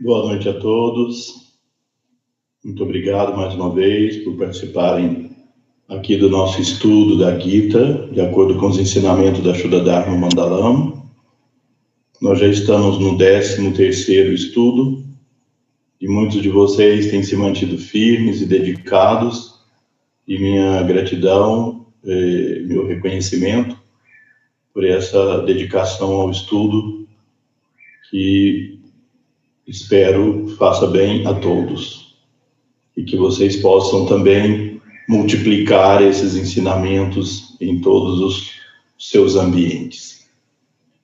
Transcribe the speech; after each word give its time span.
Boa 0.00 0.26
noite 0.26 0.48
a 0.48 0.54
todos. 0.54 1.54
Muito 2.64 2.82
obrigado 2.82 3.36
mais 3.36 3.54
uma 3.54 3.72
vez 3.72 4.24
por 4.24 4.36
participarem 4.36 5.30
aqui 5.88 6.16
do 6.16 6.28
nosso 6.28 6.60
estudo 6.60 7.16
da 7.16 7.38
Gita, 7.38 8.08
de 8.12 8.20
acordo 8.20 8.58
com 8.58 8.66
os 8.66 8.76
ensinamentos 8.76 9.40
da 9.44 9.54
Shuddha 9.54 9.84
Dharma 9.84 10.16
Mandalam. 10.16 11.08
Nós 12.20 12.40
já 12.40 12.48
estamos 12.48 12.98
no 12.98 13.16
13 13.16 13.70
terceiro 13.70 14.32
estudo 14.32 15.04
e 16.00 16.08
muitos 16.08 16.42
de 16.42 16.48
vocês 16.48 17.08
têm 17.12 17.22
se 17.22 17.36
mantido 17.36 17.78
firmes 17.78 18.42
e 18.42 18.46
dedicados 18.46 19.60
e 20.26 20.36
minha 20.40 20.82
gratidão, 20.82 21.86
eh, 22.04 22.64
meu 22.66 22.84
reconhecimento 22.84 23.78
por 24.72 24.84
essa 24.84 25.40
dedicação 25.42 26.14
ao 26.14 26.32
estudo 26.32 27.06
que 28.10 28.73
espero 29.66 30.54
faça 30.56 30.86
bem 30.86 31.26
a 31.26 31.34
todos 31.34 32.16
e 32.96 33.02
que 33.02 33.16
vocês 33.16 33.56
possam 33.56 34.06
também 34.06 34.80
multiplicar 35.08 36.02
esses 36.02 36.36
ensinamentos 36.36 37.56
em 37.60 37.80
todos 37.80 38.20
os 38.20 38.60
seus 38.98 39.36
ambientes. 39.36 40.28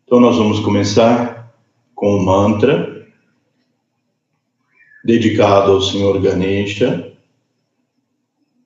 Então, 0.04 0.20
nós 0.20 0.36
vamos 0.36 0.60
começar 0.60 1.54
com 1.94 2.16
um 2.16 2.24
mantra 2.24 3.06
dedicado 5.04 5.72
ao 5.72 5.80
Senhor 5.80 6.20
Ganesha, 6.20 7.12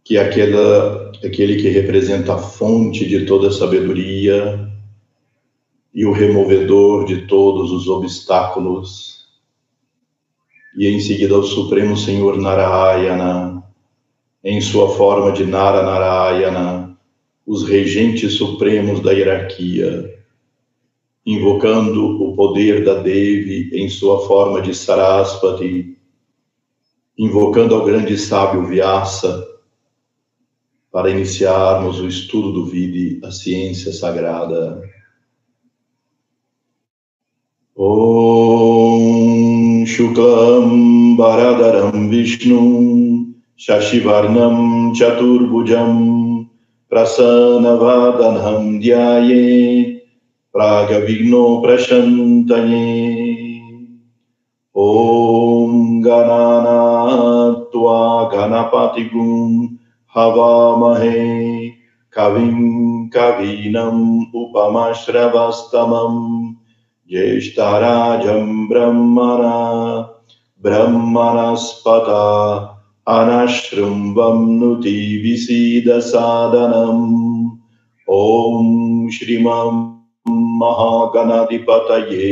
que 0.05 0.17
é 0.17 0.21
aquela, 0.23 1.13
aquele 1.25 1.57
que 1.57 1.69
representa 1.69 2.35
a 2.35 2.39
fonte 2.39 3.07
de 3.07 3.25
toda 3.25 3.51
sabedoria 3.51 4.69
e 5.93 6.05
o 6.05 6.13
removedor 6.13 7.07
de 7.07 7.27
todos 7.27 7.71
os 7.71 7.89
obstáculos. 7.89 9.14
E 10.77 10.89
em 10.89 10.99
seguida 10.99 11.35
ao 11.35 11.43
Supremo 11.45 11.97
Senhor 11.97 12.37
Narayana, 12.37 13.63
em 14.43 14.61
sua 14.61 14.89
forma 14.91 15.31
de 15.33 15.47
Nara 15.47 15.83
Narayana, 15.83 16.99
os 17.47 17.63
regentes 17.63 18.35
supremos 18.35 19.01
da 19.01 19.13
hierarquia, 19.13 20.23
invocando 21.25 22.23
o 22.23 22.35
poder 22.35 22.85
da 22.85 22.95
Devi 22.95 23.71
em 23.73 23.89
sua 23.89 24.27
forma 24.27 24.61
de 24.61 24.75
Sarasvati, 24.75 25.97
invocando 27.17 27.75
ao 27.75 27.85
grande 27.85 28.19
sábio 28.19 28.67
Vyasa, 28.67 29.47
para 30.91 31.11
iniciarmos 31.11 32.01
o 32.01 32.07
estudo 32.07 32.53
do 32.53 32.67
Vidi, 32.67 33.21
a 33.25 33.31
ciência 33.31 33.93
sagrada. 33.93 34.83
Om 37.77 38.74
शुक्लम् 39.85 41.19
वरदरम् 41.19 42.11
विष्णु 42.11 42.85
शशिवर्णम् 43.59 44.95
चतुर्भुजम् 44.95 46.45
प्रसन्नवादनम् 46.91 48.81
ध्याये 48.81 49.83
प्रागविघ्नो 50.53 51.63
प्रशन्तये। 51.67 53.25
ॐ 54.77 56.01
गणानात्वा 56.01 58.31
गणपतिगुम् 58.35 59.67
हवामहे, 60.17 61.71
कवि 62.13 63.11
कवीनम् 63.17 64.25
उपमश्रवस्तमम्। 64.35 66.54
ज्येष्ठराजं 67.11 68.69
ब्रह्मणा 68.69 69.59
ब्रह्मणस्पता 70.63 72.25
अनशृम्बं 73.09 74.39
नुति 74.61 74.99
विसीदसादनम् 75.25 77.11
ॐ 78.11 79.09
श्रीमं 79.13 79.75
महागणाधिपतये 80.61 82.31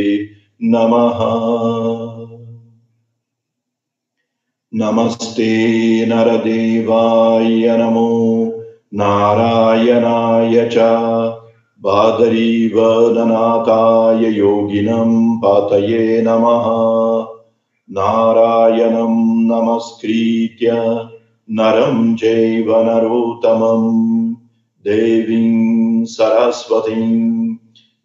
नमः। 0.63 1.21
नमस्ते 4.75 5.53
नरदेवाय 6.07 7.77
नमो 7.79 8.11
नारायणाय 8.95 10.71
च 10.73 10.77
बादरीवदनाथाय 11.83 14.39
योगिनं 14.39 15.39
पातये 15.39 16.23
नमः। 16.23 16.63
नारायणं 17.91 19.47
नमस्कृत्य 19.47 21.01
नरं 21.51 22.15
चैव 22.15 22.83
नरोत्तमं 22.83 24.35
देवीं 24.85 26.05
सरस्वतीं 26.05 27.57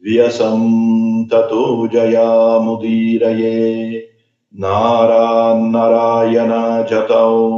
व्यसं 0.05 1.25
ततो 1.25 1.87
जयामुदीरये। 1.87 4.03
नारायण 4.59 6.83
जतौ 6.83 7.57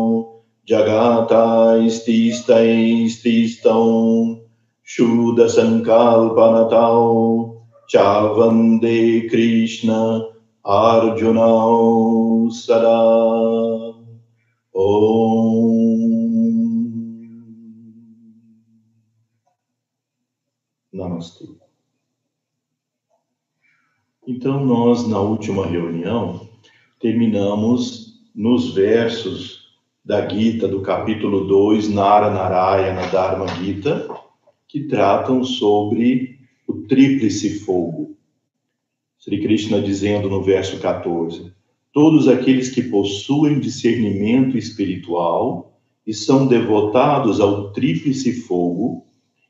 Shuddhasankalpanatau 4.90 7.62
Chavande 7.88 9.30
Krishna 9.30 10.26
Arjuna 10.66 12.50
Sada. 12.52 13.94
Om. 14.74 15.70
Então, 24.28 24.66
nós, 24.66 25.08
na 25.08 25.20
última 25.20 25.68
reunião, 25.68 26.50
terminamos 27.00 28.24
nos 28.34 28.74
versos 28.74 29.70
da 30.04 30.28
Gita, 30.28 30.68
do 30.68 30.82
capítulo 30.82 31.46
2, 31.46 31.90
Nara 31.90 32.32
Narayana 32.32 33.06
Dharma 33.08 33.48
Gita, 33.50 34.08
que 34.70 34.82
tratam 34.82 35.44
sobre 35.44 36.38
o 36.68 36.84
tríplice 36.84 37.60
fogo. 37.62 38.16
Sri 39.18 39.42
Krishna 39.42 39.82
dizendo 39.82 40.30
no 40.30 40.44
verso 40.44 40.80
14: 40.80 41.52
Todos 41.92 42.28
aqueles 42.28 42.70
que 42.70 42.84
possuem 42.84 43.60
discernimento 43.60 44.56
espiritual 44.56 45.82
e 46.06 46.14
são 46.14 46.46
devotados 46.46 47.42
ao 47.42 47.74
tríplice 47.74 48.32
fogo, 48.44 49.08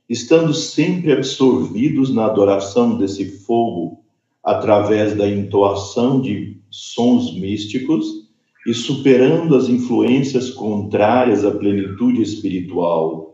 estando 0.09 0.53
sempre 0.53 1.12
absorvidos 1.12 2.13
na 2.13 2.25
adoração 2.25 2.97
desse 2.97 3.25
fogo 3.41 4.00
através 4.41 5.16
da 5.16 5.29
entoação 5.29 6.22
de 6.22 6.58
sons 6.69 7.38
místicos 7.38 8.29
e 8.66 8.74
superando 8.74 9.56
as 9.56 9.68
influências 9.68 10.50
contrárias 10.50 11.44
à 11.44 11.52
plenitude 11.52 12.22
espiritual, 12.22 13.28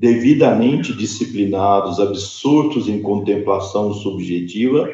devidamente 0.00 0.94
disciplinados, 0.94 2.00
absortos 2.00 2.88
em 2.88 3.02
contemplação 3.02 3.92
subjetiva, 3.92 4.88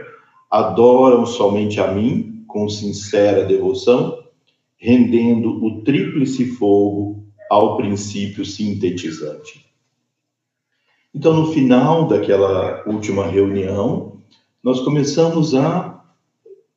adoram 0.50 1.25
somente 1.25 1.81
a 1.81 1.93
mim 1.93 2.43
com 2.49 2.69
sincera 2.69 3.44
devoção, 3.44 4.19
rendendo 4.77 5.65
o 5.65 5.83
tríplice 5.83 6.47
fogo 6.47 7.25
ao 7.49 7.77
princípio 7.77 8.44
sintetizante. 8.44 9.65
Então, 11.15 11.34
no 11.34 11.53
final 11.53 12.09
daquela 12.09 12.83
última 12.84 13.28
reunião, 13.28 14.19
nós 14.61 14.81
começamos 14.81 15.55
a 15.55 16.05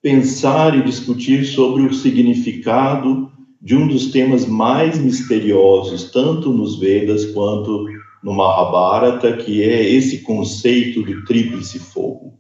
pensar 0.03 0.78
e 0.78 0.84
discutir 0.84 1.46
sobre 1.46 1.81
o 1.81 1.94
significado 1.96 3.31
de 3.59 3.76
um 3.76 3.87
dos 3.87 4.11
temas 4.11 4.46
mais 4.46 4.99
misteriosos, 4.99 6.11
tanto 6.11 6.53
nos 6.53 6.79
Vedas 6.79 7.26
quanto 7.31 7.98
no 8.23 8.33
Mahabharata, 8.33 9.35
que 9.37 9.63
é 9.63 9.89
esse 9.89 10.19
conceito 10.21 11.01
do 11.01 11.23
tríplice 11.23 11.79
fogo. 11.79 12.33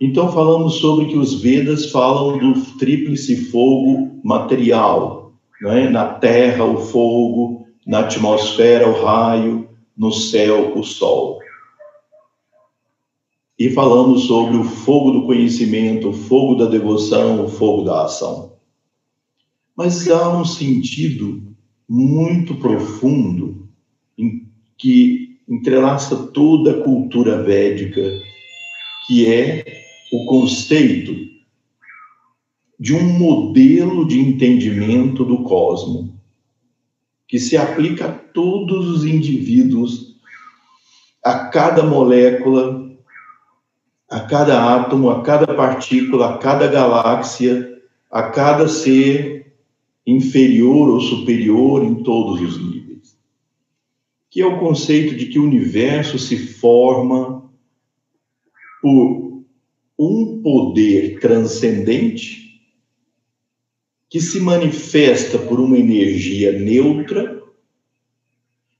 Então, 0.00 0.30
falamos 0.30 0.74
sobre 0.74 1.06
que 1.06 1.16
os 1.16 1.40
Vedas 1.40 1.90
falam 1.90 2.38
do 2.38 2.60
tríplice 2.76 3.50
fogo 3.50 4.20
material, 4.22 5.32
é? 5.64 5.88
na 5.88 6.06
terra, 6.06 6.64
o 6.64 6.76
fogo, 6.76 7.66
na 7.86 8.00
atmosfera, 8.00 8.88
o 8.88 9.02
raio, 9.02 9.70
no 9.96 10.12
céu, 10.12 10.76
o 10.76 10.84
sol. 10.84 11.38
E 13.58 13.70
falamos 13.70 14.24
sobre 14.24 14.58
o 14.58 14.64
fogo 14.64 15.12
do 15.12 15.26
conhecimento, 15.26 16.10
o 16.10 16.12
fogo 16.12 16.56
da 16.56 16.66
devoção, 16.66 17.42
o 17.42 17.48
fogo 17.48 17.84
da 17.84 18.04
ação. 18.04 18.56
Mas 19.74 20.06
há 20.10 20.28
um 20.28 20.44
sentido 20.44 21.42
muito 21.88 22.54
profundo 22.56 23.55
em 24.18 24.46
que 24.78 25.38
entrelaça 25.48 26.16
toda 26.28 26.72
a 26.72 26.82
cultura 26.82 27.42
védica, 27.42 28.02
que 29.06 29.26
é 29.26 29.64
o 30.12 30.26
conceito 30.26 31.14
de 32.78 32.94
um 32.94 33.04
modelo 33.18 34.06
de 34.06 34.18
entendimento 34.18 35.24
do 35.24 35.42
cosmos 35.44 36.16
que 37.28 37.38
se 37.38 37.56
aplica 37.56 38.06
a 38.06 38.12
todos 38.12 38.88
os 38.88 39.04
indivíduos, 39.04 40.16
a 41.24 41.48
cada 41.48 41.82
molécula, 41.82 42.86
a 44.08 44.20
cada 44.20 44.76
átomo, 44.76 45.10
a 45.10 45.22
cada 45.22 45.52
partícula, 45.54 46.34
a 46.34 46.38
cada 46.38 46.68
galáxia, 46.68 47.80
a 48.10 48.22
cada 48.24 48.68
ser 48.68 49.54
inferior 50.06 50.88
ou 50.88 51.00
superior 51.00 51.82
em 51.82 51.96
todos 52.04 52.40
os 52.40 52.58
níveis. 52.58 52.85
Que 54.36 54.42
é 54.42 54.46
o 54.46 54.60
conceito 54.60 55.14
de 55.16 55.28
que 55.28 55.38
o 55.38 55.44
universo 55.44 56.18
se 56.18 56.36
forma 56.36 57.50
por 58.82 59.42
um 59.98 60.42
poder 60.42 61.18
transcendente 61.20 62.60
que 64.10 64.20
se 64.20 64.38
manifesta 64.38 65.38
por 65.38 65.58
uma 65.58 65.78
energia 65.78 66.52
neutra, 66.52 67.42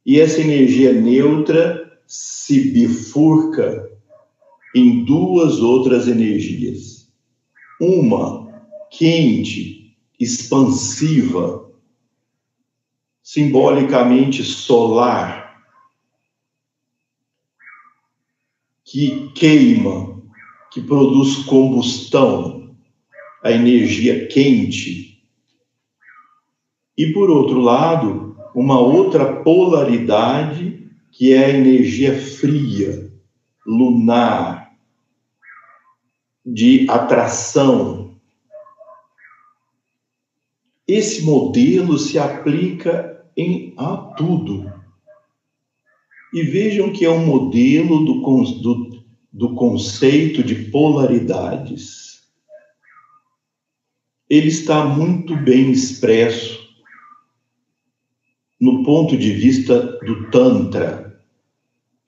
e 0.05 0.20
essa 0.20 0.43
energia 0.43 0.93
neutra 0.93 2.00
se 2.06 2.73
bifurca 2.73 3.91
em 4.75 5.06
duas 5.06 5.61
outras 5.61 6.06
energias. 6.06 7.11
Uma 7.81 8.62
quente, 8.91 9.97
expansiva, 10.20 11.73
simbolicamente 13.23 14.44
solar, 14.44 15.45
que 18.87 19.31
queima, 19.35 20.23
que 20.71 20.81
produz 20.81 21.38
combustão, 21.44 22.77
a 23.43 23.50
energia 23.50 24.29
quente, 24.29 25.21
e, 26.97 27.12
por 27.12 27.29
outro 27.29 27.61
lado, 27.61 28.37
uma 28.55 28.81
outra 28.81 29.43
polaridade, 29.43 30.88
que 31.11 31.35
é 31.35 31.44
a 31.44 31.50
energia 31.50 32.19
fria, 32.19 33.12
lunar, 33.67 34.73
de 36.44 36.88
atração. 36.88 38.17
Esse 40.87 41.23
modelo 41.23 41.99
se 41.99 42.19
aplica 42.19 43.27
em 43.37 43.75
a 43.77 43.97
tudo. 44.17 44.75
E 46.32 46.43
vejam 46.43 46.93
que 46.93 47.05
é 47.05 47.11
um 47.11 47.25
modelo 47.25 48.05
do, 48.05 48.20
do, 48.61 49.05
do 49.32 49.55
conceito 49.55 50.43
de 50.43 50.55
polaridades. 50.70 52.23
Ele 54.28 54.49
está 54.49 54.84
muito 54.84 55.37
bem 55.37 55.70
expresso 55.70 56.67
no 58.61 58.82
ponto 58.82 59.17
de 59.17 59.32
vista 59.32 59.81
do 60.05 60.31
Tantra 60.31 61.20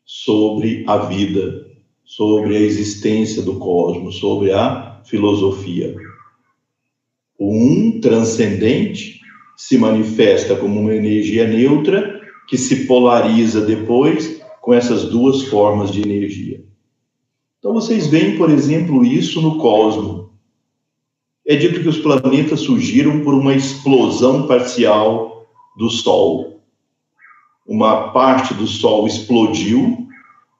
sobre 0.04 0.84
a 0.86 0.96
vida, 0.98 1.66
sobre 2.04 2.56
a 2.56 2.60
existência 2.60 3.42
do 3.42 3.58
cosmos, 3.58 4.16
sobre 4.16 4.52
a 4.52 5.02
filosofia. 5.04 5.94
O 7.38 7.54
um 7.54 8.00
transcendente 8.00 9.20
se 9.56 9.76
manifesta 9.76 10.56
como 10.56 10.80
uma 10.80 10.94
energia 10.94 11.46
neutra 11.46 12.07
que 12.48 12.56
se 12.56 12.86
polariza 12.86 13.60
depois 13.60 14.40
com 14.62 14.72
essas 14.72 15.04
duas 15.04 15.42
formas 15.42 15.92
de 15.92 16.00
energia. 16.00 16.64
Então 17.58 17.74
vocês 17.74 18.06
veem, 18.06 18.36
por 18.38 18.50
exemplo, 18.50 19.04
isso 19.04 19.40
no 19.42 19.58
cosmos. 19.58 20.28
É 21.46 21.54
dito 21.56 21.80
que 21.80 21.88
os 21.88 21.98
planetas 21.98 22.60
surgiram 22.60 23.22
por 23.22 23.34
uma 23.34 23.54
explosão 23.54 24.46
parcial 24.46 25.46
do 25.76 25.90
Sol. 25.90 26.62
Uma 27.66 28.12
parte 28.12 28.54
do 28.54 28.66
Sol 28.66 29.06
explodiu, 29.06 30.08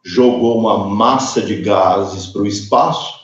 jogou 0.05 0.58
uma 0.58 0.88
massa 0.88 1.41
de 1.41 1.56
gases 1.56 2.26
para 2.26 2.43
o 2.43 2.46
espaço. 2.46 3.19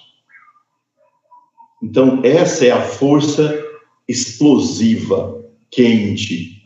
Então, 1.83 2.21
essa 2.23 2.65
é 2.65 2.71
a 2.71 2.83
força 2.83 3.63
explosiva, 4.09 5.43
quente, 5.71 6.64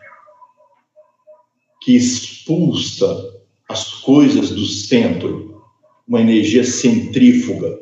que 1.88 1.96
expulsa 1.96 3.40
as 3.66 3.94
coisas 4.02 4.50
do 4.50 4.66
centro, 4.66 5.64
uma 6.06 6.20
energia 6.20 6.62
centrífuga. 6.62 7.80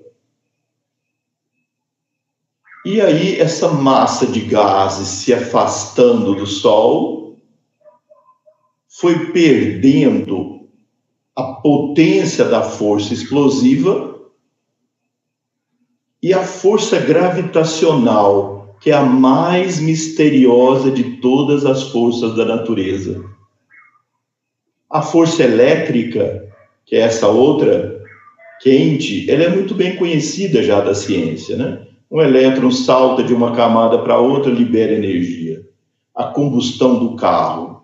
E 2.84 3.00
aí, 3.00 3.34
essa 3.40 3.68
massa 3.72 4.24
de 4.24 4.42
gases 4.42 5.08
se 5.08 5.34
afastando 5.34 6.36
do 6.36 6.46
Sol, 6.46 7.36
foi 8.88 9.32
perdendo 9.32 10.68
a 11.34 11.42
potência 11.54 12.44
da 12.44 12.62
força 12.62 13.12
explosiva 13.12 14.20
e 16.22 16.32
a 16.32 16.44
força 16.44 17.00
gravitacional, 17.00 18.76
que 18.80 18.92
é 18.92 18.94
a 18.94 19.04
mais 19.04 19.80
misteriosa 19.80 20.92
de 20.92 21.16
todas 21.16 21.66
as 21.66 21.90
forças 21.90 22.36
da 22.36 22.44
natureza. 22.44 23.34
A 24.90 25.02
força 25.02 25.42
elétrica, 25.42 26.48
que 26.84 26.96
é 26.96 27.00
essa 27.00 27.28
outra 27.28 28.00
quente, 28.60 29.30
ela 29.30 29.44
é 29.44 29.48
muito 29.48 29.74
bem 29.74 29.96
conhecida 29.96 30.62
já 30.62 30.80
da 30.80 30.94
ciência, 30.94 31.56
né? 31.56 31.86
Um 32.10 32.22
elétron 32.22 32.70
salta 32.70 33.22
de 33.22 33.34
uma 33.34 33.54
camada 33.54 33.98
para 33.98 34.18
outra, 34.18 34.50
libera 34.50 34.92
energia. 34.92 35.62
A 36.14 36.24
combustão 36.24 36.98
do 36.98 37.16
carro 37.16 37.76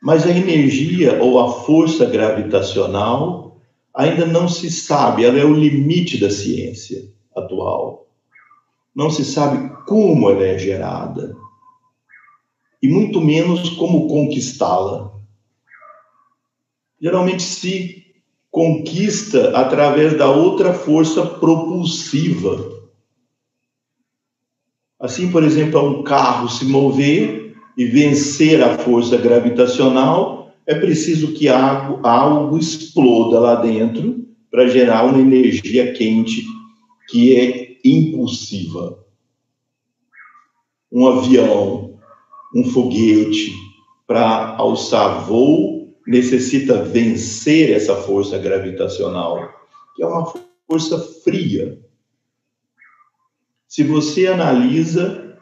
mas 0.00 0.26
a 0.26 0.30
energia 0.30 1.20
ou 1.22 1.40
a 1.40 1.52
força 1.64 2.06
gravitacional 2.06 3.60
ainda 3.94 4.24
não 4.24 4.48
se 4.48 4.70
sabe, 4.70 5.24
ela 5.24 5.38
é 5.38 5.44
o 5.44 5.52
limite 5.52 6.20
da 6.20 6.30
ciência 6.30 7.10
atual. 7.34 8.06
Não 8.94 9.10
se 9.10 9.24
sabe 9.24 9.70
como 9.86 10.30
ela 10.30 10.44
é 10.44 10.58
gerada 10.58 11.36
e 12.82 12.88
muito 12.88 13.20
menos 13.20 13.70
como 13.70 14.08
conquistá-la. 14.08 15.12
Geralmente 17.00 17.42
se 17.42 18.04
conquista 18.50 19.50
através 19.56 20.16
da 20.16 20.30
outra 20.30 20.72
força 20.72 21.24
propulsiva. 21.24 22.76
Assim, 24.98 25.30
por 25.30 25.44
exemplo, 25.44 25.80
um 25.80 26.02
carro 26.02 26.48
se 26.48 26.64
mover, 26.64 27.48
e 27.78 27.84
vencer 27.86 28.60
a 28.60 28.76
força 28.76 29.16
gravitacional, 29.16 30.52
é 30.66 30.74
preciso 30.74 31.32
que 31.32 31.48
algo, 31.48 32.04
algo 32.04 32.58
exploda 32.58 33.38
lá 33.38 33.54
dentro 33.54 34.26
para 34.50 34.66
gerar 34.66 35.04
uma 35.04 35.20
energia 35.20 35.92
quente 35.92 36.44
que 37.08 37.36
é 37.36 37.76
impulsiva. 37.84 38.98
Um 40.90 41.06
avião, 41.06 41.87
um 42.54 42.64
foguete, 42.64 43.54
para 44.06 44.56
alçar 44.56 45.24
voo, 45.26 45.94
necessita 46.06 46.82
vencer 46.82 47.70
essa 47.70 47.94
força 47.96 48.38
gravitacional, 48.38 49.48
que 49.94 50.02
é 50.02 50.06
uma 50.06 50.32
força 50.66 50.98
fria. 51.22 51.78
Se 53.66 53.84
você 53.84 54.26
analisa 54.26 55.38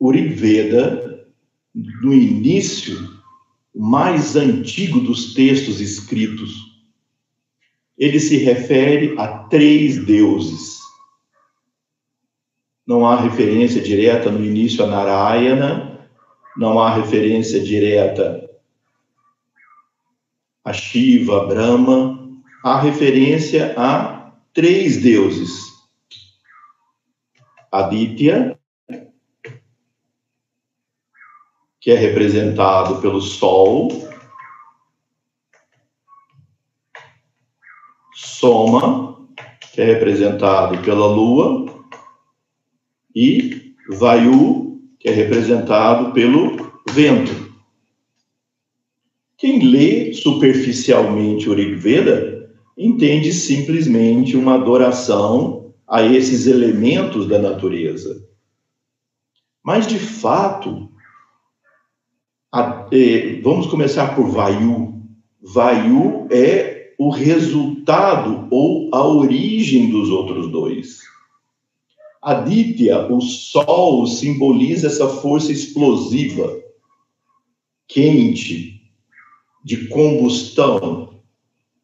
o 0.00 0.10
Veda, 0.10 1.28
no 1.74 2.12
início 2.12 3.20
mais 3.74 4.36
antigo 4.36 5.00
dos 5.00 5.34
textos 5.34 5.80
escritos, 5.80 6.74
ele 7.98 8.20
se 8.20 8.36
refere 8.36 9.14
a 9.18 9.26
três 9.48 10.04
deuses. 10.04 10.83
Não 12.86 13.06
há 13.06 13.20
referência 13.20 13.80
direta 13.80 14.30
no 14.30 14.44
início 14.44 14.84
a 14.84 14.86
Narayana, 14.86 16.08
não 16.56 16.78
há 16.78 16.94
referência 16.94 17.60
direta 17.60 18.44
a 20.64 20.72
Shiva, 20.72 21.42
a 21.42 21.46
Brahma, 21.46 22.18
há 22.62 22.80
referência 22.80 23.74
a 23.76 24.32
três 24.52 25.02
deuses: 25.02 25.66
Aditya, 27.70 28.58
que 31.80 31.90
é 31.90 31.96
representado 31.96 33.00
pelo 33.02 33.20
Sol, 33.20 33.88
Soma, 38.14 39.28
que 39.72 39.82
é 39.82 39.84
representado 39.84 40.78
pela 40.82 41.06
Lua, 41.06 41.73
e 43.14 43.74
Vayu, 43.88 44.80
que 44.98 45.08
é 45.08 45.12
representado 45.12 46.12
pelo 46.12 46.82
vento. 46.90 47.52
Quem 49.36 49.62
lê 49.62 50.12
superficialmente 50.12 51.48
o 51.48 51.54
Rig 51.54 51.74
Veda 51.74 52.50
entende 52.76 53.32
simplesmente 53.32 54.36
uma 54.36 54.54
adoração 54.54 55.74
a 55.86 56.02
esses 56.02 56.46
elementos 56.46 57.28
da 57.28 57.38
natureza. 57.38 58.26
Mas, 59.62 59.86
de 59.86 59.98
fato, 59.98 60.90
a, 62.52 62.88
eh, 62.92 63.40
vamos 63.42 63.66
começar 63.66 64.14
por 64.14 64.28
Vayu. 64.28 65.02
Vayu 65.42 66.26
é 66.30 66.94
o 66.98 67.10
resultado 67.10 68.46
ou 68.50 68.88
a 68.94 69.06
origem 69.06 69.90
dos 69.90 70.08
outros 70.10 70.50
dois. 70.50 71.00
Aditya, 72.24 73.12
o 73.12 73.20
sol, 73.20 74.06
simboliza 74.06 74.86
essa 74.86 75.06
força 75.06 75.52
explosiva, 75.52 76.58
quente, 77.86 78.80
de 79.62 79.88
combustão, 79.88 81.20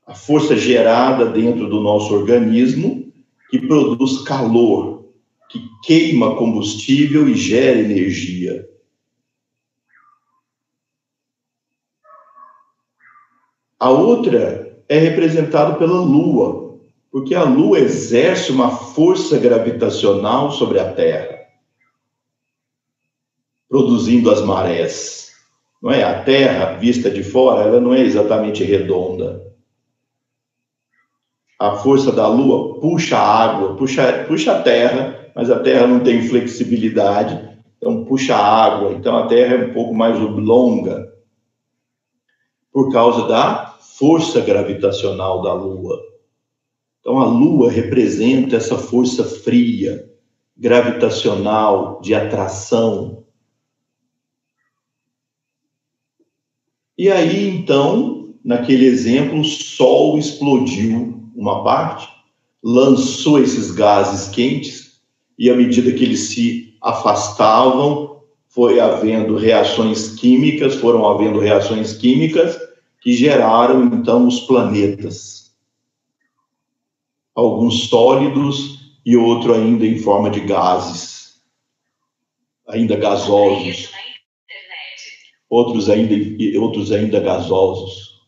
a 0.07 0.15
força 0.15 0.57
gerada 0.57 1.27
dentro 1.27 1.69
do 1.69 1.81
nosso 1.81 2.15
organismo 2.15 3.13
que 3.51 3.59
produz 3.59 4.23
calor, 4.23 5.13
que 5.51 5.61
queima 5.83 6.35
combustível 6.37 7.29
e 7.29 7.35
gera 7.35 7.79
energia. 7.79 8.67
A 13.79 13.91
outra 13.91 14.83
é 14.89 14.99
representada 14.99 15.75
pela 15.75 16.01
Lua, 16.01 16.70
porque 17.11 17.35
a 17.35 17.43
Lua 17.43 17.81
exerce 17.81 18.53
uma 18.53 18.71
força 18.71 19.37
gravitacional 19.39 20.53
sobre 20.53 20.79
a 20.79 20.93
Terra, 20.93 21.41
produzindo 23.69 24.31
as 24.31 24.41
marés. 24.41 25.33
Não 25.83 25.91
é? 25.91 26.05
A 26.05 26.23
Terra, 26.23 26.77
vista 26.77 27.11
de 27.11 27.25
fora, 27.25 27.63
ela 27.63 27.81
não 27.81 27.93
é 27.93 28.01
exatamente 28.01 28.63
redonda. 28.63 29.45
A 31.59 31.77
força 31.77 32.13
da 32.13 32.29
Lua 32.29 32.79
puxa 32.81 33.19
a 33.19 33.45
água, 33.45 33.77
puxa, 33.77 34.25
puxa 34.29 34.57
a 34.57 34.63
Terra, 34.63 35.31
mas 35.35 35.51
a 35.51 35.59
Terra 35.59 35.87
não 35.87 36.01
tem 36.01 36.23
flexibilidade, 36.23 37.59
então 37.77 38.05
puxa 38.05 38.37
a 38.37 38.65
água. 38.65 38.93
Então 38.93 39.17
a 39.17 39.27
Terra 39.27 39.57
é 39.57 39.67
um 39.67 39.73
pouco 39.73 39.95
mais 39.95 40.21
oblonga 40.21 41.11
por 42.73 42.93
causa 42.93 43.27
da 43.27 43.77
força 43.99 44.41
gravitacional 44.41 45.43
da 45.43 45.53
Lua. 45.53 46.10
Então, 47.01 47.19
a 47.19 47.25
Lua 47.25 47.71
representa 47.71 48.57
essa 48.57 48.77
força 48.77 49.25
fria, 49.25 50.11
gravitacional, 50.57 51.99
de 52.03 52.15
atração. 52.15 53.25
E 56.97 57.09
aí, 57.09 57.49
então, 57.49 58.35
naquele 58.45 58.85
exemplo, 58.85 59.41
o 59.41 59.45
Sol 59.45 60.19
explodiu 60.19 61.31
uma 61.35 61.65
parte, 61.65 62.07
lançou 62.63 63.41
esses 63.41 63.71
gases 63.71 64.29
quentes, 64.29 65.01
e 65.39 65.49
à 65.49 65.57
medida 65.57 65.93
que 65.93 66.05
eles 66.05 66.29
se 66.29 66.75
afastavam, 66.83 68.21
foi 68.47 68.79
havendo 68.79 69.37
reações 69.37 70.11
químicas, 70.11 70.75
foram 70.75 71.09
havendo 71.09 71.39
reações 71.39 71.95
químicas 71.95 72.59
que 73.01 73.15
geraram, 73.15 73.87
então, 73.87 74.27
os 74.27 74.41
planetas 74.41 75.50
alguns 77.35 77.89
sólidos 77.89 78.81
e 79.05 79.17
outro 79.17 79.55
ainda 79.55 79.87
em 79.87 79.99
forma 79.99 80.31
de 80.31 80.41
gases, 80.41 81.43
ainda 82.69 82.97
gasosos. 82.97 83.91
Outros 85.49 85.91
ainda, 85.91 86.15
outros 86.61 86.93
ainda 86.93 87.19
gasosos. 87.19 88.21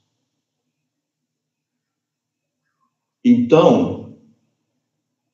Então, 3.24 4.18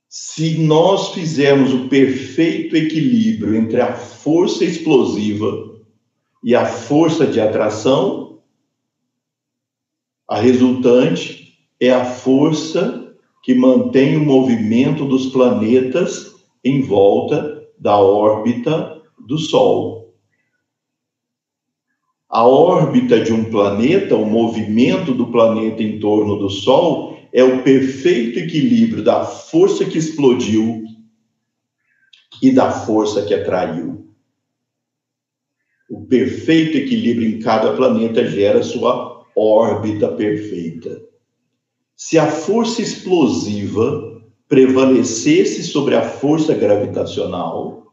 se 0.08 0.58
nós 0.58 1.14
fizermos 1.14 1.72
o 1.72 1.88
perfeito 1.88 2.76
equilíbrio 2.76 3.54
entre 3.54 3.80
a 3.80 3.94
força 3.94 4.64
explosiva 4.64 5.80
e 6.44 6.54
a 6.54 6.66
força 6.66 7.26
de 7.26 7.40
atração, 7.40 8.42
a 10.28 10.38
resultante 10.38 11.58
é 11.80 11.90
a 11.90 12.04
força 12.04 13.07
que 13.42 13.54
mantém 13.54 14.16
o 14.16 14.24
movimento 14.24 15.04
dos 15.04 15.26
planetas 15.26 16.34
em 16.64 16.82
volta 16.82 17.66
da 17.78 17.96
órbita 17.96 19.00
do 19.26 19.38
Sol. 19.38 20.14
A 22.28 22.46
órbita 22.46 23.20
de 23.20 23.32
um 23.32 23.44
planeta, 23.44 24.14
o 24.14 24.26
movimento 24.26 25.14
do 25.14 25.30
planeta 25.30 25.82
em 25.82 25.98
torno 25.98 26.36
do 26.36 26.50
Sol, 26.50 27.16
é 27.32 27.42
o 27.42 27.62
perfeito 27.62 28.38
equilíbrio 28.38 29.02
da 29.02 29.24
força 29.24 29.84
que 29.84 29.96
explodiu 29.96 30.82
e 32.42 32.50
da 32.50 32.70
força 32.70 33.24
que 33.24 33.32
atraiu. 33.32 34.06
O 35.88 36.04
perfeito 36.06 36.76
equilíbrio 36.76 37.28
em 37.28 37.38
cada 37.38 37.74
planeta 37.74 38.26
gera 38.26 38.62
sua 38.62 39.24
órbita 39.34 40.08
perfeita. 40.08 41.00
Se 42.00 42.16
a 42.16 42.30
força 42.30 42.80
explosiva 42.80 44.22
prevalecesse 44.48 45.64
sobre 45.64 45.96
a 45.96 46.08
força 46.08 46.54
gravitacional, 46.54 47.92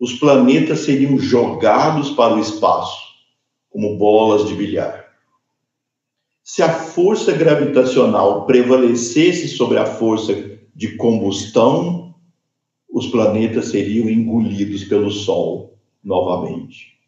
os 0.00 0.14
planetas 0.14 0.80
seriam 0.80 1.18
jogados 1.18 2.08
para 2.12 2.34
o 2.34 2.38
espaço, 2.38 2.98
como 3.68 3.98
bolas 3.98 4.48
de 4.48 4.54
bilhar. 4.54 5.12
Se 6.42 6.62
a 6.62 6.72
força 6.72 7.32
gravitacional 7.32 8.46
prevalecesse 8.46 9.48
sobre 9.48 9.78
a 9.78 9.84
força 9.84 10.58
de 10.74 10.96
combustão, 10.96 12.14
os 12.90 13.08
planetas 13.08 13.66
seriam 13.66 14.08
engolidos 14.08 14.84
pelo 14.84 15.10
Sol 15.10 15.78
novamente. 16.02 16.98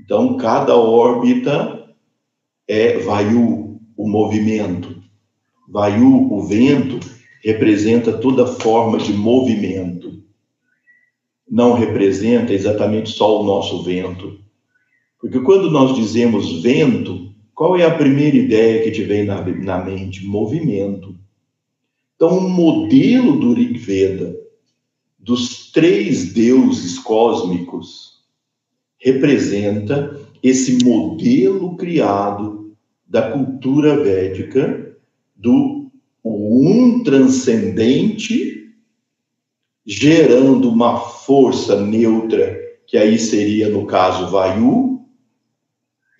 Então, 0.00 0.36
cada 0.36 0.74
órbita 0.74 1.94
é 2.66 2.98
Vayu, 2.98 3.59
o 3.59 3.59
movimento. 4.08 5.02
Vayu, 5.68 6.32
o 6.32 6.46
vento, 6.46 6.98
representa 7.42 8.12
toda 8.12 8.46
forma 8.46 8.98
de 8.98 9.12
movimento. 9.12 10.22
Não 11.48 11.72
representa 11.72 12.52
exatamente 12.52 13.10
só 13.10 13.40
o 13.40 13.44
nosso 13.44 13.82
vento. 13.82 14.38
Porque 15.20 15.40
quando 15.40 15.70
nós 15.70 15.94
dizemos 15.94 16.62
vento, 16.62 17.32
qual 17.54 17.76
é 17.76 17.84
a 17.84 17.94
primeira 17.94 18.36
ideia 18.36 18.82
que 18.82 18.90
te 18.90 19.02
vem 19.02 19.24
na, 19.24 19.44
na 19.44 19.84
mente? 19.84 20.24
Movimento. 20.24 21.14
Então, 22.14 22.38
o 22.38 22.46
um 22.46 22.48
modelo 22.48 23.38
do 23.38 23.54
Rig 23.54 23.78
Veda, 23.78 24.34
dos 25.18 25.70
três 25.70 26.32
deuses 26.32 26.98
cósmicos, 26.98 28.20
representa 28.98 30.18
esse 30.42 30.84
modelo 30.84 31.76
criado 31.76 32.59
da 33.10 33.32
cultura 33.32 34.04
védica 34.04 34.96
do 35.34 35.90
um 36.24 37.02
transcendente 37.02 38.72
gerando 39.84 40.70
uma 40.70 41.00
força 41.00 41.80
neutra, 41.80 42.56
que 42.86 42.96
aí 42.96 43.18
seria, 43.18 43.68
no 43.68 43.84
caso, 43.84 44.30
Vayu, 44.30 45.04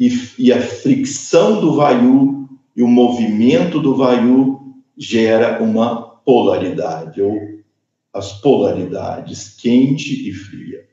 e, 0.00 0.10
e 0.36 0.52
a 0.52 0.60
fricção 0.60 1.60
do 1.60 1.76
Vayu 1.76 2.48
e 2.74 2.82
o 2.82 2.88
movimento 2.88 3.78
do 3.78 3.94
Vayu 3.94 4.74
gera 4.96 5.62
uma 5.62 6.02
polaridade, 6.02 7.22
ou 7.22 7.38
as 8.12 8.32
polaridades, 8.40 9.50
quente 9.50 10.28
e 10.28 10.32
fria. 10.32 10.88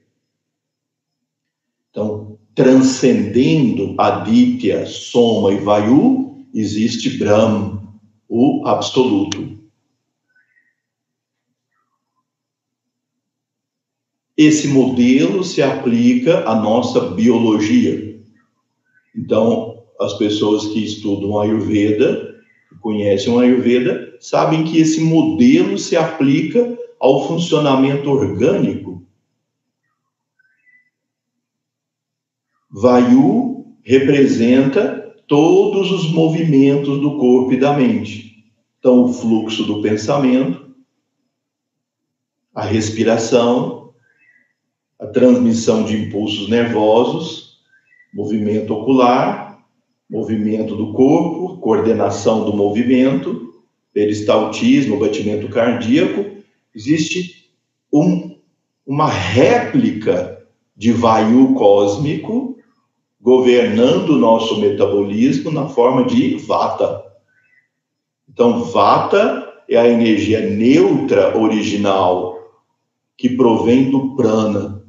Então, 1.90 2.38
transcendendo 2.58 3.94
Aditya, 4.00 4.84
Soma 4.88 5.54
e 5.54 5.60
Vayu, 5.60 6.44
existe 6.56 7.16
Brahm, 7.20 7.78
o 8.28 8.66
absoluto. 8.66 9.60
Esse 14.36 14.68
modelo 14.70 15.44
se 15.44 15.62
aplica 15.62 16.50
à 16.50 16.56
nossa 16.56 17.12
biologia. 17.12 18.20
Então, 19.16 19.84
as 20.00 20.16
pessoas 20.16 20.66
que 20.66 20.84
estudam 20.84 21.40
Ayurveda, 21.40 22.36
que 22.70 22.76
conhecem 22.80 23.40
Ayurveda, 23.40 24.18
sabem 24.20 24.64
que 24.64 24.80
esse 24.80 25.00
modelo 25.00 25.78
se 25.78 25.96
aplica 25.96 26.76
ao 27.00 27.28
funcionamento 27.28 28.10
orgânico 28.10 29.07
Vayu 32.80 33.66
representa 33.82 35.16
todos 35.26 35.92
os 35.92 36.12
movimentos 36.12 37.02
do 37.02 37.18
corpo 37.18 37.52
e 37.54 37.60
da 37.60 37.76
mente. 37.76 38.46
Então, 38.78 39.06
o 39.06 39.12
fluxo 39.12 39.64
do 39.64 39.82
pensamento, 39.82 40.76
a 42.54 42.64
respiração, 42.64 43.94
a 45.00 45.08
transmissão 45.08 45.86
de 45.86 45.98
impulsos 45.98 46.50
nervosos, 46.50 47.62
movimento 48.14 48.76
ocular, 48.76 49.66
movimento 50.08 50.76
do 50.76 50.94
corpo, 50.94 51.58
coordenação 51.58 52.46
do 52.46 52.56
movimento, 52.56 53.64
peristaltismo, 53.92 55.00
batimento 55.00 55.50
cardíaco, 55.50 56.44
existe 56.76 57.50
um, 57.92 58.38
uma 58.86 59.10
réplica 59.10 60.46
de 60.76 60.92
vayu 60.92 61.56
cósmico 61.56 62.57
governando 63.28 64.12
o 64.12 64.18
nosso 64.18 64.58
metabolismo 64.58 65.52
na 65.52 65.68
forma 65.68 66.06
de 66.06 66.38
vata. 66.38 67.04
Então, 68.30 68.64
vata 68.64 69.54
é 69.68 69.76
a 69.76 69.86
energia 69.86 70.50
neutra 70.50 71.38
original 71.38 72.38
que 73.18 73.28
provém 73.28 73.92
do 73.92 74.16
prana. 74.16 74.82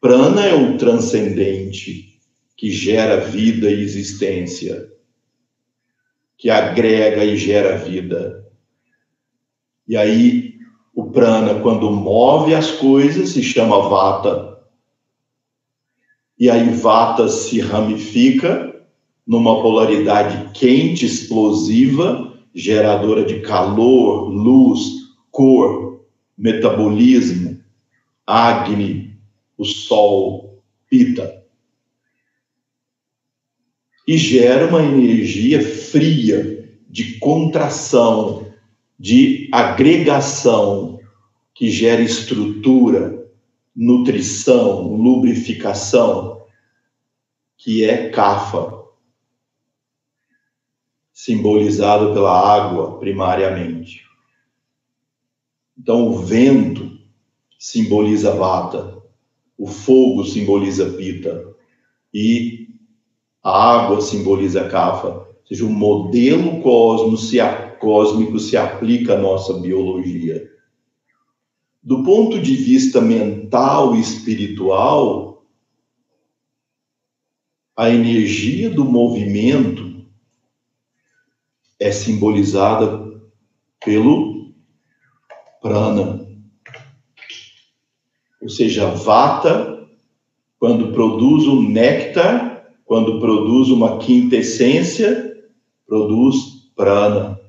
Prana 0.00 0.46
é 0.46 0.54
o 0.54 0.78
transcendente 0.78 2.18
que 2.56 2.70
gera 2.70 3.18
vida 3.20 3.70
e 3.70 3.82
existência, 3.82 4.90
que 6.38 6.48
agrega 6.48 7.22
e 7.22 7.36
gera 7.36 7.76
vida. 7.76 8.42
E 9.86 9.98
aí, 9.98 10.54
o 10.94 11.10
prana, 11.10 11.60
quando 11.60 11.90
move 11.90 12.54
as 12.54 12.70
coisas, 12.70 13.28
se 13.28 13.42
chama 13.42 13.86
vata. 13.86 14.49
E 16.40 16.48
aí, 16.48 16.70
vata 16.70 17.28
se 17.28 17.60
ramifica 17.60 18.74
numa 19.26 19.60
polaridade 19.60 20.50
quente, 20.54 21.04
explosiva, 21.04 22.34
geradora 22.54 23.26
de 23.26 23.40
calor, 23.40 24.30
luz, 24.30 24.80
cor, 25.30 26.02
metabolismo, 26.38 27.60
Agni, 28.26 29.18
o 29.58 29.66
Sol, 29.66 30.62
Pita. 30.88 31.44
E 34.08 34.16
gera 34.16 34.66
uma 34.66 34.82
energia 34.82 35.62
fria 35.62 36.74
de 36.88 37.18
contração, 37.18 38.50
de 38.98 39.46
agregação, 39.52 40.98
que 41.54 41.68
gera 41.68 42.00
estrutura, 42.00 43.19
nutrição, 43.80 44.94
lubrificação, 44.94 46.44
que 47.56 47.82
é 47.82 48.10
Kafa 48.10 48.84
simbolizado 51.10 52.12
pela 52.12 52.30
água 52.30 52.98
primariamente. 52.98 54.02
Então, 55.78 56.08
o 56.08 56.18
vento 56.18 56.98
simboliza 57.58 58.34
Vata, 58.34 59.02
o 59.56 59.66
fogo 59.66 60.24
simboliza 60.24 60.90
Pita 60.90 61.42
e 62.12 62.68
a 63.42 63.76
água 63.76 64.02
simboliza 64.02 64.68
Kapha. 64.68 65.08
Ou 65.08 65.36
seja, 65.46 65.64
o 65.64 65.70
modelo 65.70 66.60
cosmo 66.60 67.16
se, 67.16 67.38
cósmico 67.78 68.38
se 68.38 68.58
aplica 68.58 69.14
à 69.14 69.18
nossa 69.18 69.54
biologia. 69.54 70.50
Do 71.90 72.04
ponto 72.04 72.40
de 72.40 72.54
vista 72.54 73.00
mental 73.00 73.96
e 73.96 74.00
espiritual, 74.00 75.44
a 77.76 77.90
energia 77.90 78.70
do 78.70 78.84
movimento 78.84 80.06
é 81.80 81.90
simbolizada 81.90 83.20
pelo 83.84 84.54
prana. 85.60 86.24
Ou 88.40 88.48
seja, 88.48 88.86
vata, 88.86 89.90
quando 90.60 90.92
produz 90.92 91.44
o 91.48 91.60
néctar, 91.60 92.72
quando 92.84 93.18
produz 93.18 93.68
uma 93.68 93.98
quintessência, 93.98 95.44
produz 95.88 96.70
prana. 96.76 97.40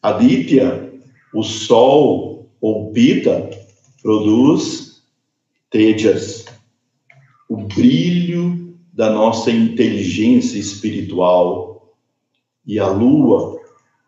Aditya, 0.00 0.91
o 1.34 1.42
sol 1.42 2.50
ou 2.60 2.92
pita, 2.92 3.50
produz 4.02 5.02
tejas, 5.70 6.44
o 7.48 7.56
brilho 7.56 8.76
da 8.92 9.10
nossa 9.10 9.50
inteligência 9.50 10.58
espiritual 10.58 11.96
e 12.66 12.78
a 12.78 12.88
lua, 12.88 13.60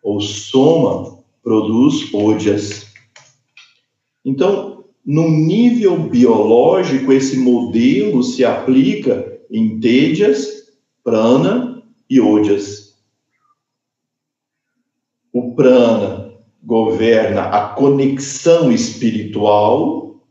ou 0.02 0.20
soma, 0.20 1.18
produz 1.42 2.12
odias. 2.12 2.86
Então, 4.24 4.84
no 5.04 5.28
nível 5.28 5.98
biológico, 6.08 7.12
esse 7.12 7.36
modelo 7.38 8.22
se 8.22 8.44
aplica 8.44 9.38
em 9.50 9.78
Tejas, 9.80 10.72
Prana 11.02 11.82
e 12.08 12.20
Odias. 12.20 12.94
O 15.32 15.54
Prana 15.54 16.23
governa 16.64 17.42
a 17.42 17.68
conexão 17.68 18.72
espiritual, 18.72 20.22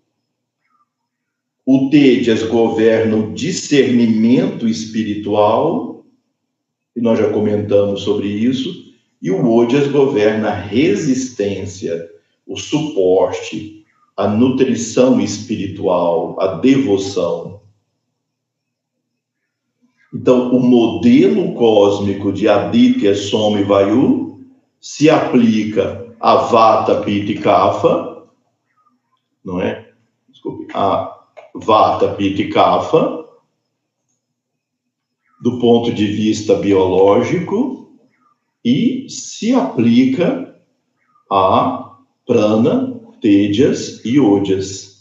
o 1.65 1.89
Tejas 1.89 2.43
governa 2.43 3.15
o 3.15 3.33
discernimento 3.33 4.67
espiritual 4.67 5.93
e 6.95 7.01
nós 7.01 7.17
já 7.17 7.29
comentamos 7.29 8.01
sobre 8.01 8.27
isso, 8.27 8.93
e 9.21 9.31
o 9.31 9.51
Odias 9.51 9.87
governa 9.87 10.49
a 10.49 10.53
resistência, 10.53 12.09
o 12.45 12.55
suporte, 12.57 13.83
a 14.15 14.27
nutrição 14.27 15.19
espiritual, 15.19 16.39
a 16.39 16.55
devoção. 16.55 17.61
Então, 20.13 20.55
o 20.55 20.59
modelo 20.59 21.53
cósmico 21.55 22.31
de 22.31 22.47
Aditya, 22.47 23.15
Soma 23.15 23.61
e 23.61 23.63
Vayu 23.63 24.45
se 24.79 25.09
aplica 25.09 26.02
a 26.23 26.37
Vata, 26.37 27.01
Pitta 27.01 27.41
Kapha, 27.41 28.23
não 29.43 29.59
é? 29.59 29.91
Desculpe, 30.29 30.67
a 30.73 31.19
Vata, 31.53 32.13
Pitta 32.13 32.49
Kapha, 32.49 33.25
do 35.41 35.59
ponto 35.59 35.91
de 35.91 36.07
vista 36.07 36.55
biológico 36.55 37.93
e 38.63 39.05
se 39.09 39.53
aplica 39.53 40.57
a 41.29 41.97
prana, 42.25 43.01
tejas 43.19 43.99
e 44.05 44.17
odias. 44.17 44.92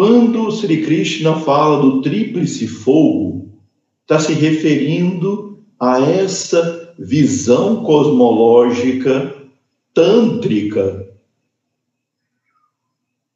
Quando 0.00 0.50
Sri 0.50 0.82
Krishna 0.82 1.40
fala 1.40 1.82
do 1.82 2.00
tríplice 2.00 2.66
fogo, 2.66 3.60
está 4.00 4.18
se 4.18 4.32
referindo 4.32 5.62
a 5.78 6.00
essa 6.00 6.94
visão 6.98 7.84
cosmológica 7.84 9.36
tântrica. 9.92 11.06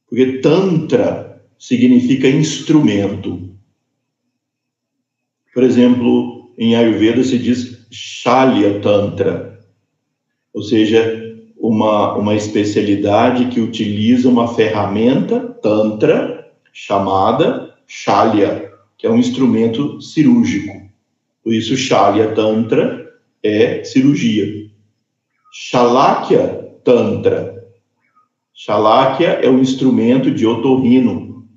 Porque 0.08 0.38
Tantra 0.38 1.44
significa 1.58 2.30
instrumento. 2.30 3.54
Por 5.52 5.64
exemplo, 5.64 6.50
em 6.56 6.76
Ayurveda 6.76 7.22
se 7.24 7.38
diz 7.38 7.86
Shalya 7.90 8.80
Tantra, 8.80 9.60
ou 10.54 10.62
seja, 10.62 11.44
uma, 11.58 12.14
uma 12.16 12.34
especialidade 12.34 13.48
que 13.48 13.60
utiliza 13.60 14.30
uma 14.30 14.48
ferramenta 14.54 15.40
Tantra 15.60 16.33
chamada 16.74 17.78
Shalya, 17.86 18.72
que 18.98 19.06
é 19.06 19.10
um 19.10 19.16
instrumento 19.16 20.00
cirúrgico. 20.00 20.90
Por 21.42 21.54
isso, 21.54 21.76
Shalya 21.76 22.34
Tantra 22.34 23.14
é 23.42 23.84
cirurgia. 23.84 24.70
Shalakya 25.52 26.80
Tantra. 26.82 27.64
Shalakya 28.52 29.40
é 29.42 29.48
o 29.48 29.60
instrumento 29.60 30.30
de 30.32 30.46
otorrino 30.46 31.48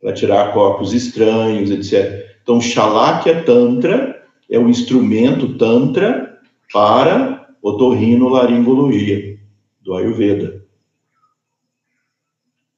para 0.00 0.14
tirar 0.14 0.52
corpos 0.54 0.94
estranhos, 0.94 1.70
etc. 1.70 2.38
Então, 2.42 2.60
Shalakya 2.60 3.44
Tantra 3.44 4.26
é 4.48 4.58
o 4.58 4.68
instrumento 4.68 5.58
Tantra 5.58 6.40
para 6.72 7.54
otorrinolaringologia 7.60 9.38
do 9.82 9.94
Ayurveda. 9.94 10.64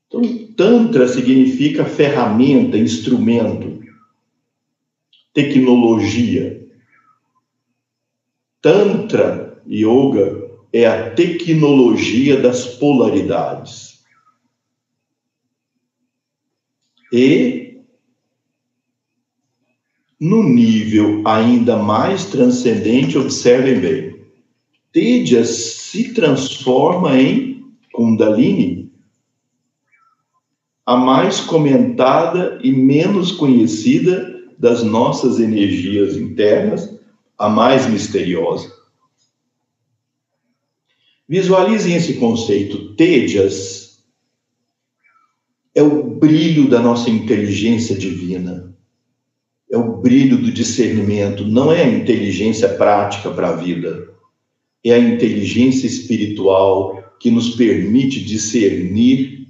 Então, 0.07 0.48
Tantra 0.59 1.07
significa 1.07 1.85
ferramenta, 1.85 2.77
instrumento, 2.77 3.81
tecnologia. 5.33 6.66
Tantra 8.61 9.62
Yoga 9.71 10.51
é 10.73 10.85
a 10.85 11.11
tecnologia 11.11 12.40
das 12.40 12.66
polaridades. 12.66 14.05
E, 17.12 17.79
no 20.18 20.42
nível 20.42 21.23
ainda 21.25 21.77
mais 21.77 22.25
transcendente, 22.25 23.16
observem 23.16 23.79
bem, 23.79 24.27
Tejas 24.90 25.51
se 25.51 26.12
transforma 26.12 27.16
em 27.16 27.64
Kundalini, 27.92 28.78
a 30.88 30.96
mais 30.96 31.38
comentada 31.38 32.59
e 32.64 32.72
menos 32.72 33.31
conhecida 33.31 34.42
das 34.59 34.83
nossas 34.83 35.38
energias 35.38 36.16
internas, 36.16 36.98
a 37.37 37.46
mais 37.46 37.87
misteriosa. 37.87 38.72
Visualizem 41.29 41.94
esse 41.94 42.14
conceito. 42.14 42.94
Tejas 42.94 44.03
é 45.74 45.83
o 45.83 46.05
brilho 46.05 46.70
da 46.70 46.81
nossa 46.81 47.11
inteligência 47.11 47.94
divina, 47.94 48.74
é 49.70 49.77
o 49.77 49.98
brilho 49.98 50.38
do 50.38 50.51
discernimento, 50.51 51.44
não 51.44 51.70
é 51.70 51.83
a 51.83 51.90
inteligência 51.90 52.66
prática 52.66 53.31
para 53.31 53.51
a 53.51 53.57
vida, 53.57 54.09
é 54.83 54.94
a 54.94 54.98
inteligência 54.98 55.87
espiritual 55.87 57.14
que 57.20 57.31
nos 57.31 57.51
permite 57.51 58.24
discernir 58.24 59.48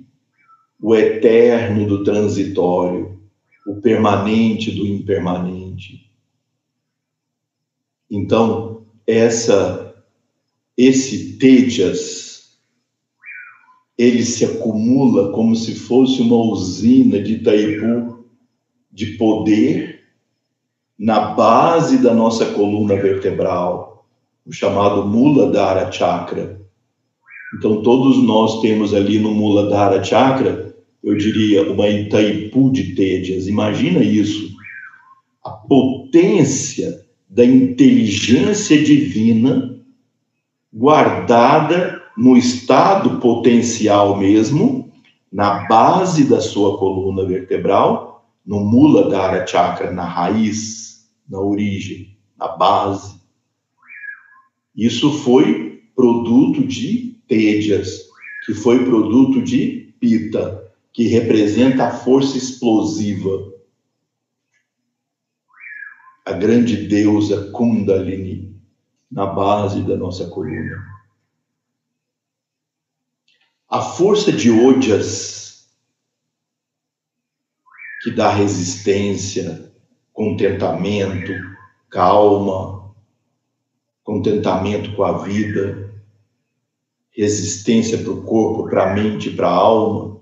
o 0.81 0.95
eterno 0.95 1.87
do 1.87 2.05
transitório, 2.05 3.21
o 3.67 3.77
permanente 3.81 4.71
do 4.71 4.87
impermanente. 4.87 6.11
Então, 8.11 8.87
essa 9.07 9.95
esse 10.77 11.37
tejas 11.39 12.29
ele 13.99 14.25
se 14.25 14.45
acumula 14.45 15.33
como 15.33 15.57
se 15.57 15.75
fosse 15.75 16.23
uma 16.23 16.37
usina 16.37 17.21
de 17.21 17.35
Itaipu 17.35 18.25
de 18.93 19.17
poder 19.17 20.05
na 20.97 21.33
base 21.33 21.99
da 21.99 22.15
nossa 22.15 22.47
coluna 22.55 22.95
vertebral, 22.95 24.07
o 24.47 24.53
chamado 24.53 25.05
Muladhara 25.05 25.91
Chakra. 25.91 26.61
Então, 27.57 27.83
todos 27.83 28.23
nós 28.23 28.61
temos 28.61 28.95
ali 28.95 29.19
no 29.19 29.33
Muladhara 29.33 30.03
Chakra, 30.03 30.68
eu 31.03 31.17
diria, 31.17 31.71
uma 31.71 31.89
Itaipu 31.89 32.71
de 32.71 32.95
Tejas. 32.95 33.47
Imagina 33.47 34.03
isso. 34.03 34.57
A 35.45 35.51
potência 35.51 37.05
da 37.29 37.45
inteligência 37.45 38.83
divina 38.83 39.79
guardada 40.73 42.03
no 42.17 42.37
estado 42.37 43.21
potencial 43.21 44.17
mesmo, 44.19 44.91
na 45.33 45.67
base 45.69 46.25
da 46.25 46.41
sua 46.41 46.79
coluna 46.79 47.25
vertebral, 47.25 48.27
no 48.45 48.61
mula 48.61 49.09
dara 49.09 49.47
chakra, 49.47 49.93
na 49.93 50.05
raiz, 50.05 51.09
na 51.29 51.39
origem, 51.39 52.17
na 52.37 52.49
base. 52.49 53.21
Isso 54.75 55.13
foi 55.19 55.83
produto 55.95 56.67
de 56.67 57.19
Tejas, 57.29 58.05
que 58.47 58.55
foi 58.55 58.85
produto 58.85 59.43
de 59.43 59.93
Pita, 60.01 60.68
que 60.99 61.07
representa 61.07 61.87
a 61.87 61.91
força 61.93 62.37
explosiva. 62.37 63.53
A 66.27 66.33
grande 66.33 66.89
deusa 66.89 67.53
Kundalini 67.53 68.61
na 69.09 69.25
base 69.25 69.81
da 69.83 69.97
nossa 69.97 70.27
coluna. 70.27 70.77
A 73.69 73.81
força 73.81 74.33
de 74.33 74.51
Odias, 74.51 75.71
que 78.03 78.11
dá 78.11 78.31
resistência, 78.31 79.73
contentamento, 80.13 81.33
calma, 81.89 82.93
contentamento 84.03 84.97
com 84.97 85.05
a 85.05 85.19
vida, 85.19 85.95
resistência 87.13 87.99
para 87.99 88.11
o 88.11 88.25
corpo, 88.25 88.69
para 88.69 88.91
a 88.91 88.95
mente, 88.97 89.31
para 89.31 89.47
a 89.47 89.55
alma. 89.55 90.18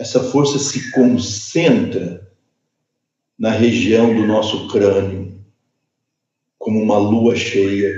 Essa 0.00 0.18
força 0.18 0.58
se 0.58 0.90
concentra 0.92 2.26
na 3.38 3.50
região 3.50 4.14
do 4.14 4.26
nosso 4.26 4.66
crânio 4.68 5.38
como 6.58 6.80
uma 6.82 6.96
lua 6.96 7.36
cheia. 7.36 7.94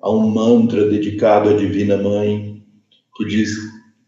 Há 0.00 0.10
um 0.10 0.28
mantra 0.28 0.90
dedicado 0.90 1.50
à 1.50 1.52
Divina 1.52 1.96
Mãe 1.96 2.60
que 3.16 3.24
diz 3.24 3.50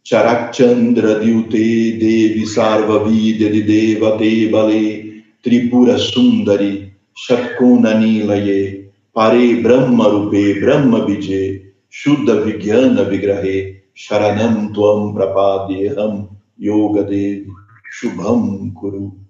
Charakchandra 0.02 1.20
Dyute 1.20 1.98
Devi 1.98 2.44
Sarva 2.48 3.04
Vidya 3.04 3.48
Deva 3.48 4.16
Devale 4.16 5.22
Tripura 5.40 5.96
Sundari 5.98 6.92
Shatkuna 7.14 7.94
Nilaye 7.94 8.90
Pare 9.14 9.54
Brahma 9.62 10.08
Rupe 10.08 10.58
Brahma 10.58 11.06
Vijay 11.06 11.62
Shuddha 11.88 12.40
Vigyana 12.40 13.04
Vigrahe 13.04 13.82
Sharanam 13.94 14.72
Tuam 14.72 15.14
Prapadyeham 15.14 16.37
Yoga 16.60 17.04
Devi 17.04 17.46
Shubham 17.90 18.72
Kuru 18.74 19.20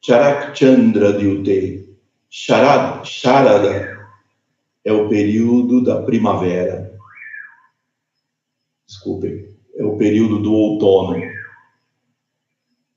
Charakchandra 0.00 1.12
Dyute 1.12 1.86
Charada, 2.28 3.04
charada 3.04 3.96
é 4.84 4.92
o 4.92 5.08
período 5.08 5.82
da 5.82 6.02
primavera. 6.02 6.96
Desculpem, 8.86 9.56
é 9.74 9.84
o 9.84 9.96
período 9.96 10.40
do 10.40 10.52
outono. 10.52 11.20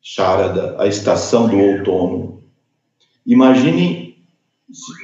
Charada, 0.02 0.76
a 0.80 0.88
estação 0.88 1.48
do 1.48 1.58
outono. 1.58 2.44
Imaginem, 3.26 4.24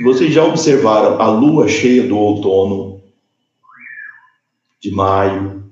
vocês 0.03 0.33
já 0.33 0.43
observaram 0.43 1.19
a 1.21 1.27
lua 1.27 1.67
cheia 1.67 2.07
do 2.07 2.17
outono, 2.17 3.01
de 4.79 4.91
maio. 4.91 5.64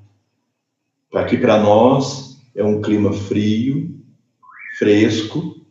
Aqui 1.14 1.38
para 1.38 1.62
nós 1.62 2.42
é 2.56 2.64
um 2.64 2.82
clima 2.82 3.14
frio, 3.14 4.04
fresco, 4.80 5.64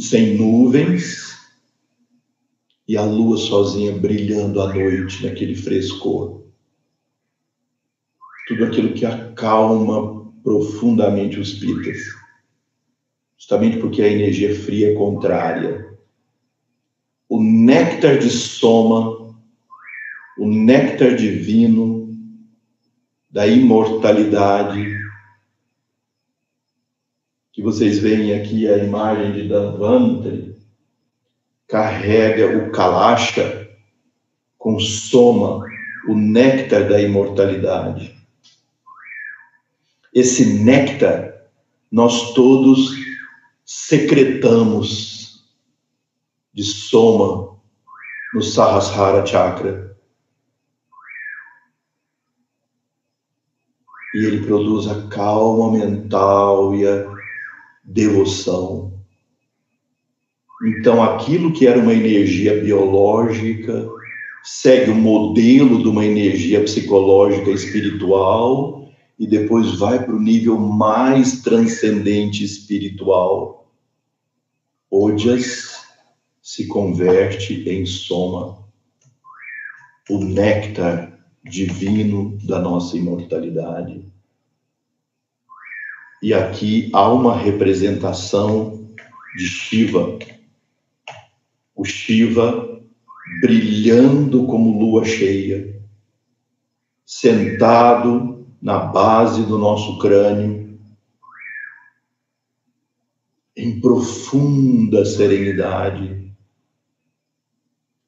sem 0.00 0.36
nuvens 0.36 1.38
e 2.88 2.96
a 2.96 3.04
lua 3.04 3.36
sozinha 3.36 3.96
brilhando 3.96 4.60
à 4.60 4.74
noite 4.74 5.24
naquele 5.24 5.54
frescor. 5.54 6.42
Tudo 8.48 8.64
aquilo 8.64 8.92
que 8.92 9.06
acalma 9.06 10.32
profundamente 10.42 11.38
os 11.38 11.52
pitas. 11.54 11.98
Justamente 13.36 13.76
porque 13.76 14.02
a 14.02 14.08
energia 14.08 14.52
fria 14.52 14.90
é 14.90 14.94
contrária. 14.94 15.96
O 17.28 17.40
néctar 17.40 18.18
de 18.18 18.30
soma, 18.30 19.32
o 20.36 20.48
néctar 20.48 21.14
divino 21.14 21.97
da 23.30 23.46
imortalidade, 23.46 24.96
que 27.52 27.62
vocês 27.62 27.98
veem 27.98 28.34
aqui 28.34 28.68
a 28.68 28.78
imagem 28.78 29.32
de 29.32 29.48
Danvantri, 29.48 30.56
carrega 31.66 32.56
o 32.56 32.70
Kalasha, 32.70 33.68
consoma 34.56 35.64
o 36.08 36.14
néctar 36.14 36.88
da 36.88 37.00
imortalidade. 37.00 38.16
Esse 40.14 40.62
néctar 40.64 41.34
nós 41.90 42.32
todos 42.32 42.90
secretamos 43.64 45.44
de 46.52 46.64
soma 46.64 47.58
no 48.34 48.42
Sahasrara 48.42 49.24
Chakra. 49.24 49.87
E 54.14 54.24
ele 54.24 54.44
produz 54.46 54.86
a 54.86 55.06
calma 55.08 55.78
mental 55.78 56.74
e 56.74 56.86
a 56.86 57.06
devoção. 57.84 58.92
Então, 60.64 61.02
aquilo 61.02 61.52
que 61.52 61.66
era 61.66 61.78
uma 61.78 61.92
energia 61.92 62.60
biológica 62.60 63.88
segue 64.42 64.90
o 64.90 64.94
modelo 64.94 65.82
de 65.82 65.88
uma 65.88 66.04
energia 66.04 66.62
psicológica 66.62 67.50
espiritual 67.50 68.88
e 69.18 69.26
depois 69.26 69.78
vai 69.78 70.02
para 70.02 70.14
o 70.14 70.20
nível 70.20 70.58
mais 70.58 71.42
transcendente 71.42 72.44
espiritual. 72.44 73.70
Ojas 74.90 75.76
se 76.42 76.66
converte 76.66 77.68
em 77.68 77.84
soma, 77.84 78.64
o 80.08 80.18
néctar 80.18 81.17
divino 81.48 82.38
da 82.44 82.60
nossa 82.60 82.96
imortalidade. 82.96 84.04
E 86.22 86.34
aqui 86.34 86.90
há 86.92 87.10
uma 87.12 87.36
representação 87.36 88.90
de 89.36 89.46
Shiva. 89.46 90.18
O 91.74 91.84
Shiva 91.84 92.80
brilhando 93.40 94.46
como 94.46 94.78
lua 94.78 95.04
cheia, 95.04 95.80
sentado 97.04 98.46
na 98.60 98.78
base 98.78 99.44
do 99.44 99.58
nosso 99.58 99.98
crânio, 99.98 100.78
em 103.56 103.80
profunda 103.80 105.04
serenidade, 105.04 106.27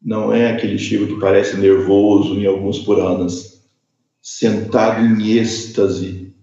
Não 0.03 0.33
é 0.33 0.51
aquele 0.51 0.79
Shiva 0.79 1.07
que 1.07 1.21
parece 1.21 1.59
nervoso 1.59 2.35
em 2.35 2.47
alguns 2.47 2.79
Puranas, 2.79 3.69
sentado 4.23 5.05
em 5.05 5.37
êxtase. 5.37 6.35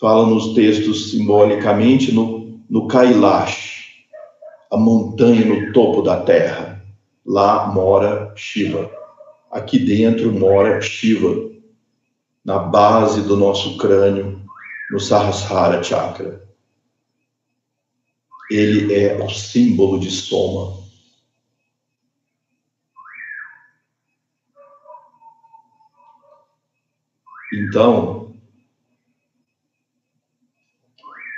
Fala 0.00 0.26
nos 0.26 0.54
textos 0.54 1.10
simbolicamente 1.10 2.12
no, 2.12 2.60
no 2.70 2.86
Kailash, 2.86 4.04
a 4.70 4.76
montanha 4.76 5.44
no 5.44 5.72
topo 5.72 6.02
da 6.02 6.20
terra. 6.20 6.84
Lá 7.24 7.66
mora 7.66 8.32
Shiva. 8.36 8.88
Aqui 9.50 9.78
dentro 9.78 10.32
mora 10.32 10.80
Shiva, 10.80 11.50
na 12.44 12.58
base 12.58 13.22
do 13.22 13.36
nosso 13.36 13.76
crânio, 13.78 14.42
no 14.92 15.00
Sahasrara 15.00 15.82
Chakra. 15.82 16.46
Ele 18.48 18.94
é 18.94 19.16
o 19.16 19.28
símbolo 19.28 19.98
de 19.98 20.10
Soma. 20.10 20.85
Então, 27.52 28.34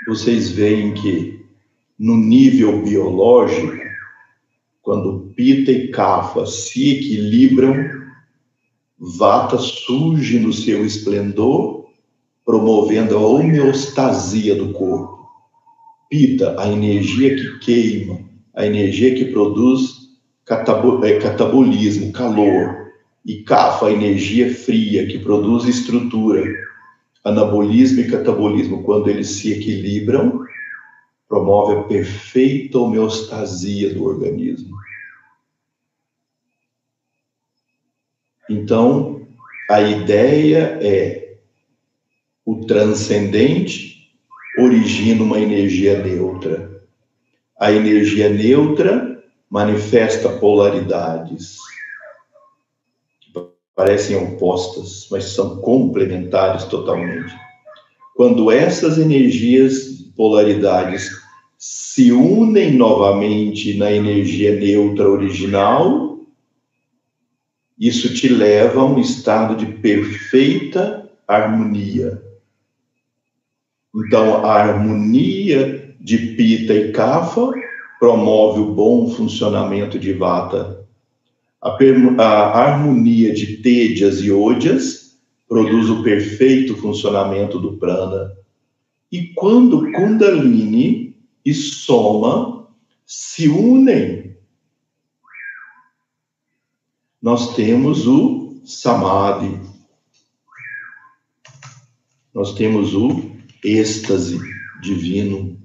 vocês 0.06 0.50
veem 0.50 0.94
que 0.94 1.44
no 1.98 2.16
nível 2.16 2.82
biológico, 2.82 3.76
quando 4.80 5.32
Pita 5.36 5.70
e 5.70 5.88
Kapha 5.88 6.46
se 6.46 6.96
equilibram, 6.96 7.98
Vata 8.98 9.58
surge 9.58 10.40
no 10.40 10.52
seu 10.52 10.84
esplendor, 10.84 11.86
promovendo 12.44 13.16
a 13.16 13.20
homeostasia 13.20 14.56
do 14.56 14.72
corpo. 14.72 15.28
Pita, 16.10 16.58
a 16.58 16.66
energia 16.66 17.36
que 17.36 17.58
queima, 17.60 18.18
a 18.56 18.66
energia 18.66 19.14
que 19.14 19.26
produz 19.26 20.08
é, 21.04 21.18
catabolismo, 21.18 22.10
calor. 22.12 22.87
E 23.24 23.42
Kapha, 23.42 23.86
a 23.86 23.92
energia 23.92 24.54
fria 24.54 25.06
que 25.06 25.18
produz 25.18 25.64
estrutura. 25.64 26.44
Anabolismo 27.24 28.00
e 28.00 28.10
catabolismo, 28.10 28.82
quando 28.82 29.10
eles 29.10 29.28
se 29.28 29.52
equilibram, 29.52 30.44
promove 31.28 31.74
a 31.74 31.82
perfeita 31.82 32.78
homeostasia 32.78 33.92
do 33.92 34.04
organismo. 34.04 34.76
Então, 38.48 39.26
a 39.68 39.82
ideia 39.82 40.78
é 40.80 41.36
o 42.46 42.64
transcendente 42.64 44.10
origina 44.58 45.22
uma 45.22 45.38
energia 45.38 46.02
neutra. 46.02 46.82
A 47.60 47.70
energia 47.70 48.30
neutra 48.30 49.22
manifesta 49.50 50.30
polaridades 50.30 51.58
parecem 53.78 54.16
opostas, 54.16 55.06
mas 55.08 55.26
são 55.26 55.58
complementares 55.58 56.64
totalmente. 56.64 57.32
Quando 58.16 58.50
essas 58.50 58.98
energias, 58.98 60.02
polaridades, 60.16 61.12
se 61.56 62.10
unem 62.10 62.72
novamente 62.72 63.78
na 63.78 63.92
energia 63.92 64.58
neutra 64.58 65.08
original, 65.08 66.18
isso 67.78 68.12
te 68.12 68.26
leva 68.26 68.80
a 68.80 68.84
um 68.84 68.98
estado 68.98 69.54
de 69.54 69.66
perfeita 69.66 71.08
harmonia. 71.28 72.20
Então, 73.94 74.44
a 74.44 74.54
harmonia 74.54 75.94
de 76.00 76.18
Pita 76.34 76.74
e 76.74 76.90
Kapha 76.90 77.52
promove 78.00 78.58
o 78.58 78.74
bom 78.74 79.08
funcionamento 79.08 80.00
de 80.00 80.12
Vata. 80.14 80.77
A, 81.60 81.76
a 82.22 82.58
harmonia 82.58 83.32
de 83.32 83.58
Tejas 83.58 84.20
e 84.20 84.30
Ojas 84.30 85.18
produz 85.48 85.88
o 85.88 86.02
perfeito 86.02 86.76
funcionamento 86.76 87.58
do 87.58 87.76
Prana. 87.78 88.32
E 89.10 89.28
quando 89.34 89.90
Kundalini 89.92 91.16
e 91.44 91.54
Soma 91.54 92.68
se 93.06 93.48
unem 93.48 94.28
nós 97.20 97.56
temos 97.56 98.06
o 98.06 98.60
samadhi, 98.64 99.60
nós 102.32 102.54
temos 102.54 102.94
o 102.94 103.32
êxtase 103.64 104.38
divino, 104.80 105.60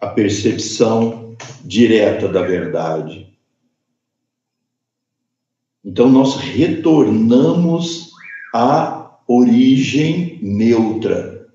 a 0.00 0.08
percepção 0.08 1.34
direta 1.64 2.28
da 2.28 2.42
verdade. 2.42 3.27
Então, 5.84 6.08
nós 6.08 6.36
retornamos 6.36 8.10
à 8.54 9.18
origem 9.26 10.38
neutra. 10.42 11.48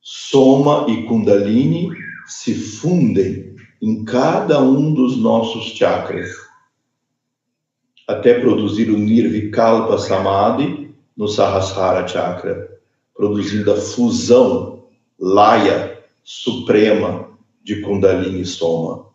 Soma 0.00 0.86
e 0.88 1.04
Kundalini 1.06 1.90
se 2.26 2.54
fundem 2.54 3.54
em 3.80 4.04
cada 4.04 4.60
um 4.62 4.92
dos 4.92 5.16
nossos 5.16 5.76
chakras, 5.76 6.30
até 8.06 8.38
produzir 8.40 8.90
o 8.90 8.98
Nirvikalpa 8.98 9.98
Samadhi 9.98 10.94
no 11.16 11.28
Sahasrara 11.28 12.06
Chakra, 12.06 12.80
produzindo 13.14 13.72
a 13.72 13.76
fusão 13.76 14.84
Laya 15.18 16.04
suprema 16.22 17.30
de 17.62 17.80
Kundalini 17.80 18.44
Soma. 18.44 19.05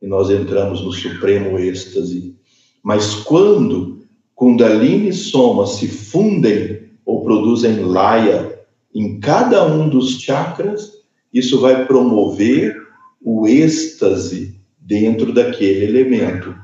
E 0.00 0.06
nós 0.06 0.30
entramos 0.30 0.82
no 0.82 0.92
supremo 0.92 1.58
êxtase. 1.58 2.34
Mas 2.82 3.14
quando 3.14 4.00
Kundalini 4.34 5.08
e 5.08 5.12
Soma 5.12 5.66
se 5.66 5.86
fundem 5.86 6.88
ou 7.04 7.22
produzem 7.22 7.80
Laya 7.80 8.58
em 8.94 9.20
cada 9.20 9.66
um 9.66 9.88
dos 9.88 10.20
chakras, 10.20 10.92
isso 11.32 11.60
vai 11.60 11.86
promover 11.86 12.74
o 13.22 13.46
êxtase 13.46 14.58
dentro 14.78 15.32
daquele 15.32 15.84
elemento. 15.84 16.54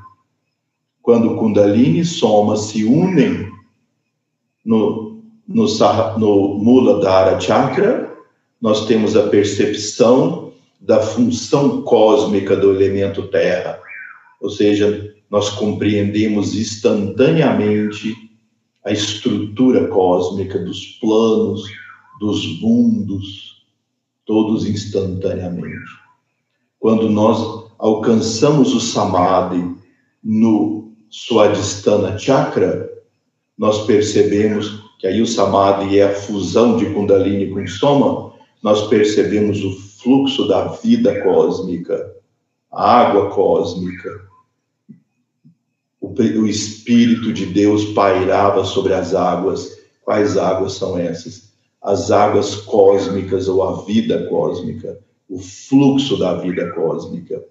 Quando 1.01 1.37
Kundalini 1.37 1.99
e 1.99 2.05
Soma 2.05 2.57
se 2.57 2.83
unem 2.83 3.49
no, 4.65 5.21
no, 5.47 5.65
no 5.67 7.39
Chakra, 7.39 8.11
nós 8.59 8.85
temos 8.87 9.15
a 9.15 9.29
percepção 9.29 10.46
da 10.79 11.01
função 11.01 11.81
cósmica 11.81 12.55
do 12.55 12.73
elemento 12.73 13.27
Terra, 13.29 13.79
ou 14.39 14.49
seja, 14.49 15.13
nós 15.29 15.49
compreendemos 15.49 16.55
instantaneamente 16.55 18.15
a 18.85 18.91
estrutura 18.91 19.87
cósmica 19.87 20.59
dos 20.59 20.85
planos, 21.01 21.63
dos 22.19 22.61
mundos, 22.61 23.65
todos 24.25 24.65
instantaneamente. 24.65 25.91
Quando 26.79 27.09
nós 27.09 27.67
alcançamos 27.77 28.73
o 28.73 28.79
Samadhi 28.79 29.75
no 30.23 30.93
Swadhisthana 31.09 32.17
Chakra, 32.17 32.89
nós 33.57 33.85
percebemos 33.85 34.83
que 34.99 35.07
aí 35.07 35.21
o 35.21 35.27
Samadhi 35.27 35.99
é 35.99 36.05
a 36.05 36.15
fusão 36.15 36.77
de 36.77 36.85
Kundalini 36.87 37.49
com 37.49 37.65
Soma, 37.67 38.33
nós 38.63 38.87
percebemos 38.87 39.63
o 39.63 39.86
fluxo 40.01 40.47
da 40.47 40.67
vida 40.67 41.21
cósmica, 41.23 42.15
a 42.71 43.01
água 43.01 43.29
cósmica. 43.31 44.09
O, 45.99 46.09
o 46.09 46.47
Espírito 46.47 47.33
de 47.33 47.45
Deus 47.45 47.85
pairava 47.93 48.63
sobre 48.63 48.93
as 48.93 49.13
águas. 49.13 49.77
Quais 50.03 50.37
águas 50.37 50.73
são 50.73 50.97
essas? 50.97 51.51
As 51.81 52.11
águas 52.11 52.55
cósmicas 52.55 53.47
ou 53.47 53.63
a 53.63 53.83
vida 53.83 54.27
cósmica 54.27 54.99
o 55.29 55.39
fluxo 55.39 56.17
da 56.17 56.35
vida 56.35 56.71
cósmica. 56.71 57.43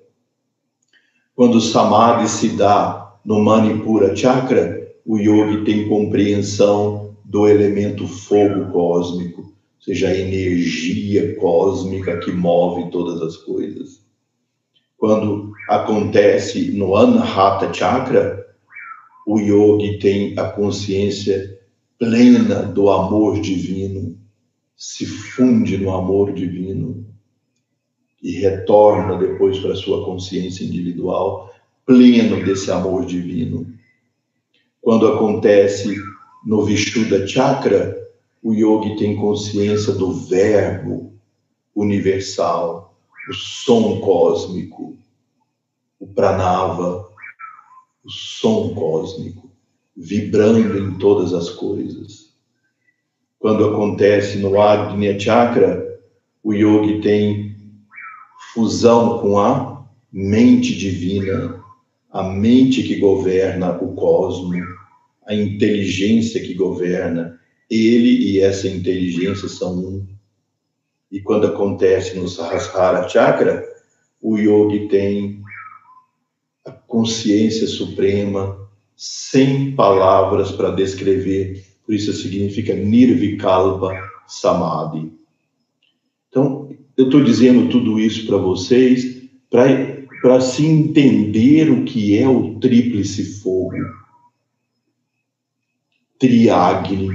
Quando 1.34 1.56
o 1.56 1.60
Samadhi 1.60 2.28
se 2.28 2.48
dá 2.50 3.18
no 3.24 3.42
Manipura 3.42 4.16
Chakra, 4.16 4.94
o 5.04 5.18
yogi 5.18 5.64
tem 5.64 5.88
compreensão 5.88 7.16
do 7.24 7.46
elemento 7.46 8.08
fogo 8.08 8.72
cósmico, 8.72 9.52
seja, 9.86 10.08
a 10.08 10.18
energia 10.18 11.36
cósmica 11.36 12.18
que 12.18 12.32
move 12.32 12.90
todas 12.90 13.22
as 13.22 13.36
coisas. 13.36 14.04
Quando 14.98 15.52
acontece 15.68 16.72
no 16.72 16.96
Anahata 16.96 17.72
Chakra, 17.72 18.44
o 19.24 19.38
yogi 19.38 19.98
tem 19.98 20.36
a 20.38 20.50
consciência 20.50 21.60
plena 21.98 22.62
do 22.62 22.90
amor 22.90 23.40
divino, 23.40 24.18
se 24.76 25.06
funde 25.06 25.78
no 25.78 25.90
amor 25.94 26.32
divino 26.32 27.06
e 28.22 28.32
retorna 28.32 29.16
depois 29.18 29.58
para 29.58 29.74
sua 29.74 30.04
consciência 30.04 30.64
individual, 30.64 31.52
pleno 31.84 32.44
desse 32.44 32.70
amor 32.72 33.06
divino. 33.06 33.66
Quando 34.80 35.06
acontece 35.06 35.96
no 36.44 36.64
Vishuddha 36.64 37.26
Chakra, 37.26 38.05
o 38.46 38.54
yogi 38.54 38.94
tem 38.94 39.16
consciência 39.16 39.92
do 39.92 40.12
verbo 40.12 41.12
universal, 41.74 42.96
o 43.28 43.34
som 43.34 43.98
cósmico. 43.98 44.96
o 45.98 46.06
pranava, 46.06 47.08
o 48.04 48.08
som 48.08 48.72
cósmico, 48.72 49.50
vibrando 49.96 50.78
em 50.78 50.96
todas 50.96 51.34
as 51.34 51.50
coisas. 51.50 52.36
Quando 53.40 53.64
acontece 53.64 54.38
no 54.38 54.60
Agnya 54.60 55.18
Chakra, 55.18 55.84
o 56.40 56.52
yogi 56.52 57.00
tem 57.00 57.56
fusão 58.54 59.18
com 59.18 59.40
a 59.40 59.84
mente 60.12 60.72
divina, 60.76 61.64
a 62.12 62.22
mente 62.22 62.84
que 62.84 63.00
governa 63.00 63.72
o 63.82 63.92
cosmo, 63.96 64.54
a 65.26 65.34
inteligência 65.34 66.40
que 66.40 66.54
governa. 66.54 67.35
Ele 67.70 68.32
e 68.32 68.40
essa 68.40 68.68
inteligência 68.68 69.48
são 69.48 69.76
um. 69.78 70.06
E 71.10 71.20
quando 71.20 71.46
acontece 71.46 72.16
no 72.16 72.28
Sahasrara 72.28 73.08
Chakra, 73.08 73.64
o 74.20 74.36
yogi 74.36 74.88
tem 74.88 75.42
a 76.64 76.72
consciência 76.72 77.66
suprema, 77.66 78.58
sem 78.96 79.74
palavras 79.74 80.50
para 80.50 80.70
descrever, 80.70 81.64
por 81.84 81.94
isso 81.94 82.12
significa 82.12 82.74
Nirvikalpa 82.74 83.92
Samadhi. 84.26 85.12
Então, 86.28 86.74
eu 86.96 87.04
estou 87.04 87.22
dizendo 87.22 87.68
tudo 87.68 88.00
isso 88.00 88.26
para 88.26 88.38
vocês 88.38 89.22
para 89.48 90.40
se 90.40 90.66
entender 90.66 91.70
o 91.70 91.84
que 91.84 92.18
é 92.18 92.28
o 92.28 92.58
tríplice 92.58 93.40
fogo. 93.40 93.76
Triagni 96.18 97.10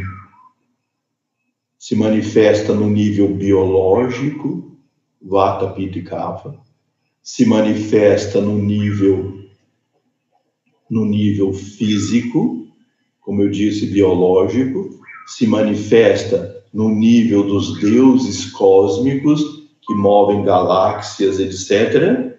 se 1.82 1.96
manifesta 1.96 2.76
no 2.76 2.88
nível 2.88 3.30
biológico, 3.30 4.72
Vata, 5.20 5.66
Pitta 5.72 5.98
e 5.98 6.04
Kapha, 6.04 6.54
se 7.24 7.44
manifesta 7.44 8.40
no 8.40 8.56
nível 8.56 9.42
no 10.88 11.06
nível 11.06 11.52
físico, 11.54 12.68
como 13.20 13.42
eu 13.42 13.50
disse, 13.50 13.88
biológico, 13.88 15.00
se 15.26 15.48
manifesta 15.48 16.64
no 16.72 16.88
nível 16.88 17.48
dos 17.48 17.80
deuses 17.80 18.52
cósmicos 18.52 19.42
que 19.82 19.96
movem 19.96 20.44
galáxias, 20.44 21.40
etc., 21.40 22.36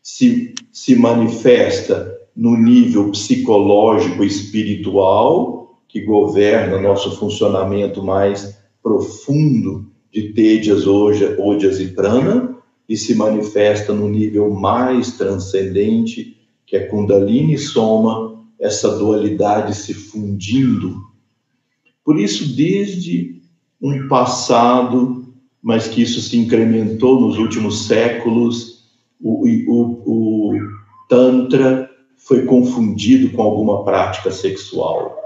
se, 0.00 0.54
se 0.70 0.94
manifesta 0.94 2.16
no 2.36 2.56
nível 2.56 3.10
psicológico 3.10 4.22
espiritual, 4.22 5.80
que 5.88 6.00
governa 6.02 6.80
nosso 6.80 7.16
funcionamento 7.16 8.00
mais 8.00 8.62
profundo 8.84 9.90
de 10.12 10.34
Tejas, 10.34 10.86
Ojas 10.86 11.80
e 11.80 11.88
Prana, 11.88 12.54
e 12.86 12.96
se 12.96 13.14
manifesta 13.14 13.94
no 13.94 14.08
nível 14.08 14.50
mais 14.50 15.12
transcendente 15.12 16.36
que 16.66 16.76
é 16.76 16.86
Kundalini 16.86 17.58
soma, 17.58 18.44
essa 18.58 18.96
dualidade 18.96 19.74
se 19.74 19.92
fundindo. 19.92 21.02
Por 22.04 22.18
isso, 22.18 22.54
desde 22.54 23.40
um 23.80 24.08
passado, 24.08 25.34
mas 25.62 25.88
que 25.88 26.02
isso 26.02 26.20
se 26.20 26.36
incrementou 26.36 27.20
nos 27.20 27.38
últimos 27.38 27.86
séculos, 27.86 28.84
o, 29.20 29.46
o, 29.68 30.02
o 30.06 30.60
Tantra 31.08 31.90
foi 32.16 32.44
confundido 32.44 33.30
com 33.30 33.42
alguma 33.42 33.84
prática 33.84 34.30
sexual. 34.30 35.23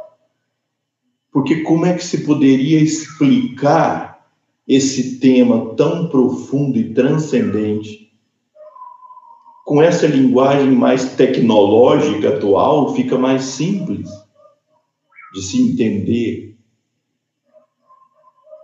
Porque 1.33 1.63
como 1.63 1.87
é 1.87 1.95
que 1.95 2.05
se 2.05 2.25
poderia 2.25 2.81
explicar 2.81 4.27
esse 4.67 5.19
tema 5.19 5.75
tão 5.75 6.09
profundo 6.09 6.79
e 6.79 6.93
transcendente 6.93 8.09
com 9.69 9.83
essa 9.83 10.07
linguagem 10.07 10.71
mais 10.71 11.15
tecnológica 11.15 12.31
atual, 12.37 12.95
fica 12.95 13.19
mais 13.19 13.45
simples 13.45 14.09
de 15.35 15.43
se 15.43 15.61
entender, 15.61 16.57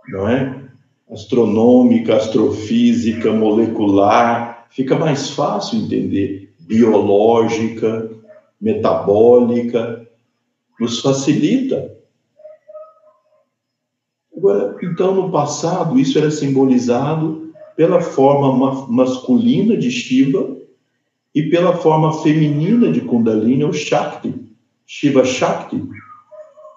não 0.09 0.27
é? 0.27 0.63
Astronômica, 1.11 2.15
astrofísica, 2.15 3.31
molecular, 3.31 4.65
fica 4.71 4.97
mais 4.97 5.29
fácil 5.29 5.81
entender. 5.81 6.51
Biológica, 6.61 8.09
metabólica, 8.59 10.07
nos 10.79 11.01
facilita. 11.01 11.95
Então, 14.81 15.15
no 15.15 15.31
passado, 15.31 15.99
isso 15.99 16.17
era 16.17 16.31
simbolizado 16.31 17.53
pela 17.75 18.01
forma 18.01 18.87
masculina 18.87 19.75
de 19.75 19.91
Shiva 19.91 20.55
e 21.33 21.43
pela 21.43 21.75
forma 21.75 22.13
feminina 22.21 22.91
de 22.91 23.01
Kundalini, 23.01 23.65
o 23.65 23.73
Shakti, 23.73 24.33
Shiva 24.85 25.25
Shakti. 25.25 25.83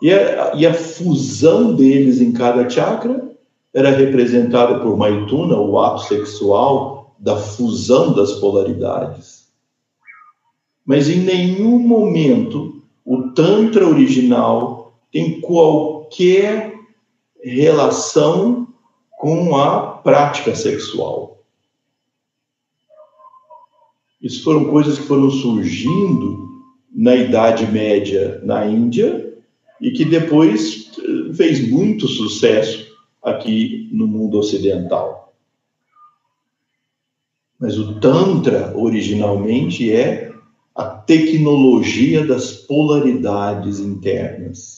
E 0.03 0.13
a, 0.13 0.53
e 0.55 0.67
a 0.67 0.75
fusão 0.75 1.75
deles 1.75 2.21
em 2.21 2.33
cada 2.33 2.69
chakra 2.69 3.31
era 3.75 3.91
representada 3.91 4.81
por 4.81 4.97
Maituna, 4.97 5.57
o 5.57 5.79
ato 5.79 6.05
sexual 6.05 7.15
da 7.19 7.37
fusão 7.37 8.13
das 8.13 8.33
polaridades. 8.35 9.49
Mas 10.87 11.09
em 11.09 11.19
nenhum 11.19 11.79
momento 11.79 12.83
o 13.05 13.31
Tantra 13.33 13.87
original 13.87 14.93
tem 15.13 15.41
qualquer 15.41 16.78
relação 17.49 18.69
com 19.19 19.57
a 19.57 19.99
prática 19.99 20.55
sexual. 20.55 21.43
Isso 24.23 24.43
foram 24.43 24.67
coisas 24.67 24.99
que 24.99 25.07
foram 25.07 25.31
surgindo 25.31 26.49
na 26.93 27.15
Idade 27.15 27.67
Média 27.67 28.41
na 28.45 28.67
Índia 28.67 29.37
e 29.81 29.91
que 29.93 30.05
depois 30.05 30.91
eh, 30.99 31.33
fez 31.35 31.69
muito 31.69 32.09
sucesso 32.09 32.89
aqui 33.23 33.89
no 33.93 34.07
mundo 34.07 34.39
ocidental. 34.39 35.35
Mas 37.61 37.79
o 37.79 37.99
Tantra, 38.01 38.73
originalmente, 38.77 39.93
é 39.93 40.33
a 40.75 40.85
tecnologia 40.85 42.25
das 42.25 42.53
polaridades 42.53 43.81
internas. 43.81 44.78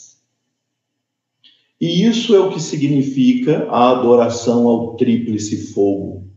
E 1.81 2.05
isso 2.05 2.35
é 2.35 2.39
o 2.39 2.51
que 2.51 2.61
significa 2.61 3.67
a 3.71 3.91
adoração 3.91 4.67
ao 4.69 4.97
tríplice 4.97 5.73
fogo 5.73 6.31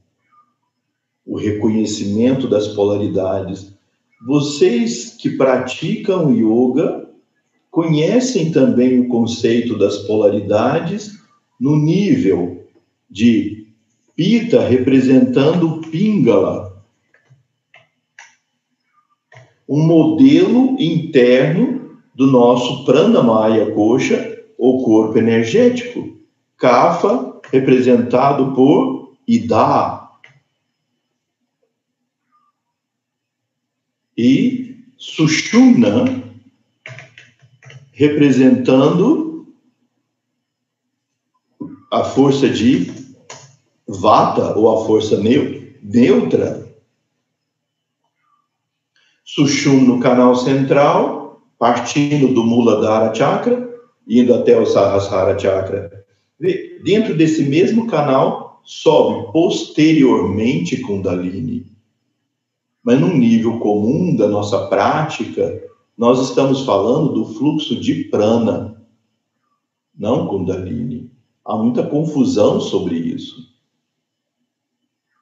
o 1.25 1.37
reconhecimento 1.37 2.47
das 2.47 2.67
polaridades. 2.69 3.73
Vocês 4.25 5.15
que 5.15 5.31
praticam 5.31 6.31
yoga 6.33 7.09
conhecem 7.71 8.51
também 8.51 8.99
o 8.99 9.07
conceito 9.07 9.77
das 9.77 9.97
polaridades 9.99 11.19
no 11.59 11.75
nível 11.75 12.67
de 13.09 13.67
Pita 14.15 14.61
representando 14.61 15.81
Pingala, 15.89 16.83
um 19.67 19.83
modelo 19.83 20.75
interno 20.79 21.97
do 22.13 22.27
nosso 22.27 22.85
Pranamaya 22.85 23.71
Kosha, 23.71 24.32
ou 24.63 24.81
corpo 24.81 25.17
energético. 25.17 26.17
Kapha 26.55 27.41
representado 27.51 28.53
por 28.55 29.17
Ida, 29.27 30.09
e 34.17 34.77
Sushumna 34.97 36.23
representando 37.91 39.53
a 41.91 42.05
força 42.05 42.49
de 42.49 42.89
Vata 43.85 44.57
ou 44.57 44.81
a 44.81 44.85
força 44.85 45.17
neutra. 45.81 46.73
Sushumna 49.25 49.95
no 49.95 49.99
canal 49.99 50.37
central, 50.37 51.41
partindo 51.59 52.33
do 52.33 52.45
Muladhara 52.45 53.13
Chakra, 53.13 53.72
indo 54.07 54.33
até 54.33 54.59
o 54.59 54.65
Sahasrara 54.65 55.37
Chakra. 55.37 56.05
Dentro 56.83 57.15
desse 57.15 57.43
mesmo 57.43 57.87
canal, 57.87 58.61
sobe 58.63 59.31
posteriormente 59.31 60.81
Kundalini 60.81 61.73
mas 62.83 62.99
num 62.99 63.17
nível 63.17 63.59
comum 63.59 64.13
da 64.15 64.27
nossa 64.27 64.67
prática, 64.67 65.63
nós 65.97 66.19
estamos 66.19 66.65
falando 66.65 67.13
do 67.13 67.25
fluxo 67.33 67.79
de 67.79 68.05
prana, 68.05 68.75
não 69.97 70.27
Kundalini. 70.27 71.09
Há 71.45 71.55
muita 71.55 71.83
confusão 71.83 72.59
sobre 72.59 72.95
isso. 72.95 73.53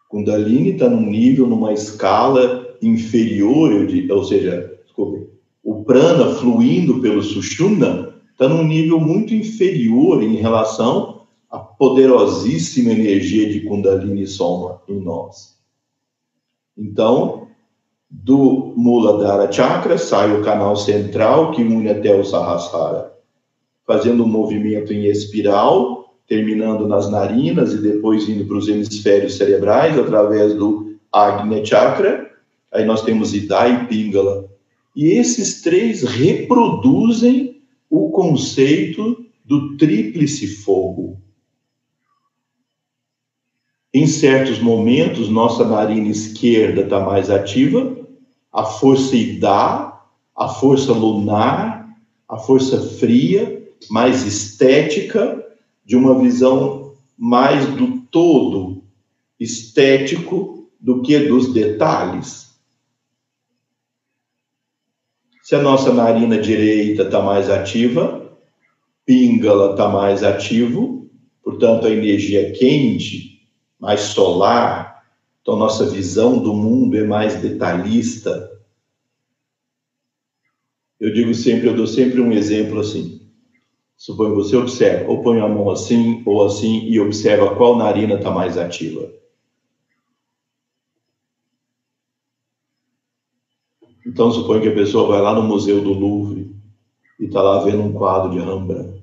Kundalini 0.10 0.72
está 0.72 0.90
num 0.90 1.10
nível, 1.10 1.46
numa 1.46 1.72
escala 1.72 2.76
inferior, 2.82 3.88
ou 4.10 4.24
seja, 4.24 4.80
o 5.64 5.84
prana 5.84 6.34
fluindo 6.36 7.00
pelo 7.00 7.22
Sushumna 7.22 8.11
está 8.42 8.50
num 8.52 8.64
nível 8.64 9.00
muito 9.00 9.36
inferior 9.36 10.24
em 10.24 10.38
relação 10.38 11.28
à 11.48 11.60
poderosíssima 11.60 12.92
energia 12.92 13.48
de 13.48 13.60
Kundalini 13.60 14.26
Soma 14.26 14.82
em 14.88 15.00
nós. 15.00 15.60
Então, 16.76 17.48
Do 18.10 18.74
Muladhara 18.76 19.52
Chakra 19.52 19.96
sai 19.96 20.36
o 20.36 20.44
canal 20.44 20.76
central 20.76 21.52
que 21.52 21.62
une 21.62 21.88
até 21.88 22.16
o 22.20 22.26
Sahasrara, 22.26 23.14
fazendo 23.86 24.24
um 24.24 24.28
movimento 24.28 24.92
em 24.92 25.06
espiral, 25.06 26.16
terminando 26.28 26.88
nas 26.88 27.12
narinas 27.12 27.74
e 27.74 27.78
depois 27.78 28.28
indo 28.28 28.46
para 28.46 28.58
os 28.58 28.68
hemisférios 28.68 29.38
cerebrais 29.38 30.00
através 30.00 30.56
do 30.56 30.96
Agnya 31.12 31.64
Chakra. 31.64 32.32
Aí 32.74 32.86
nós 32.86 33.04
temos 33.04 33.36
Ida 33.36 33.70
e 33.70 33.86
Pingala. 33.86 34.50
E 34.96 35.12
esses 35.12 35.62
três 35.62 36.02
reproduzem 36.02 37.51
o 37.92 38.10
conceito 38.10 39.26
do 39.44 39.76
tríplice 39.76 40.48
fogo. 40.48 41.22
Em 43.94 44.08
certos 44.08 44.60
momentos, 44.60 45.28
nossa 45.28 45.66
narina 45.68 46.08
esquerda 46.08 46.84
está 46.84 47.02
mais 47.02 47.30
ativa, 47.30 47.98
a 48.50 48.64
força 48.64 49.14
Ida, 49.14 49.94
a 50.34 50.48
força 50.48 50.94
lunar, 50.94 51.94
a 52.30 52.38
força 52.38 52.80
fria, 52.80 53.62
mais 53.90 54.26
estética, 54.26 55.46
de 55.84 55.98
uma 55.98 56.18
visão 56.18 56.96
mais 57.18 57.66
do 57.76 58.00
todo 58.10 58.86
estético 59.38 60.72
do 60.80 61.02
que 61.02 61.20
dos 61.20 61.54
detalhes. 61.54 62.51
Se 65.52 65.56
a 65.56 65.62
nossa 65.62 65.92
narina 65.92 66.38
direita 66.38 67.04
está 67.04 67.22
mais 67.22 67.50
ativa, 67.50 68.40
Pingala 69.06 69.72
está 69.72 69.90
mais 69.90 70.24
ativo, 70.24 71.10
portanto, 71.44 71.86
a 71.88 71.90
energia 71.90 72.48
é 72.48 72.52
quente, 72.52 73.50
mais 73.78 74.00
solar, 74.00 75.04
então 75.42 75.58
nossa 75.58 75.86
visão 75.90 76.42
do 76.42 76.54
mundo 76.54 76.96
é 76.96 77.04
mais 77.04 77.36
detalhista. 77.42 78.50
Eu 80.98 81.12
digo 81.12 81.34
sempre, 81.34 81.68
eu 81.68 81.76
dou 81.76 81.86
sempre 81.86 82.22
um 82.22 82.32
exemplo 82.32 82.80
assim. 82.80 83.20
Suponho 83.98 84.36
você 84.36 84.56
observa, 84.56 85.12
ou 85.12 85.22
põe 85.22 85.42
a 85.42 85.50
mão 85.50 85.70
assim 85.70 86.24
ou 86.26 86.46
assim 86.46 86.86
e 86.86 86.98
observa 86.98 87.58
qual 87.58 87.76
narina 87.76 88.14
está 88.14 88.32
mais 88.32 88.58
ativa. 88.58 89.12
Então, 94.06 94.32
suponho 94.32 94.62
que 94.62 94.70
a 94.70 94.74
pessoa 94.74 95.08
vai 95.08 95.22
lá 95.22 95.34
no 95.34 95.44
Museu 95.44 95.82
do 95.82 95.94
Louvre 95.94 96.56
e 97.20 97.26
está 97.26 97.42
lá 97.42 97.64
vendo 97.64 97.84
um 97.84 97.94
quadro 97.94 98.32
de 98.32 98.40
Rembrandt. 98.40 99.02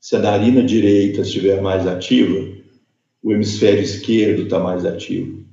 Se 0.00 0.16
a 0.16 0.20
narina 0.20 0.62
direita 0.62 1.20
estiver 1.20 1.60
mais 1.60 1.86
ativa, 1.86 2.48
o 3.22 3.32
hemisfério 3.32 3.82
esquerdo 3.82 4.42
está 4.42 4.58
mais 4.58 4.86
ativo. 4.86 5.44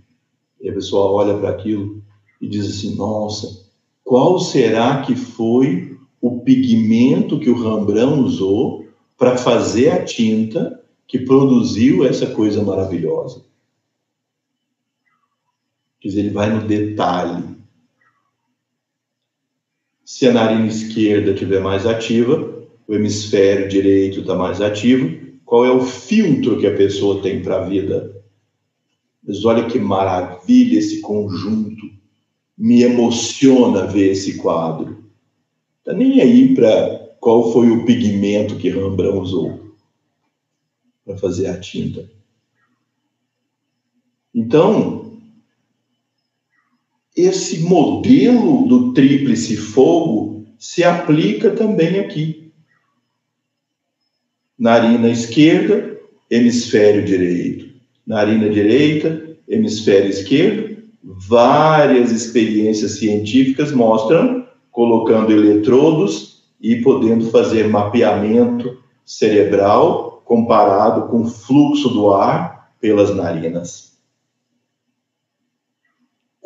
E 0.61 0.69
a 0.69 0.73
pessoa 0.73 1.11
olha 1.11 1.37
para 1.37 1.49
aquilo 1.49 2.01
e 2.39 2.47
diz 2.47 2.65
assim: 2.69 2.95
nossa, 2.95 3.65
qual 4.03 4.39
será 4.39 5.01
que 5.01 5.15
foi 5.15 5.97
o 6.21 6.39
pigmento 6.41 7.39
que 7.39 7.49
o 7.49 7.61
Rembrandt 7.61 8.19
usou 8.19 8.87
para 9.17 9.37
fazer 9.37 9.91
a 9.91 10.05
tinta 10.05 10.81
que 11.07 11.19
produziu 11.19 12.05
essa 12.05 12.27
coisa 12.27 12.63
maravilhosa? 12.63 13.43
Quer 15.99 16.09
dizer, 16.09 16.19
ele 16.21 16.29
vai 16.29 16.49
no 16.53 16.67
detalhe. 16.67 17.54
Se 20.05 20.27
a 20.27 20.31
narina 20.31 20.67
esquerda 20.67 21.31
estiver 21.31 21.59
mais 21.59 21.87
ativa, 21.87 22.63
o 22.87 22.93
hemisfério 22.93 23.67
direito 23.67 24.19
está 24.19 24.35
mais 24.35 24.61
ativo, 24.61 25.25
qual 25.43 25.65
é 25.65 25.71
o 25.71 25.81
filtro 25.81 26.59
que 26.59 26.67
a 26.67 26.75
pessoa 26.75 27.23
tem 27.23 27.41
para 27.41 27.57
a 27.57 27.67
vida. 27.67 28.23
Mas 29.23 29.43
olha 29.43 29.65
que 29.65 29.79
maravilha 29.79 30.77
esse 30.77 31.01
conjunto, 31.01 31.89
me 32.55 32.83
emociona 32.83 33.87
ver 33.87 34.11
esse 34.11 34.37
quadro. 34.37 35.03
Está 35.79 35.93
nem 35.93 36.21
aí 36.21 36.53
para 36.53 37.17
qual 37.19 37.51
foi 37.51 37.71
o 37.71 37.83
pigmento 37.83 38.57
que 38.57 38.69
Rembrandt 38.69 39.17
usou 39.17 39.75
para 41.03 41.17
fazer 41.17 41.47
a 41.47 41.59
tinta. 41.59 42.07
Então, 44.33 45.04
esse 47.15 47.59
modelo 47.59 48.67
do 48.67 48.93
tríplice 48.93 49.55
fogo 49.55 50.45
se 50.57 50.83
aplica 50.83 51.51
também 51.51 51.99
aqui 51.99 52.45
narina 54.57 55.09
esquerda, 55.09 55.97
hemisfério 56.29 57.03
direito. 57.03 57.65
Narina 58.05 58.49
direita, 58.49 59.37
hemisfério 59.47 60.09
esquerdo. 60.09 60.77
Várias 61.03 62.11
experiências 62.11 62.97
científicas 62.97 63.71
mostram 63.71 64.47
colocando 64.71 65.31
eletrodos 65.31 66.43
e 66.59 66.77
podendo 66.77 67.29
fazer 67.29 67.67
mapeamento 67.67 68.77
cerebral 69.05 70.23
comparado 70.25 71.07
com 71.09 71.21
o 71.21 71.29
fluxo 71.29 71.89
do 71.89 72.11
ar 72.11 72.71
pelas 72.79 73.15
narinas. 73.15 73.84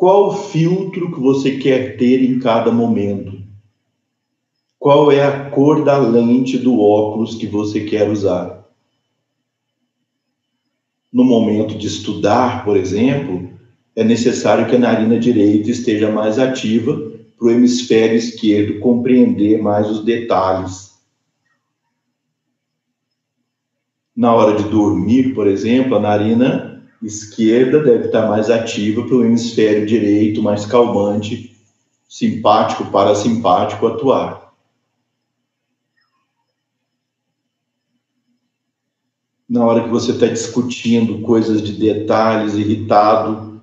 Qual 0.00 0.32
filtro 0.32 1.12
que 1.12 1.20
você 1.20 1.58
quer 1.58 1.98
ter 1.98 2.24
em 2.24 2.38
cada 2.38 2.72
momento? 2.72 3.50
qual 4.80 5.12
é 5.12 5.22
a 5.22 5.50
cor 5.50 5.84
da 5.84 5.98
lente 5.98 6.56
do 6.56 6.80
óculos 6.80 7.34
que 7.34 7.46
você 7.46 7.84
quer 7.84 8.08
usar. 8.08 8.64
No 11.12 11.22
momento 11.22 11.76
de 11.76 11.86
estudar, 11.86 12.64
por 12.64 12.78
exemplo, 12.78 13.50
é 13.94 14.02
necessário 14.02 14.66
que 14.66 14.74
a 14.74 14.78
narina 14.78 15.18
direita 15.18 15.70
esteja 15.70 16.10
mais 16.10 16.38
ativa 16.38 16.98
para 17.36 17.48
o 17.48 17.50
hemisfério 17.50 18.16
esquerdo 18.16 18.78
compreender 18.78 19.60
mais 19.60 19.86
os 19.90 20.02
detalhes. 20.02 20.94
Na 24.16 24.32
hora 24.34 24.56
de 24.56 24.66
dormir, 24.70 25.34
por 25.34 25.46
exemplo, 25.46 25.94
a 25.94 26.00
narina 26.00 26.79
esquerda 27.02 27.82
deve 27.82 28.06
estar 28.06 28.28
mais 28.28 28.50
ativa 28.50 29.02
para 29.06 29.16
o 29.16 29.24
hemisfério 29.24 29.86
direito 29.86 30.42
mais 30.42 30.66
calmante, 30.66 31.56
simpático, 32.08 32.90
parasimpático 32.90 33.86
atuar. 33.86 34.50
na 39.50 39.66
hora 39.66 39.82
que 39.82 39.88
você 39.88 40.12
está 40.12 40.26
discutindo 40.26 41.22
coisas 41.22 41.60
de 41.60 41.72
detalhes, 41.72 42.54
irritado, 42.54 43.60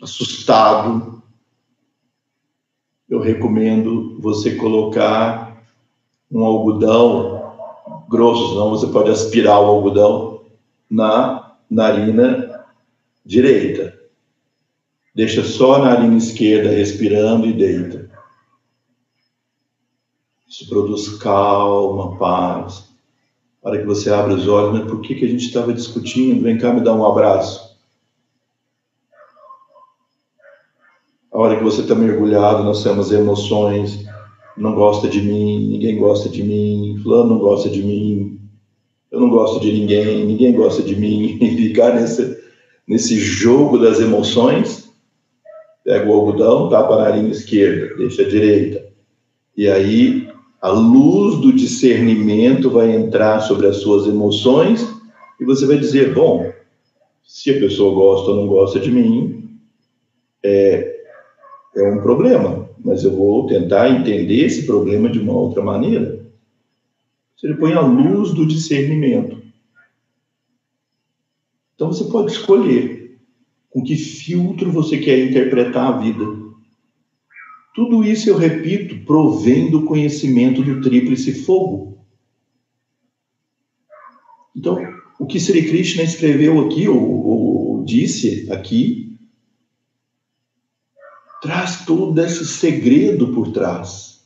assustado, 0.00 1.20
eu 3.08 3.18
recomendo 3.18 4.16
você 4.20 4.54
colocar 4.54 5.60
um 6.30 6.44
algodão 6.44 8.06
grosso, 8.08 8.50
senão 8.50 8.70
você 8.70 8.86
pode 8.86 9.10
aspirar 9.10 9.60
o 9.60 9.66
algodão 9.66 10.29
na 10.90 11.56
narina 11.70 12.66
direita. 13.24 13.98
Deixa 15.14 15.44
só 15.44 15.74
a 15.74 15.78
narina 15.78 16.16
esquerda 16.16 16.70
respirando 16.70 17.46
e 17.46 17.52
deita. 17.52 18.10
Isso 20.48 20.68
produz 20.68 21.08
calma, 21.18 22.18
paz 22.18 22.90
para 23.62 23.78
que 23.78 23.84
você 23.84 24.10
abra 24.10 24.34
os 24.34 24.48
olhos, 24.48 24.78
né? 24.78 24.86
Por 24.86 25.00
que, 25.00 25.14
que 25.14 25.24
a 25.24 25.28
gente 25.28 25.46
estava 25.46 25.72
discutindo? 25.72 26.42
Vem 26.42 26.58
cá 26.58 26.72
me 26.72 26.80
dar 26.80 26.94
um 26.94 27.04
abraço. 27.04 27.70
A 31.32 31.38
hora 31.38 31.56
que 31.56 31.64
você 31.64 31.82
está 31.82 31.94
mergulhado 31.94 32.64
nas 32.64 32.78
suas 32.78 33.12
emoções, 33.12 34.04
não 34.56 34.74
gosta 34.74 35.08
de 35.08 35.20
mim, 35.20 35.68
ninguém 35.70 35.98
gosta 35.98 36.28
de 36.28 36.42
mim, 36.42 36.98
fulano 37.02 37.30
não 37.30 37.38
gosta 37.38 37.68
de 37.68 37.82
mim, 37.82 38.39
eu 39.10 39.20
não 39.20 39.28
gosto 39.28 39.60
de 39.60 39.72
ninguém, 39.72 40.24
ninguém 40.24 40.52
gosta 40.52 40.82
de 40.82 40.94
mim, 40.94 41.38
e 41.42 41.56
ficar 41.56 41.94
nesse, 41.94 42.38
nesse 42.86 43.16
jogo 43.16 43.78
das 43.78 44.00
emoções, 44.00 44.88
pega 45.84 46.08
o 46.08 46.12
algodão, 46.12 46.68
tapa 46.68 46.94
a 46.94 46.98
narina 47.04 47.28
esquerda, 47.28 47.96
deixa 47.96 48.22
a 48.22 48.28
direita. 48.28 48.84
E 49.56 49.68
aí 49.68 50.28
a 50.60 50.70
luz 50.70 51.40
do 51.40 51.52
discernimento 51.52 52.70
vai 52.70 52.94
entrar 52.94 53.40
sobre 53.40 53.66
as 53.66 53.76
suas 53.76 54.06
emoções 54.06 54.86
e 55.40 55.44
você 55.44 55.66
vai 55.66 55.78
dizer: 55.78 56.14
bom, 56.14 56.52
se 57.24 57.50
a 57.50 57.58
pessoa 57.58 57.94
gosta 57.94 58.30
ou 58.30 58.36
não 58.36 58.46
gosta 58.46 58.78
de 58.78 58.90
mim, 58.90 59.58
é, 60.44 60.96
é 61.76 61.82
um 61.90 62.02
problema, 62.02 62.68
mas 62.84 63.04
eu 63.04 63.12
vou 63.12 63.46
tentar 63.46 63.90
entender 63.90 64.44
esse 64.44 64.66
problema 64.66 65.08
de 65.08 65.18
uma 65.18 65.32
outra 65.32 65.62
maneira. 65.62 66.19
Você 67.40 67.54
põe 67.54 67.72
a 67.72 67.80
luz 67.80 68.34
do 68.34 68.46
discernimento. 68.46 69.42
Então 71.74 71.90
você 71.90 72.04
pode 72.04 72.32
escolher 72.32 73.18
com 73.70 73.82
que 73.82 73.96
filtro 73.96 74.70
você 74.70 74.98
quer 74.98 75.18
interpretar 75.24 75.94
a 75.94 75.98
vida. 75.98 76.22
Tudo 77.74 78.04
isso, 78.04 78.28
eu 78.28 78.36
repito, 78.36 79.06
provém 79.06 79.70
do 79.70 79.86
conhecimento 79.86 80.62
do 80.62 80.82
tríplice 80.82 81.32
fogo. 81.32 82.04
Então, 84.54 84.76
o 85.18 85.26
que 85.26 85.40
Sri 85.40 85.66
Krishna 85.66 86.02
escreveu 86.02 86.60
aqui, 86.60 86.88
ou, 86.88 86.98
ou 86.98 87.84
disse 87.84 88.52
aqui, 88.52 89.18
traz 91.40 91.86
todo 91.86 92.20
esse 92.20 92.44
segredo 92.44 93.32
por 93.32 93.50
trás. 93.50 94.19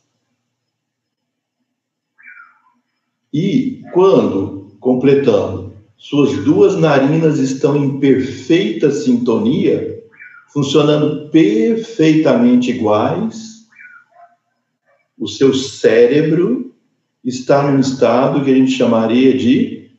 E 3.34 3.82
quando, 3.92 4.76
completando, 4.78 5.72
suas 5.96 6.44
duas 6.44 6.76
narinas 6.76 7.40
estão 7.40 7.76
em 7.76 7.98
perfeita 7.98 8.92
sintonia, 8.92 10.04
funcionando 10.52 11.28
perfeitamente 11.30 12.70
iguais, 12.70 13.64
o 15.18 15.26
seu 15.26 15.52
cérebro 15.52 16.72
está 17.24 17.68
num 17.68 17.80
estado 17.80 18.44
que 18.44 18.52
a 18.52 18.54
gente 18.54 18.70
chamaria 18.70 19.36
de 19.36 19.90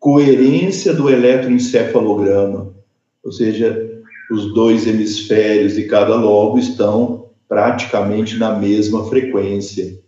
coerência 0.00 0.92
do 0.92 1.08
eletroencefalograma, 1.08 2.74
ou 3.22 3.30
seja, 3.30 4.02
os 4.32 4.52
dois 4.52 4.84
hemisférios 4.84 5.76
de 5.76 5.84
cada 5.84 6.16
lobo 6.16 6.58
estão 6.58 7.30
praticamente 7.48 8.36
na 8.36 8.58
mesma 8.58 9.08
frequência. 9.08 10.04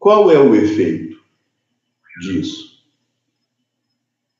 Qual 0.00 0.30
é 0.30 0.38
o 0.38 0.54
efeito 0.54 1.22
disso? 2.22 2.82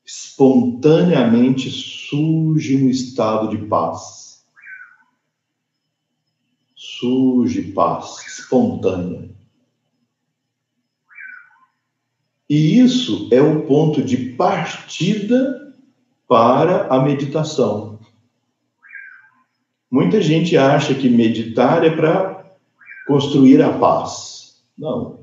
Espontaneamente 0.03 1.69
surge 1.69 2.75
um 2.75 2.89
estado 2.89 3.55
de 3.55 3.63
paz. 3.67 4.43
Surge 6.75 7.61
paz 7.73 8.25
espontânea. 8.25 9.29
E 12.49 12.79
isso 12.79 13.29
é 13.31 13.39
o 13.39 13.61
ponto 13.67 14.01
de 14.01 14.33
partida 14.33 15.75
para 16.27 16.87
a 16.87 17.03
meditação. 17.03 17.99
Muita 19.91 20.19
gente 20.21 20.57
acha 20.57 20.95
que 20.95 21.07
meditar 21.07 21.85
é 21.85 21.95
para 21.95 22.51
construir 23.05 23.61
a 23.61 23.77
paz. 23.77 24.65
Não. 24.75 25.20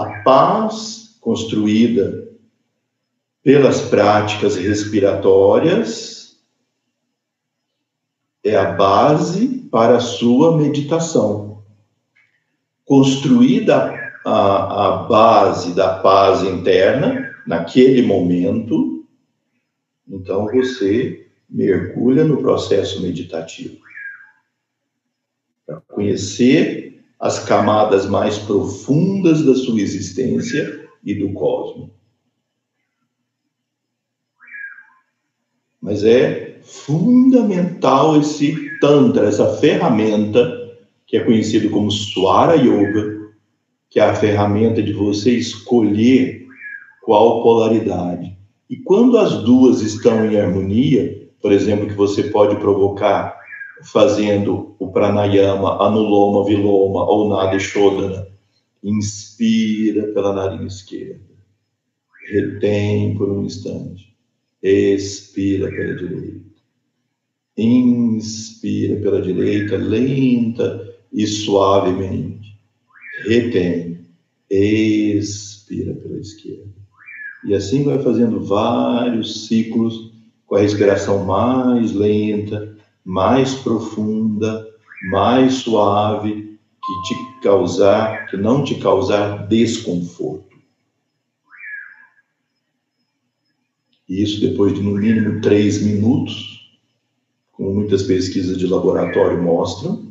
A 0.00 0.22
paz 0.22 1.18
construída 1.20 2.26
pelas 3.42 3.82
práticas 3.82 4.56
respiratórias 4.56 6.40
é 8.42 8.56
a 8.56 8.72
base 8.72 9.68
para 9.70 9.96
a 9.96 10.00
sua 10.00 10.56
meditação. 10.56 11.62
Construída 12.82 13.92
a, 14.24 14.86
a 14.86 14.96
base 15.02 15.74
da 15.74 15.98
paz 15.98 16.44
interna, 16.44 17.36
naquele 17.46 18.00
momento, 18.00 19.06
então 20.08 20.46
você 20.46 21.30
mergulha 21.46 22.24
no 22.24 22.38
processo 22.38 23.02
meditativo. 23.02 23.76
Para 25.66 25.78
conhecer 25.82 26.89
as 27.20 27.44
camadas 27.44 28.06
mais 28.06 28.38
profundas 28.38 29.44
da 29.44 29.54
sua 29.54 29.80
existência 29.80 30.88
e 31.04 31.14
do 31.14 31.32
cosmos. 31.34 31.90
Mas 35.80 36.02
é 36.02 36.58
fundamental 36.62 38.18
esse 38.18 38.70
Tantra, 38.80 39.26
essa 39.26 39.56
ferramenta 39.56 40.58
que 41.06 41.16
é 41.18 41.24
conhecido 41.24 41.68
como 41.68 41.90
Swara 41.90 42.54
Yoga, 42.54 43.30
que 43.90 44.00
é 44.00 44.04
a 44.04 44.14
ferramenta 44.14 44.82
de 44.82 44.92
você 44.92 45.32
escolher 45.32 46.46
qual 47.02 47.42
polaridade. 47.42 48.38
E 48.70 48.76
quando 48.76 49.18
as 49.18 49.42
duas 49.42 49.82
estão 49.82 50.24
em 50.24 50.38
harmonia, 50.38 51.28
por 51.42 51.52
exemplo, 51.52 51.86
que 51.86 51.94
você 51.94 52.24
pode 52.24 52.56
provocar 52.56 53.39
fazendo 53.82 54.74
o 54.78 54.92
pranayama, 54.92 55.82
anuloma, 55.82 56.44
viloma 56.46 57.04
ou 57.04 57.28
nada 57.28 57.58
shodana, 57.58 58.26
inspira 58.82 60.12
pela 60.12 60.32
narina 60.32 60.66
esquerda, 60.66 61.20
retém 62.30 63.16
por 63.16 63.30
um 63.30 63.44
instante 63.44 64.10
expira 64.62 65.70
pela 65.70 65.94
direita. 65.94 66.50
Inspira 67.56 69.00
pela 69.00 69.22
direita, 69.22 69.76
lenta 69.76 70.94
e 71.12 71.26
suavemente. 71.26 72.58
Retém. 73.26 74.06
Expira 74.50 75.94
pela 75.94 76.18
esquerda. 76.18 76.70
E 77.44 77.54
assim 77.54 77.84
vai 77.84 78.02
fazendo 78.02 78.44
vários 78.44 79.46
ciclos 79.46 80.12
com 80.46 80.56
a 80.56 80.60
respiração 80.60 81.24
mais 81.24 81.92
lenta, 81.92 82.69
mais 83.04 83.54
profunda, 83.54 84.66
mais 85.10 85.54
suave, 85.54 86.58
que 86.84 87.08
te 87.08 87.40
causar, 87.42 88.26
que 88.26 88.36
não 88.36 88.64
te 88.64 88.76
causar 88.76 89.46
desconforto. 89.48 90.50
e 94.10 94.24
isso 94.24 94.40
depois 94.40 94.74
de 94.74 94.82
no 94.82 94.90
mínimo 94.90 95.40
três 95.40 95.80
minutos, 95.80 96.68
como 97.52 97.72
muitas 97.72 98.02
pesquisas 98.02 98.58
de 98.58 98.66
laboratório 98.66 99.40
mostram, 99.40 100.10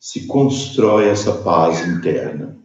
se 0.00 0.26
constrói 0.26 1.08
essa 1.08 1.34
paz 1.34 1.86
interna. 1.86 2.58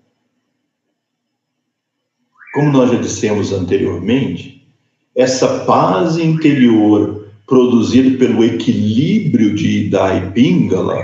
Como 2.55 2.71
nós 2.71 2.89
já 2.89 2.97
dissemos 2.97 3.53
anteriormente, 3.53 4.67
essa 5.13 5.63
paz 5.65 6.17
interior 6.17 7.24
produzida 7.47 8.17
pelo 8.17 8.43
equilíbrio 8.43 9.53
de 9.53 9.85
Ida 9.85 10.15
e 10.15 10.31
Pingala 10.31 11.01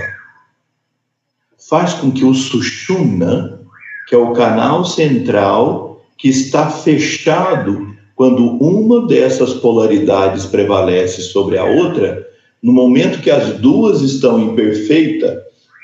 faz 1.68 1.94
com 1.94 2.10
que 2.10 2.24
o 2.24 2.34
Sushumna, 2.34 3.60
que 4.08 4.14
é 4.14 4.18
o 4.18 4.32
canal 4.32 4.84
central 4.84 6.04
que 6.18 6.28
está 6.28 6.68
fechado 6.68 7.96
quando 8.14 8.44
uma 8.62 9.06
dessas 9.06 9.54
polaridades 9.54 10.44
prevalece 10.46 11.22
sobre 11.22 11.56
a 11.56 11.64
outra, 11.64 12.26
no 12.62 12.72
momento 12.72 13.20
que 13.20 13.30
as 13.30 13.58
duas 13.58 14.02
estão 14.02 14.38
em 14.38 14.54
perfeita 14.54 15.42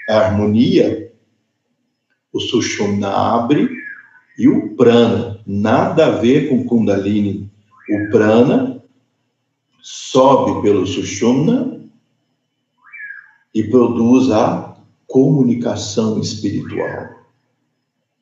harmonia, 0.09 1.11
o 2.33 2.41
Sushumna 2.41 3.09
abre 3.09 3.69
e 4.39 4.47
o 4.47 4.77
Prana, 4.77 5.41
nada 5.47 6.07
a 6.07 6.11
ver 6.11 6.49
com 6.49 6.65
Kundalini. 6.65 7.51
O 7.91 8.11
Prana 8.11 8.78
sobe 9.91 10.61
pelo 10.61 10.87
Sushumna 10.87 11.81
e 13.55 13.65
produz 13.65 14.31
a 14.31 14.77
comunicação 15.07 16.21
espiritual. 16.21 17.09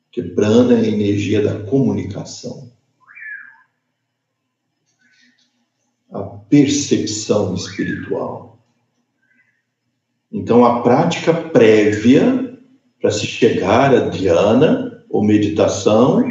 Que 0.09 0.23
Prana 0.23 0.75
é 0.75 0.77
a 0.77 0.87
energia 0.87 1.41
da 1.41 1.59
comunicação. 1.65 2.71
a 6.09 6.23
percepção 6.23 7.53
espiritual. 7.53 8.57
Então, 10.31 10.65
a 10.65 10.81
prática 10.81 11.33
prévia 11.33 12.57
para 13.01 13.11
se 13.11 13.27
chegar 13.27 13.93
a 13.93 14.07
dhyana 14.07 15.03
ou 15.09 15.21
meditação 15.21 16.23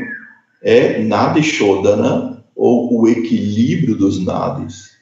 é 0.63 1.03
nada 1.03 1.43
shodana 1.43 2.43
ou 2.57 3.03
o 3.03 3.07
equilíbrio 3.07 3.95
dos 3.95 4.19
nadis. 4.25 4.96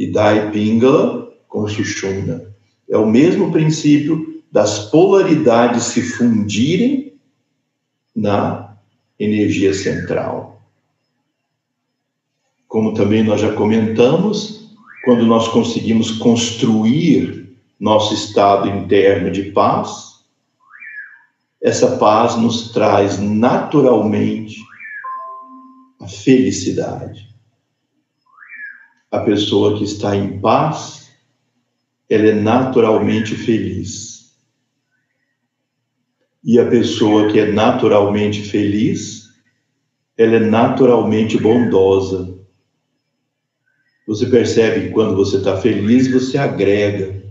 E 0.00 0.10
dai 0.10 0.50
pingala 0.50 1.30
com 1.46 1.68
sushumna. 1.68 2.42
É 2.88 2.96
o 2.96 3.04
mesmo 3.04 3.52
princípio 3.52 4.42
das 4.50 4.88
polaridades 4.90 5.84
se 5.84 6.00
fundirem 6.00 7.12
na 8.16 8.78
energia 9.18 9.74
central. 9.74 10.62
Como 12.66 12.94
também 12.94 13.22
nós 13.22 13.42
já 13.42 13.52
comentamos, 13.52 14.74
quando 15.04 15.26
nós 15.26 15.48
conseguimos 15.48 16.12
construir 16.12 17.54
nosso 17.78 18.14
estado 18.14 18.70
interno 18.70 19.30
de 19.30 19.52
paz, 19.52 20.24
essa 21.60 21.98
paz 21.98 22.36
nos 22.36 22.72
traz 22.72 23.18
naturalmente 23.18 24.56
a 26.00 26.08
felicidade. 26.08 27.29
A 29.10 29.20
pessoa 29.20 29.76
que 29.76 29.84
está 29.84 30.14
em 30.14 30.38
paz, 30.38 31.10
ela 32.08 32.26
é 32.26 32.34
naturalmente 32.34 33.34
feliz. 33.34 34.36
E 36.44 36.58
a 36.58 36.66
pessoa 36.66 37.30
que 37.30 37.38
é 37.38 37.50
naturalmente 37.50 38.42
feliz, 38.42 39.28
ela 40.16 40.36
é 40.36 40.40
naturalmente 40.40 41.38
bondosa. 41.38 42.38
Você 44.06 44.26
percebe 44.26 44.88
que 44.88 44.92
quando 44.92 45.16
você 45.16 45.36
está 45.36 45.56
feliz, 45.56 46.10
você 46.10 46.38
agrega. 46.38 47.22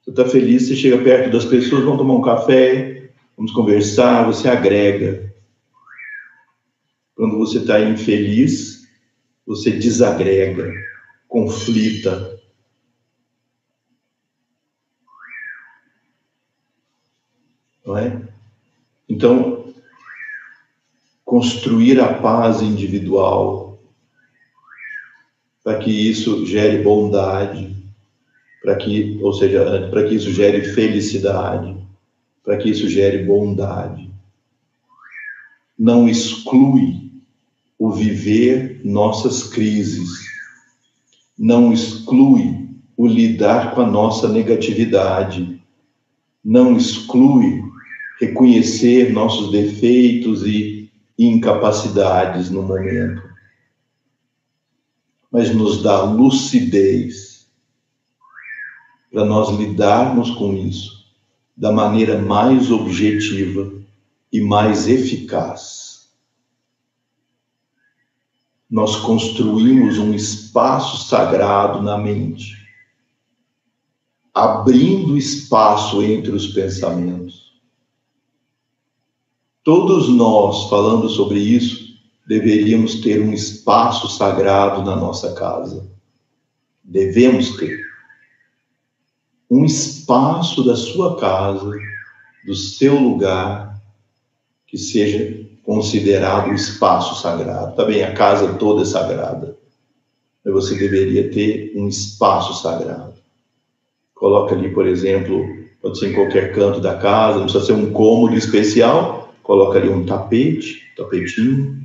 Você 0.00 0.10
está 0.10 0.24
feliz, 0.24 0.66
você 0.66 0.74
chega 0.74 0.98
perto 0.98 1.32
das 1.32 1.44
pessoas, 1.44 1.84
vamos 1.84 1.98
tomar 1.98 2.14
um 2.14 2.22
café, 2.22 3.10
vamos 3.36 3.52
conversar, 3.52 4.26
você 4.26 4.48
agrega. 4.48 5.32
Quando 7.14 7.38
você 7.38 7.58
está 7.58 7.80
infeliz, 7.80 8.81
você 9.46 9.70
desagrega, 9.70 10.72
conflita. 11.28 12.38
Não 17.84 17.96
é? 17.96 18.22
Então, 19.08 19.74
construir 21.24 22.00
a 22.00 22.14
paz 22.14 22.60
individual 22.62 23.78
para 25.64 25.78
que 25.78 25.90
isso 25.90 26.44
gere 26.44 26.82
bondade, 26.82 27.74
para 28.62 28.76
que, 28.76 29.18
ou 29.22 29.32
seja, 29.32 29.88
para 29.90 30.06
que 30.06 30.14
isso 30.14 30.32
gere 30.32 30.62
felicidade, 30.72 31.76
para 32.44 32.56
que 32.56 32.68
isso 32.68 32.88
gere 32.88 33.24
bondade. 33.24 34.10
Não 35.78 36.08
exclui 36.08 36.91
o 37.82 37.90
viver 37.90 38.80
nossas 38.84 39.42
crises, 39.42 40.08
não 41.36 41.72
exclui 41.72 42.68
o 42.96 43.08
lidar 43.08 43.74
com 43.74 43.80
a 43.80 43.86
nossa 43.90 44.28
negatividade, 44.28 45.60
não 46.44 46.76
exclui 46.76 47.60
reconhecer 48.20 49.12
nossos 49.12 49.50
defeitos 49.50 50.46
e 50.46 50.92
incapacidades 51.18 52.50
no 52.50 52.62
momento, 52.62 53.20
mas 55.28 55.52
nos 55.52 55.82
dá 55.82 56.04
lucidez 56.04 57.48
para 59.10 59.24
nós 59.24 59.58
lidarmos 59.58 60.30
com 60.30 60.54
isso 60.54 61.04
da 61.56 61.72
maneira 61.72 62.16
mais 62.16 62.70
objetiva 62.70 63.72
e 64.32 64.40
mais 64.40 64.86
eficaz. 64.86 65.91
Nós 68.72 68.96
construímos 68.96 69.98
um 69.98 70.12
espaço 70.12 71.06
sagrado 71.06 71.80
na 71.80 71.96
mente 71.96 72.62
abrindo 74.34 75.16
espaço 75.16 76.02
entre 76.02 76.30
os 76.30 76.48
pensamentos. 76.48 77.52
Todos 79.62 80.08
nós, 80.08 80.68
falando 80.68 81.08
sobre 81.08 81.38
isso, 81.38 81.94
deveríamos 82.26 82.96
ter 83.00 83.20
um 83.20 83.32
espaço 83.32 84.08
sagrado 84.08 84.82
na 84.82 84.96
nossa 84.96 85.34
casa. 85.34 85.88
Devemos 86.82 87.56
ter 87.56 87.78
um 89.50 89.64
espaço 89.64 90.64
da 90.64 90.74
sua 90.74 91.16
casa, 91.18 91.70
do 92.46 92.54
seu 92.54 92.98
lugar, 92.98 93.80
que 94.66 94.78
seja 94.78 95.41
considerado 95.64 96.50
um 96.50 96.54
espaço 96.54 97.20
sagrado. 97.20 97.76
Também 97.76 98.02
a 98.02 98.12
casa 98.12 98.54
toda 98.54 98.82
é 98.82 98.84
sagrada. 98.84 99.56
Mas 100.44 100.54
você 100.54 100.74
deveria 100.74 101.30
ter 101.30 101.72
um 101.76 101.88
espaço 101.88 102.60
sagrado 102.60 103.12
coloca 104.22 104.54
ali, 104.54 104.70
por 104.72 104.86
exemplo, 104.86 105.44
pode 105.82 105.98
ser 105.98 106.10
em 106.10 106.14
qualquer 106.14 106.54
canto 106.54 106.78
da 106.78 106.94
casa, 106.94 107.38
não 107.38 107.46
precisa 107.46 107.66
ser 107.66 107.72
um 107.72 107.92
cômodo 107.92 108.36
especial, 108.36 109.34
coloca 109.42 109.80
ali 109.80 109.88
um 109.88 110.06
tapete, 110.06 110.80
tapetinho, 110.96 111.82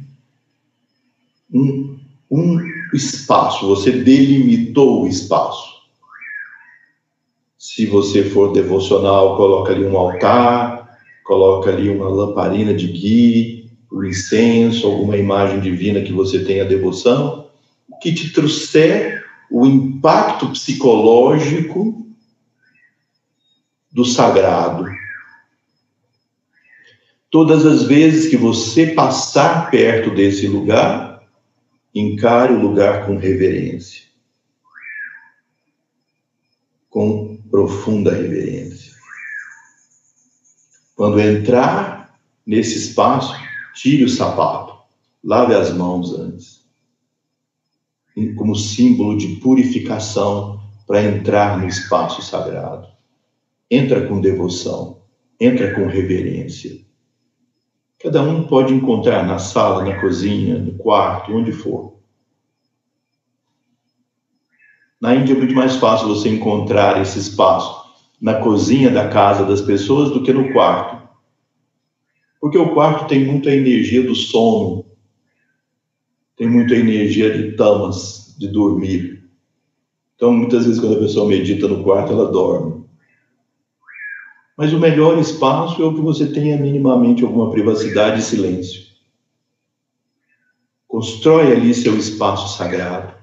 um, 1.52 1.98
um 2.30 2.60
espaço, 2.94 3.68
você 3.68 3.92
delimitou 3.92 5.02
o 5.02 5.08
espaço. 5.08 5.78
Se 7.58 7.88
você 7.88 8.24
for 8.24 8.54
devocional, 8.54 9.36
coloca 9.36 9.74
ali 9.74 9.84
um 9.84 9.98
altar, 9.98 10.96
coloca 11.24 11.72
ali 11.72 11.90
uma 11.90 12.08
lamparina 12.08 12.72
de 12.72 12.86
gui, 12.86 13.57
o 13.57 13.57
um 13.57 13.57
incenso, 13.92 14.88
alguma 14.88 15.18
imagem 15.18 15.60
divina 15.60 16.02
que 16.02 16.12
você 16.12 16.44
tenha 16.44 16.66
devoção, 16.66 17.50
o 17.90 17.98
que 17.98 18.14
te 18.14 18.32
trouxer 18.32 19.26
o 19.50 19.66
impacto 19.66 20.50
psicológico 20.50 22.06
do 23.92 24.04
sagrado. 24.04 24.86
Todas 27.30 27.66
as 27.66 27.84
vezes 27.84 28.30
que 28.30 28.38
você 28.38 28.88
passar 28.88 29.70
perto 29.70 30.12
desse 30.12 30.48
lugar, 30.48 31.22
encare 31.94 32.54
o 32.54 32.60
lugar 32.60 33.06
com 33.06 33.18
reverência, 33.18 34.04
com 36.90 37.38
profunda 37.50 38.14
reverência. 38.14 38.94
Quando 40.96 41.20
entrar 41.20 42.18
nesse 42.46 42.78
espaço, 42.78 43.34
tire 43.78 44.04
o 44.04 44.10
sapato, 44.10 44.76
lave 45.24 45.54
as 45.54 45.72
mãos 45.72 46.18
antes, 46.18 46.66
como 48.36 48.56
símbolo 48.56 49.16
de 49.16 49.36
purificação 49.36 50.60
para 50.88 51.04
entrar 51.04 51.60
no 51.60 51.68
espaço 51.68 52.24
sagrado. 52.24 52.88
Entra 53.70 54.08
com 54.08 54.20
devoção, 54.20 55.02
entra 55.40 55.76
com 55.76 55.86
reverência. 55.86 56.84
Cada 58.02 58.24
um 58.24 58.48
pode 58.48 58.74
encontrar 58.74 59.24
na 59.26 59.38
sala, 59.38 59.84
na 59.84 60.00
cozinha, 60.02 60.58
no 60.58 60.74
quarto, 60.74 61.32
onde 61.32 61.52
for. 61.52 61.98
Na 65.00 65.14
Índia 65.14 65.34
é 65.34 65.38
muito 65.38 65.54
mais 65.54 65.76
fácil 65.76 66.08
você 66.08 66.30
encontrar 66.30 67.00
esse 67.00 67.20
espaço 67.20 67.94
na 68.20 68.42
cozinha 68.42 68.90
da 68.90 69.10
casa 69.10 69.46
das 69.46 69.62
pessoas 69.62 70.10
do 70.10 70.24
que 70.24 70.34
no 70.34 70.52
quarto. 70.52 70.97
Porque 72.40 72.58
o 72.58 72.74
quarto 72.74 73.08
tem 73.08 73.26
muita 73.26 73.50
energia 73.50 74.04
do 74.04 74.14
sono, 74.14 74.86
tem 76.36 76.48
muita 76.48 76.76
energia 76.76 77.36
de 77.36 77.56
tamas, 77.56 78.36
de 78.38 78.48
dormir. 78.48 79.24
Então, 80.16 80.32
muitas 80.32 80.66
vezes, 80.66 80.80
quando 80.80 80.98
a 80.98 81.00
pessoa 81.00 81.28
medita 81.28 81.68
no 81.68 81.84
quarto, 81.84 82.12
ela 82.12 82.32
dorme. 82.32 82.86
Mas 84.58 84.74
o 84.74 84.80
melhor 84.80 85.20
espaço 85.20 85.82
é 85.82 85.86
o 85.86 85.94
que 85.94 86.02
você 86.02 86.28
tenha 86.28 86.58
minimamente 86.58 87.24
alguma 87.24 87.52
privacidade 87.52 88.20
e 88.20 88.24
silêncio. 88.24 88.88
Constrói 90.88 91.52
ali 91.52 91.74
seu 91.74 91.96
espaço 91.96 92.58
sagrado. 92.58 93.14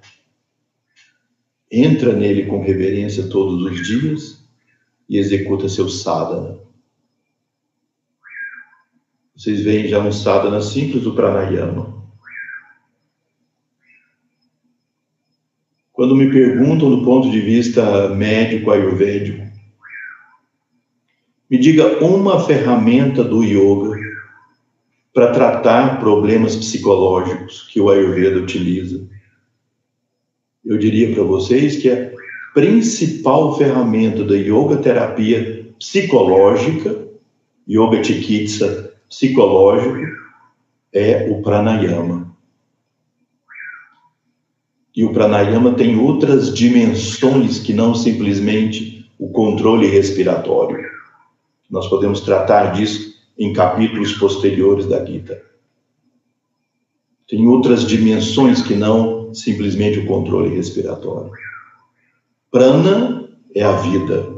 Entra 1.71 2.13
nele 2.13 2.47
com 2.47 2.63
reverência 2.63 3.27
todos 3.29 3.63
os 3.63 3.85
dias 3.85 4.45
e 5.09 5.19
executa 5.19 5.69
seu 5.69 5.89
sadhana. 5.89 6.64
Vocês 9.37 9.63
veem 9.63 9.89
já 9.89 9.99
um 9.99 10.13
sadhana 10.13 10.61
simples 10.61 11.03
do 11.03 11.13
pranayama. 11.13 12.05
Quando 15.93 16.15
me 16.15 16.31
perguntam 16.31 16.89
do 16.89 17.05
ponto 17.05 17.29
de 17.31 17.41
vista 17.41 18.09
médico 18.11 18.71
ayurvédico, 18.71 19.45
me 21.51 21.59
diga 21.59 22.05
uma 22.05 22.45
ferramenta 22.45 23.25
do 23.25 23.43
yoga 23.43 23.97
para 25.13 25.33
tratar 25.33 26.01
problemas 26.01 26.57
psicológicos 26.57 27.69
que 27.69 27.81
o 27.81 27.91
Ayurveda 27.91 28.41
utiliza. 28.41 29.07
Eu 30.65 30.79
diria 30.79 31.15
para 31.15 31.23
vocês 31.23 31.77
que 31.77 31.91
a 31.91 32.11
principal 32.53 33.57
ferramenta 33.57 34.25
da 34.25 34.35
yoga 34.35 34.79
terapia 34.79 35.73
psicológica, 35.79 37.07
yoga 37.69 38.03
chikitsa 38.03 38.84
psicológico, 39.09 40.23
é 40.93 41.29
o 41.31 41.43
pranayama. 41.43 42.35
E 44.95 45.05
o 45.05 45.13
pranayama 45.13 45.75
tem 45.75 45.99
outras 45.99 46.55
dimensões 46.55 47.59
que 47.59 47.73
não 47.73 47.95
simplesmente 47.95 49.11
o 49.19 49.29
controle 49.29 49.89
respiratório. 49.89 50.85
Nós 51.69 51.89
podemos 51.89 52.21
tratar 52.21 52.73
disso 52.73 53.15
em 53.37 53.53
capítulos 53.53 54.13
posteriores 54.13 54.87
da 54.87 55.05
Gita. 55.05 55.43
Tem 57.29 57.47
outras 57.47 57.85
dimensões 57.87 58.63
que 58.63 58.75
não 58.75 59.35
simplesmente 59.35 59.99
o 59.99 60.07
controle 60.07 60.55
respiratório. 60.55 61.33
Prana 62.51 63.29
é 63.53 63.65
a 63.65 63.73
vida, 63.73 64.33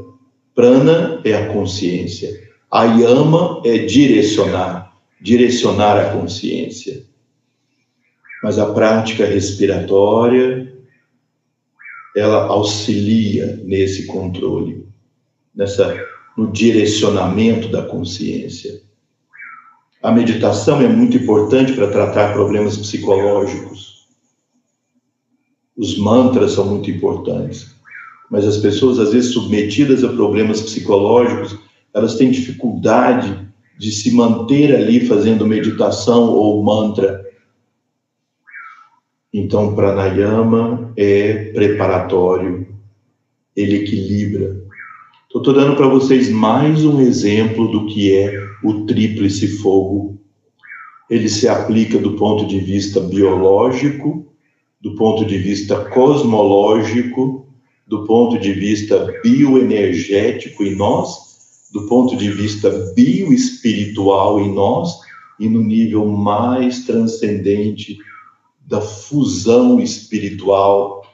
prana 0.55 1.21
é 1.23 1.33
a 1.33 1.53
consciência. 1.53 2.46
A 2.71 2.83
yama 2.83 3.61
é 3.65 3.77
direcionar, 3.79 4.93
direcionar 5.21 5.97
a 5.97 6.11
consciência. 6.11 7.05
Mas 8.43 8.59
a 8.59 8.73
prática 8.73 9.25
respiratória, 9.25 10.73
ela 12.15 12.45
auxilia 12.45 13.61
nesse 13.63 14.05
controle, 14.05 14.85
nessa 15.55 15.95
no 16.37 16.51
direcionamento 16.51 17.67
da 17.69 17.81
consciência. 17.81 18.79
A 20.03 20.11
meditação 20.11 20.79
é 20.79 20.87
muito 20.87 21.17
importante 21.17 21.73
para 21.73 21.89
tratar 21.89 22.33
problemas 22.33 22.77
psicológicos. 22.77 24.05
Os 25.75 25.97
mantras 25.97 26.51
são 26.51 26.67
muito 26.67 26.91
importantes. 26.91 27.75
Mas 28.29 28.45
as 28.45 28.57
pessoas, 28.57 28.99
às 28.99 29.13
vezes, 29.13 29.33
submetidas 29.33 30.03
a 30.03 30.09
problemas 30.09 30.61
psicológicos, 30.61 31.57
elas 31.97 32.15
têm 32.15 32.31
dificuldade 32.31 33.47
de 33.77 33.91
se 33.91 34.11
manter 34.11 34.75
ali 34.75 35.05
fazendo 35.05 35.45
meditação 35.45 36.29
ou 36.29 36.63
mantra. 36.63 37.25
Então, 39.33 39.75
pranayama 39.75 40.93
é 40.95 41.51
preparatório, 41.53 42.67
ele 43.55 43.77
equilibra, 43.77 44.67
Estou 45.37 45.53
dando 45.53 45.75
para 45.75 45.87
vocês 45.87 46.29
mais 46.29 46.83
um 46.83 46.99
exemplo 46.99 47.67
do 47.69 47.85
que 47.85 48.15
é 48.15 48.43
o 48.63 48.85
tríplice 48.85 49.59
fogo. 49.59 50.19
Ele 51.09 51.29
se 51.29 51.47
aplica 51.47 51.99
do 51.99 52.13
ponto 52.13 52.47
de 52.47 52.59
vista 52.59 52.99
biológico, 52.99 54.25
do 54.81 54.95
ponto 54.95 55.25
de 55.25 55.37
vista 55.37 55.85
cosmológico, 55.91 57.45
do 57.85 58.05
ponto 58.05 58.39
de 58.39 58.51
vista 58.51 59.13
bioenergético 59.21 60.63
em 60.63 60.75
nós, 60.75 61.26
do 61.71 61.87
ponto 61.87 62.15
de 62.15 62.31
vista 62.31 62.69
bioespiritual 62.95 64.39
em 64.39 64.53
nós 64.53 64.99
e 65.39 65.49
no 65.49 65.61
nível 65.61 66.05
mais 66.07 66.85
transcendente 66.85 67.97
da 68.61 68.81
fusão 68.81 69.79
espiritual 69.79 71.05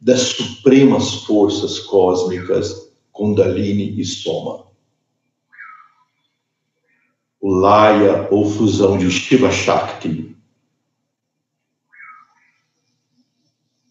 das 0.00 0.20
supremas 0.20 1.14
forças 1.24 1.78
cósmicas 1.78 2.90
Kundalini 3.12 4.00
e 4.00 4.04
Soma. 4.04 4.66
O 7.40 7.50
Laya 7.50 8.28
ou 8.30 8.48
fusão 8.50 8.96
de 8.96 9.10
Shiva 9.10 9.50
Shakti. 9.50 10.36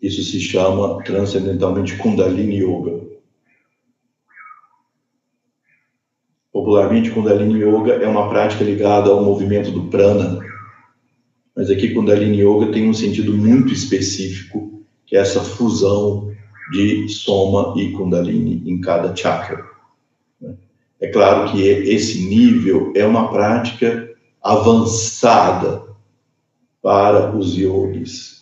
Isso 0.02 0.24
se 0.24 0.40
chama 0.40 1.04
transcendentalmente 1.04 1.98
Kundalini 1.98 2.58
Yoga. 2.58 3.09
Popularmente, 6.60 7.10
Kundalini 7.12 7.64
Yoga 7.64 7.94
é 7.94 8.06
uma 8.06 8.28
prática 8.28 8.66
ligada 8.66 9.10
ao 9.10 9.24
movimento 9.24 9.72
do 9.72 9.84
prana, 9.84 10.46
mas 11.56 11.70
aqui 11.70 11.94
Kundalini 11.94 12.42
Yoga 12.42 12.70
tem 12.74 12.90
um 12.90 12.94
sentido 12.94 13.32
muito 13.32 13.72
específico 13.72 14.84
que 15.06 15.16
é 15.16 15.22
essa 15.22 15.40
fusão 15.40 16.34
de 16.70 17.08
Soma 17.08 17.74
e 17.80 17.94
Kundalini 17.94 18.62
em 18.70 18.82
cada 18.82 19.16
chakra. 19.16 19.64
É 21.00 21.08
claro 21.08 21.50
que 21.50 21.62
esse 21.62 22.26
nível 22.28 22.92
é 22.94 23.06
uma 23.06 23.30
prática 23.32 24.10
avançada 24.44 25.84
para 26.82 27.34
os 27.38 27.56
yogis. 27.56 28.42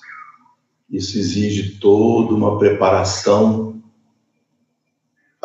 Isso 0.90 1.20
exige 1.20 1.78
toda 1.80 2.34
uma 2.34 2.58
preparação. 2.58 3.67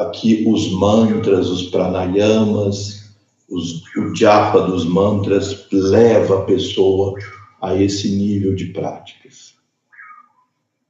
Aqui 0.02 0.44
os 0.46 0.70
mantras, 0.72 1.48
os 1.48 1.64
pranayamas, 1.64 3.14
os, 3.48 3.82
o 3.96 4.14
japa 4.14 4.60
dos 4.62 4.84
mantras 4.84 5.66
leva 5.72 6.38
a 6.38 6.44
pessoa 6.44 7.14
a 7.60 7.74
esse 7.74 8.10
nível 8.10 8.54
de 8.54 8.66
práticas 8.66 9.52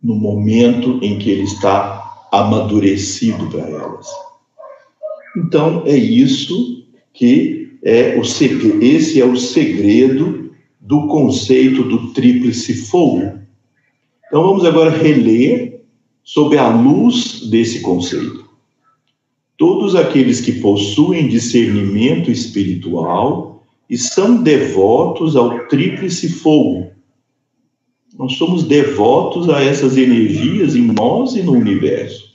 no 0.02 0.16
momento 0.16 0.98
em 1.00 1.18
que 1.18 1.30
ele 1.30 1.44
está 1.44 2.26
amadurecido 2.32 3.48
para 3.48 3.68
elas. 3.68 4.06
Então, 5.36 5.84
é 5.86 5.96
isso 5.96 6.84
que 7.12 7.78
é 7.84 8.18
o 8.18 8.22
esse 8.82 9.20
é 9.20 9.24
o 9.24 9.36
segredo 9.36 10.50
do 10.80 11.06
conceito 11.06 11.84
do 11.84 12.12
tríplice 12.12 12.74
fogo. 12.86 13.38
Então, 14.26 14.42
vamos 14.42 14.64
agora 14.64 14.90
reler 14.90 15.82
sob 16.24 16.56
a 16.58 16.68
luz 16.68 17.48
desse 17.48 17.80
conceito. 17.80 18.50
Todos 19.56 19.94
aqueles 19.94 20.40
que 20.40 20.52
possuem 20.60 21.28
discernimento 21.28 22.30
espiritual 22.30 23.64
e 23.88 23.96
são 23.96 24.42
devotos 24.42 25.36
ao 25.36 25.66
tríplice 25.66 26.28
fogo, 26.28 26.90
nós 28.18 28.34
somos 28.34 28.64
devotos 28.64 29.48
a 29.48 29.62
essas 29.62 29.96
energias 29.96 30.76
em 30.76 30.82
nós 30.82 31.34
e 31.34 31.42
no 31.42 31.52
universo. 31.52 32.32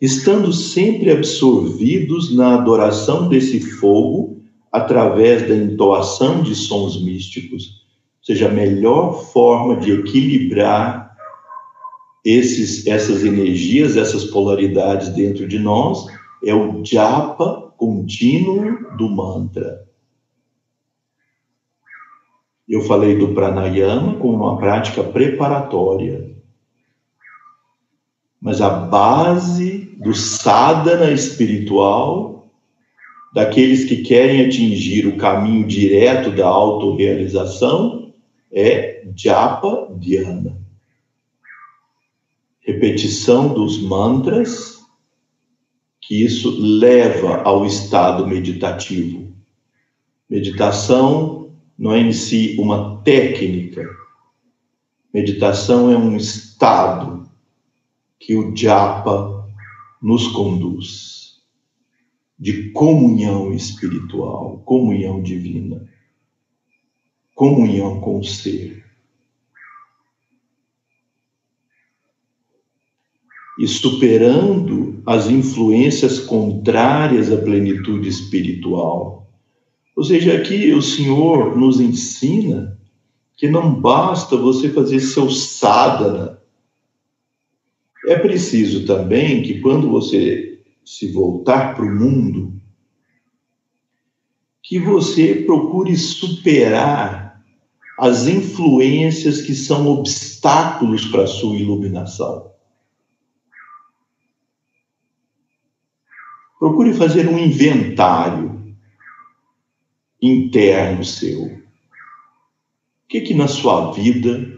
Estando 0.00 0.52
sempre 0.52 1.10
absorvidos 1.10 2.34
na 2.34 2.54
adoração 2.54 3.28
desse 3.28 3.60
fogo, 3.60 4.42
através 4.70 5.48
da 5.48 5.56
entoação 5.56 6.42
de 6.42 6.54
sons 6.54 7.02
místicos, 7.02 7.86
ou 8.18 8.24
seja, 8.26 8.48
a 8.48 8.52
melhor 8.52 9.24
forma 9.32 9.76
de 9.76 9.92
equilibrar 9.92 11.05
esses, 12.26 12.84
essas 12.88 13.24
energias, 13.24 13.96
essas 13.96 14.24
polaridades 14.24 15.10
dentro 15.10 15.46
de 15.46 15.60
nós, 15.60 16.06
é 16.44 16.52
o 16.52 16.84
japa 16.84 17.72
contínuo 17.76 18.96
do 18.96 19.08
mantra. 19.08 19.86
Eu 22.68 22.80
falei 22.80 23.16
do 23.16 23.32
pranayama 23.32 24.16
como 24.16 24.38
uma 24.38 24.58
prática 24.58 25.04
preparatória. 25.04 26.34
Mas 28.40 28.60
a 28.60 28.70
base 28.70 29.94
do 29.96 30.12
sadhana 30.12 31.12
espiritual, 31.12 32.48
daqueles 33.32 33.84
que 33.84 33.98
querem 33.98 34.44
atingir 34.44 35.06
o 35.06 35.16
caminho 35.16 35.64
direto 35.64 36.32
da 36.32 36.48
autorrealização, 36.48 38.12
é 38.50 39.04
japa 39.14 39.94
dhyana. 39.96 40.65
Repetição 42.66 43.54
dos 43.54 43.80
mantras, 43.80 44.80
que 46.00 46.24
isso 46.24 46.50
leva 46.58 47.42
ao 47.42 47.64
estado 47.64 48.26
meditativo. 48.26 49.32
Meditação 50.28 51.54
não 51.78 51.92
é 51.92 52.00
em 52.00 52.12
si 52.12 52.56
uma 52.58 53.00
técnica. 53.02 53.88
Meditação 55.14 55.92
é 55.92 55.96
um 55.96 56.16
estado 56.16 57.30
que 58.18 58.34
o 58.34 58.54
japa 58.56 59.48
nos 60.02 60.26
conduz 60.26 61.36
de 62.36 62.70
comunhão 62.72 63.52
espiritual, 63.52 64.58
comunhão 64.64 65.22
divina, 65.22 65.88
comunhão 67.32 68.00
com 68.00 68.18
o 68.18 68.24
ser. 68.24 68.85
E 73.58 73.66
superando 73.66 75.02
as 75.06 75.28
influências 75.28 76.20
contrárias 76.20 77.32
à 77.32 77.38
plenitude 77.38 78.08
espiritual, 78.08 79.16
ou 79.96 80.04
seja, 80.04 80.36
aqui 80.36 80.72
o 80.74 80.82
Senhor 80.82 81.56
nos 81.56 81.80
ensina 81.80 82.78
que 83.36 83.48
não 83.48 83.80
basta 83.80 84.36
você 84.36 84.68
fazer 84.68 85.00
seu 85.00 85.30
sadhana. 85.30 86.38
É 88.06 88.18
preciso 88.18 88.84
também 88.86 89.42
que 89.42 89.60
quando 89.60 89.88
você 89.88 90.60
se 90.84 91.10
voltar 91.10 91.74
para 91.74 91.84
o 91.84 91.94
mundo, 91.94 92.60
que 94.62 94.78
você 94.78 95.34
procure 95.34 95.96
superar 95.96 97.42
as 97.98 98.26
influências 98.26 99.40
que 99.40 99.54
são 99.54 99.86
obstáculos 99.86 101.06
para 101.06 101.22
a 101.22 101.26
sua 101.26 101.56
iluminação. 101.56 102.50
Procure 106.58 106.94
fazer 106.94 107.28
um 107.28 107.38
inventário 107.38 108.74
interno 110.20 111.04
seu. 111.04 111.44
O 111.44 111.62
que 113.08 113.20
que 113.20 113.34
na 113.34 113.46
sua 113.46 113.92
vida 113.92 114.54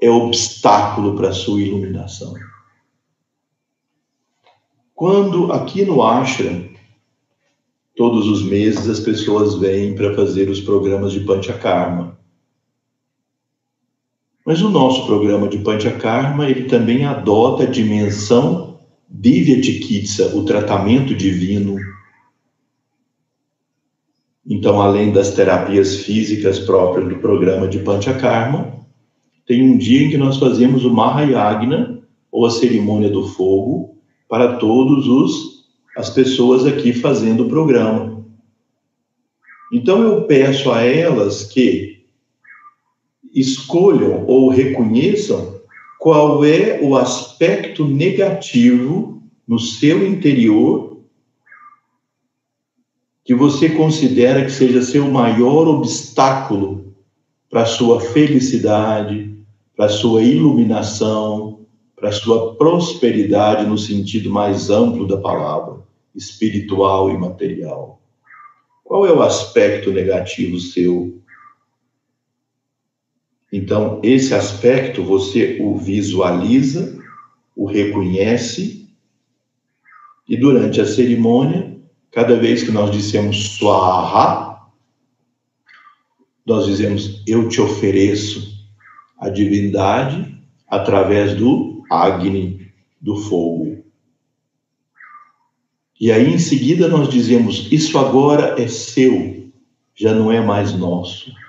é 0.00 0.10
obstáculo 0.10 1.16
para 1.16 1.28
a 1.28 1.32
sua 1.32 1.60
iluminação? 1.60 2.34
Quando 4.94 5.52
aqui 5.52 5.84
no 5.84 6.02
Ashram, 6.02 6.68
todos 7.96 8.26
os 8.26 8.42
meses 8.42 8.88
as 8.88 9.00
pessoas 9.00 9.54
vêm 9.54 9.94
para 9.94 10.14
fazer 10.14 10.50
os 10.50 10.60
programas 10.60 11.12
de 11.12 11.20
Panchakarma. 11.20 12.18
Mas 14.44 14.60
o 14.60 14.68
nosso 14.68 15.06
programa 15.06 15.48
de 15.48 15.58
Panchakarma, 15.58 16.48
ele 16.48 16.64
também 16.64 17.04
adota 17.04 17.62
a 17.62 17.70
dimensão 17.70 18.73
Divya 19.16 19.62
Chikitsa, 19.62 20.36
o 20.36 20.44
tratamento 20.44 21.14
divino 21.14 21.78
então, 24.46 24.80
além 24.80 25.10
das 25.10 25.32
terapias 25.32 25.96
físicas 26.02 26.58
próprias 26.58 27.08
do 27.08 27.16
programa 27.16 27.66
de 27.66 27.78
Panchakarma, 27.78 28.74
tem 29.46 29.62
um 29.62 29.78
dia 29.78 30.02
em 30.02 30.10
que 30.10 30.18
nós 30.18 30.36
fazemos 30.36 30.84
o 30.84 30.92
Mahayagna, 30.92 32.02
ou 32.30 32.44
a 32.44 32.50
cerimônia 32.50 33.08
do 33.08 33.26
fogo, 33.28 33.96
para 34.28 34.56
todos 34.56 35.06
os 35.06 35.54
as 35.96 36.10
pessoas 36.10 36.66
aqui 36.66 36.92
fazendo 36.92 37.44
o 37.44 37.48
programa. 37.48 38.24
Então 39.72 40.02
eu 40.02 40.24
peço 40.24 40.72
a 40.72 40.82
elas 40.82 41.44
que 41.44 42.04
escolham 43.32 44.26
ou 44.26 44.48
reconheçam 44.48 45.53
qual 46.04 46.44
é 46.44 46.80
o 46.82 46.96
aspecto 46.96 47.88
negativo 47.88 49.22
no 49.48 49.58
seu 49.58 50.06
interior 50.06 50.98
que 53.24 53.34
você 53.34 53.70
considera 53.70 54.44
que 54.44 54.50
seja 54.50 54.82
seu 54.82 55.10
maior 55.10 55.66
obstáculo 55.66 56.94
para 57.48 57.62
a 57.62 57.66
sua 57.66 58.00
felicidade, 58.00 59.34
para 59.74 59.86
a 59.86 59.88
sua 59.88 60.22
iluminação, 60.22 61.60
para 61.96 62.10
a 62.10 62.12
sua 62.12 62.54
prosperidade 62.56 63.66
no 63.66 63.78
sentido 63.78 64.28
mais 64.28 64.68
amplo 64.68 65.06
da 65.06 65.16
palavra, 65.16 65.80
espiritual 66.14 67.08
e 67.12 67.16
material. 67.16 67.98
Qual 68.84 69.06
é 69.06 69.10
o 69.10 69.22
aspecto 69.22 69.90
negativo 69.90 70.60
seu? 70.60 71.18
Então, 73.56 74.00
esse 74.02 74.34
aspecto 74.34 75.04
você 75.04 75.58
o 75.60 75.76
visualiza, 75.76 76.98
o 77.54 77.66
reconhece, 77.66 78.88
e 80.28 80.36
durante 80.36 80.80
a 80.80 80.84
cerimônia, 80.84 81.78
cada 82.10 82.34
vez 82.34 82.64
que 82.64 82.72
nós 82.72 82.90
dissemos 82.90 83.56
Swaha, 83.56 84.60
nós 86.44 86.66
dizemos 86.66 87.22
eu 87.28 87.48
te 87.48 87.60
ofereço 87.60 88.66
a 89.20 89.28
divindade 89.28 90.36
através 90.66 91.36
do 91.36 91.84
Agni, 91.88 92.72
do 93.00 93.18
fogo. 93.18 93.84
E 96.00 96.10
aí 96.10 96.34
em 96.34 96.40
seguida 96.40 96.88
nós 96.88 97.08
dizemos: 97.08 97.68
Isso 97.70 97.96
agora 98.00 98.60
é 98.60 98.66
seu, 98.66 99.48
já 99.94 100.12
não 100.12 100.32
é 100.32 100.40
mais 100.40 100.72
nosso. 100.72 101.43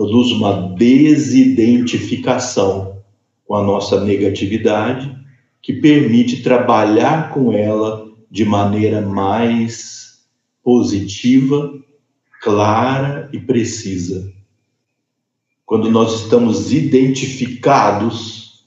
Produz 0.00 0.32
uma 0.32 0.74
desidentificação 0.76 3.04
com 3.44 3.54
a 3.54 3.62
nossa 3.62 4.02
negatividade, 4.02 5.14
que 5.60 5.74
permite 5.74 6.42
trabalhar 6.42 7.34
com 7.34 7.52
ela 7.52 8.10
de 8.30 8.42
maneira 8.42 9.02
mais 9.02 10.24
positiva, 10.62 11.78
clara 12.40 13.28
e 13.30 13.38
precisa. 13.38 14.32
Quando 15.66 15.90
nós 15.90 16.22
estamos 16.22 16.72
identificados 16.72 18.64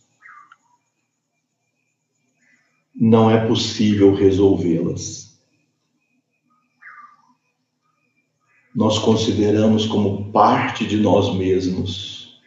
não 2.95 3.31
é 3.31 3.47
possível 3.47 4.13
resolvê-las. 4.13 5.32
Nós 8.75 8.97
consideramos 8.99 9.85
como 9.85 10.31
parte 10.31 10.85
de 10.85 10.97
nós 10.97 11.35
mesmos. 11.35 12.39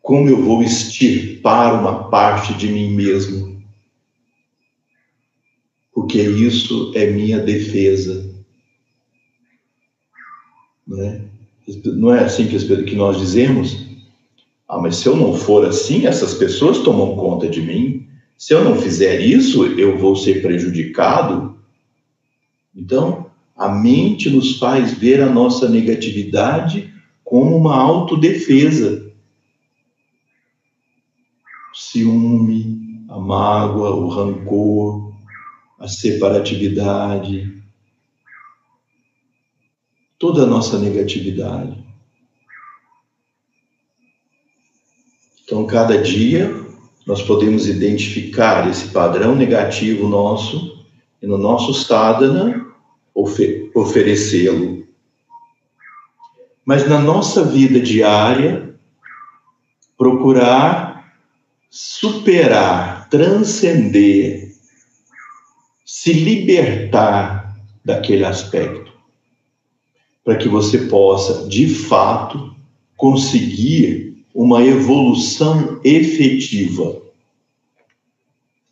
Como 0.00 0.28
eu 0.28 0.42
vou 0.42 0.62
extirpar 0.62 1.80
uma 1.80 2.10
parte 2.10 2.54
de 2.54 2.68
mim 2.68 2.92
mesmo? 2.92 3.62
Porque 5.94 6.20
isso 6.20 6.90
é 6.94 7.06
minha 7.06 7.38
defesa. 7.38 8.32
Não 10.84 11.02
é, 11.02 11.24
não 11.84 12.14
é 12.14 12.24
assim 12.24 12.48
que 12.48 12.96
nós 12.96 13.18
dizemos? 13.18 13.86
Ah, 14.68 14.78
mas 14.78 14.96
se 14.96 15.06
eu 15.06 15.14
não 15.14 15.34
for 15.34 15.64
assim, 15.64 16.06
essas 16.06 16.34
pessoas 16.34 16.78
tomam 16.78 17.14
conta 17.14 17.48
de 17.48 17.60
mim, 17.60 18.08
se 18.36 18.52
eu 18.52 18.64
não 18.64 18.74
fizer 18.74 19.20
isso, 19.20 19.64
eu 19.78 19.96
vou 19.96 20.16
ser 20.16 20.42
prejudicado. 20.42 21.56
Então, 22.74 23.21
a 23.62 23.68
mente 23.68 24.28
nos 24.28 24.58
faz 24.58 24.92
ver 24.92 25.22
a 25.22 25.30
nossa 25.30 25.68
negatividade 25.68 26.92
como 27.22 27.56
uma 27.56 27.76
autodefesa. 27.76 29.08
O 31.72 31.76
ciúme, 31.76 33.06
a 33.08 33.20
mágoa, 33.20 33.94
o 33.94 34.08
rancor, 34.08 35.14
a 35.78 35.86
separatividade, 35.86 37.62
toda 40.18 40.42
a 40.42 40.46
nossa 40.46 40.76
negatividade. 40.76 41.86
Então, 45.44 45.64
cada 45.68 46.02
dia 46.02 46.52
nós 47.06 47.22
podemos 47.22 47.68
identificar 47.68 48.68
esse 48.68 48.88
padrão 48.88 49.36
negativo 49.36 50.08
nosso 50.08 50.84
e 51.22 51.28
no 51.28 51.38
nosso 51.38 51.72
sadhana 51.72 52.61
oferecê-lo. 53.14 54.86
Mas 56.64 56.88
na 56.88 56.98
nossa 57.00 57.44
vida 57.44 57.80
diária, 57.80 58.74
procurar 59.96 60.92
superar, 61.72 63.08
transcender, 63.08 64.52
se 65.86 66.12
libertar 66.12 67.56
daquele 67.82 68.24
aspecto, 68.24 68.92
para 70.22 70.36
que 70.36 70.48
você 70.48 70.86
possa, 70.86 71.48
de 71.48 71.66
fato, 71.66 72.54
conseguir 72.96 74.24
uma 74.34 74.62
evolução 74.62 75.80
efetiva 75.82 77.00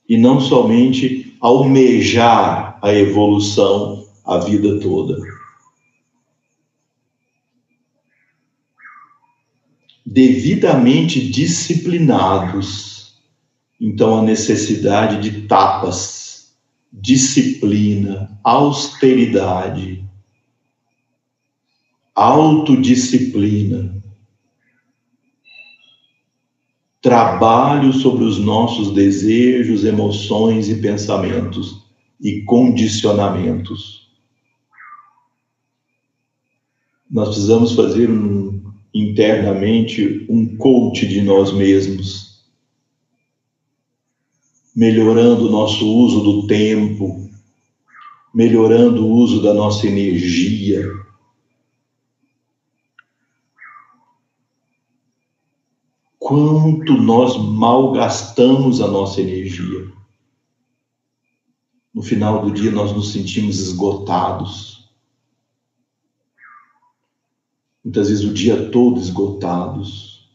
e 0.09 0.17
não 0.19 0.41
somente 0.41 1.35
almejar 1.41 2.79
a 2.83 2.93
evolução 2.93 4.00
a 4.31 4.39
vida 4.39 4.79
toda. 4.79 5.21
Devidamente 10.07 11.29
disciplinados, 11.29 13.17
então 13.81 14.21
a 14.21 14.23
necessidade 14.23 15.21
de 15.21 15.49
tapas, 15.49 16.55
disciplina, 16.93 18.39
austeridade, 18.45 20.09
autodisciplina, 22.15 24.01
trabalho 27.03 27.93
sobre 27.93 28.23
os 28.23 28.39
nossos 28.39 28.95
desejos, 28.95 29.85
emoções 29.85 30.69
e 30.69 30.77
pensamentos 30.77 31.85
e 32.21 32.43
condicionamentos. 32.43 34.00
Nós 37.11 37.31
precisamos 37.31 37.73
fazer 37.73 38.09
um, 38.09 38.73
internamente 38.95 40.27
um 40.29 40.57
coach 40.57 41.07
de 41.07 41.21
nós 41.23 41.53
mesmos, 41.53 42.45
melhorando 44.77 45.49
o 45.49 45.51
nosso 45.51 45.85
uso 45.87 46.23
do 46.23 46.47
tempo, 46.47 47.29
melhorando 48.33 49.05
o 49.05 49.11
uso 49.11 49.43
da 49.43 49.53
nossa 49.53 49.89
energia, 49.89 50.89
quanto 56.17 56.93
nós 56.93 57.37
malgastamos 57.37 58.81
a 58.81 58.87
nossa 58.87 59.21
energia. 59.21 59.91
No 61.93 62.03
final 62.03 62.45
do 62.45 62.53
dia, 62.53 62.71
nós 62.71 62.93
nos 62.93 63.11
sentimos 63.11 63.59
esgotados. 63.59 64.80
Muitas 67.85 68.09
vezes 68.09 68.25
o 68.25 68.33
dia 68.33 68.71
todo 68.71 69.01
esgotados. 69.01 70.29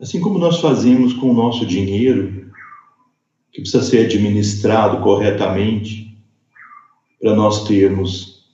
Assim 0.00 0.20
como 0.20 0.38
nós 0.38 0.60
fazemos 0.60 1.12
com 1.14 1.30
o 1.30 1.34
nosso 1.34 1.64
dinheiro, 1.64 2.50
que 3.52 3.60
precisa 3.60 3.82
ser 3.82 4.06
administrado 4.06 5.02
corretamente, 5.02 6.14
para 7.20 7.34
nós 7.34 7.64
termos 7.64 8.44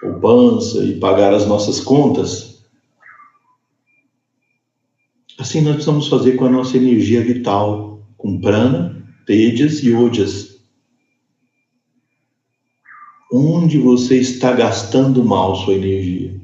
poupança 0.00 0.84
e 0.84 0.98
pagar 0.98 1.34
as 1.34 1.46
nossas 1.46 1.80
contas, 1.80 2.58
Assim 5.38 5.60
nós 5.60 5.74
precisamos 5.74 6.08
fazer 6.08 6.32
com 6.32 6.46
a 6.46 6.50
nossa 6.50 6.76
energia 6.76 7.22
vital, 7.22 8.02
com 8.16 8.40
prana, 8.40 9.06
tejas 9.24 9.84
e 9.84 9.92
ojas. 9.92 10.57
Onde 13.30 13.78
você 13.78 14.18
está 14.18 14.52
gastando 14.52 15.22
mal 15.22 15.54
sua 15.54 15.74
energia? 15.74 16.40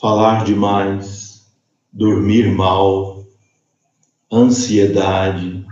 Falar 0.00 0.44
demais, 0.44 1.44
dormir 1.92 2.52
mal, 2.52 3.26
ansiedade, 4.32 5.66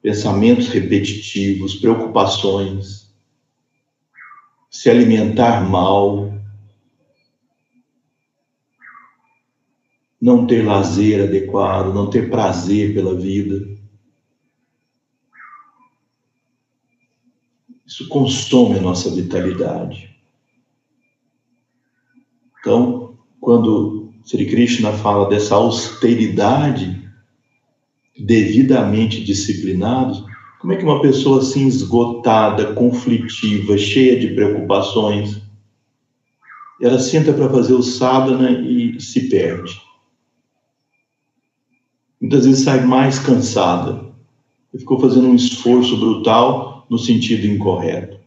pensamentos 0.00 0.68
repetitivos, 0.68 1.74
preocupações, 1.74 3.14
se 4.70 4.88
alimentar 4.88 5.68
mal, 5.68 6.32
não 10.18 10.46
ter 10.46 10.62
lazer 10.64 11.22
adequado, 11.22 11.92
não 11.92 12.08
ter 12.08 12.30
prazer 12.30 12.94
pela 12.94 13.14
vida. 13.14 13.75
Isso 17.86 18.08
consome 18.08 18.78
a 18.78 18.82
nossa 18.82 19.10
vitalidade. 19.10 20.10
Então, 22.58 23.16
quando 23.40 24.12
Sri 24.24 24.46
Krishna 24.46 24.92
fala 24.92 25.28
dessa 25.28 25.54
austeridade, 25.54 27.08
devidamente 28.18 29.22
disciplinados, 29.22 30.24
como 30.58 30.72
é 30.72 30.76
que 30.76 30.84
uma 30.84 31.00
pessoa 31.00 31.38
assim 31.38 31.66
esgotada, 31.66 32.74
conflitiva, 32.74 33.78
cheia 33.78 34.18
de 34.18 34.34
preocupações, 34.34 35.40
ela 36.80 36.98
senta 36.98 37.32
para 37.32 37.48
fazer 37.48 37.74
o 37.74 37.82
sadhana 37.82 38.50
e 38.50 39.00
se 39.00 39.28
perde? 39.28 39.86
muitas 42.20 42.44
vezes 42.44 42.64
sai 42.64 42.84
mais 42.84 43.18
cansada. 43.18 44.04
Ficou 44.76 44.98
fazendo 44.98 45.28
um 45.28 45.34
esforço 45.34 45.96
brutal 45.98 46.75
no 46.88 46.98
sentido 46.98 47.46
incorreto. 47.46 48.18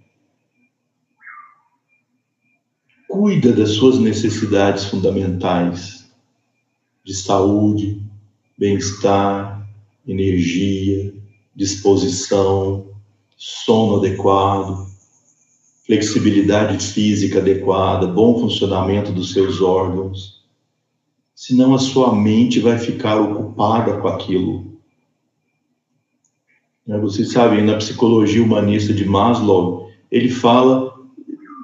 Cuida 3.07 3.51
das 3.51 3.71
suas 3.71 3.97
necessidades 3.97 4.85
fundamentais 4.85 6.09
de 7.03 7.15
saúde, 7.15 8.01
bem-estar, 8.57 9.67
energia, 10.07 11.13
disposição, 11.55 12.89
sono 13.35 13.97
adequado, 13.97 14.87
flexibilidade 15.85 16.77
física 16.85 17.39
adequada, 17.39 18.05
bom 18.05 18.39
funcionamento 18.39 19.11
dos 19.11 19.33
seus 19.33 19.59
órgãos. 19.59 20.43
Senão 21.33 21.73
a 21.73 21.79
sua 21.79 22.13
mente 22.13 22.59
vai 22.59 22.77
ficar 22.77 23.19
ocupada 23.19 23.97
com 23.97 24.07
aquilo. 24.07 24.68
Né, 26.89 26.97
vocês 26.97 27.31
sabem, 27.31 27.63
na 27.63 27.77
psicologia 27.77 28.41
humanista 28.41 28.91
de 28.91 29.05
Maslow, 29.05 29.91
ele 30.09 30.27
fala 30.27 30.91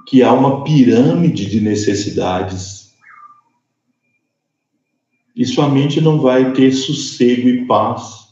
que 0.05 0.21
há 0.21 0.31
uma 0.31 0.63
pirâmide 0.63 1.49
de 1.49 1.59
necessidades. 1.59 2.93
E 5.35 5.43
sua 5.43 5.67
mente 5.67 5.99
não 5.99 6.19
vai 6.19 6.53
ter 6.53 6.71
sossego 6.71 7.49
e 7.49 7.65
paz 7.65 8.27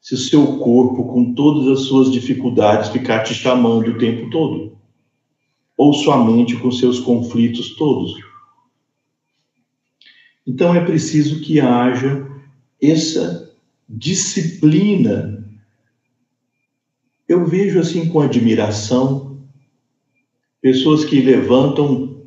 se 0.00 0.14
o 0.14 0.16
seu 0.16 0.56
corpo, 0.56 1.04
com 1.04 1.34
todas 1.34 1.68
as 1.68 1.86
suas 1.86 2.10
dificuldades, 2.10 2.88
ficar 2.88 3.22
te 3.22 3.34
chamando 3.34 3.90
o 3.90 3.98
tempo 3.98 4.30
todo 4.30 4.74
ou 5.76 5.92
sua 5.92 6.24
mente 6.24 6.56
com 6.56 6.70
seus 6.70 6.98
conflitos 6.98 7.76
todos. 7.76 8.14
Então 10.46 10.74
é 10.74 10.82
preciso 10.82 11.42
que 11.42 11.60
haja 11.60 12.26
essa 12.80 13.54
disciplina. 13.86 15.35
Eu 17.28 17.44
vejo 17.44 17.80
assim 17.80 18.08
com 18.08 18.20
admiração 18.20 19.44
pessoas 20.60 21.04
que 21.04 21.20
levantam 21.20 22.26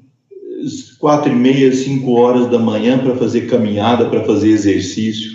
quatro 0.98 1.32
e 1.32 1.36
meia, 1.36 1.72
cinco 1.74 2.14
horas 2.14 2.50
da 2.50 2.60
manhã 2.60 3.00
para 3.00 3.16
fazer 3.16 3.48
caminhada, 3.48 4.10
para 4.10 4.26
fazer 4.26 4.50
exercício, 4.50 5.32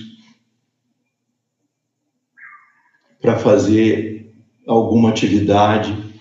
para 3.21 3.39
fazer 3.39 4.35
alguma 4.67 5.11
atividade 5.11 6.15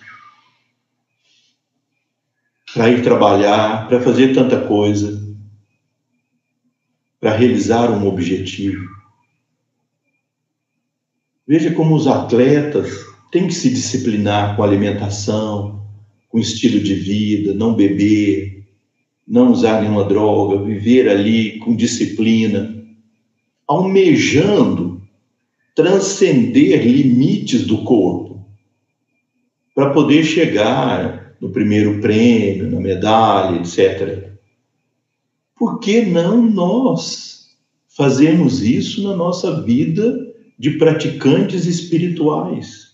para 2.74 2.90
ir 2.90 3.04
trabalhar, 3.04 3.86
para 3.86 4.00
fazer 4.00 4.34
tanta 4.34 4.66
coisa, 4.66 5.22
para 7.20 7.36
realizar 7.36 7.88
um 7.88 8.08
objetivo. 8.08 8.84
Veja 11.46 11.72
como 11.72 11.94
os 11.94 12.08
atletas 12.08 13.13
têm 13.34 13.48
que 13.48 13.54
se 13.54 13.68
disciplinar 13.68 14.54
com 14.54 14.62
alimentação, 14.62 15.82
com 16.28 16.38
estilo 16.38 16.78
de 16.78 16.94
vida, 16.94 17.52
não 17.52 17.74
beber, 17.74 18.64
não 19.26 19.50
usar 19.50 19.82
nenhuma 19.82 20.04
droga, 20.04 20.64
viver 20.64 21.08
ali 21.08 21.58
com 21.58 21.74
disciplina, 21.74 22.72
almejando 23.66 25.02
transcender 25.74 26.86
limites 26.86 27.66
do 27.66 27.78
corpo 27.78 28.46
para 29.74 29.90
poder 29.90 30.22
chegar 30.22 31.34
no 31.40 31.50
primeiro 31.50 32.00
prêmio, 32.00 32.70
na 32.70 32.78
medalha, 32.78 33.56
etc. 33.56 34.30
Por 35.56 35.80
que 35.80 36.02
não 36.02 36.40
nós 36.40 37.48
fazemos 37.88 38.62
isso 38.62 39.02
na 39.02 39.16
nossa 39.16 39.60
vida 39.60 40.24
de 40.56 40.78
praticantes 40.78 41.66
espirituais? 41.66 42.93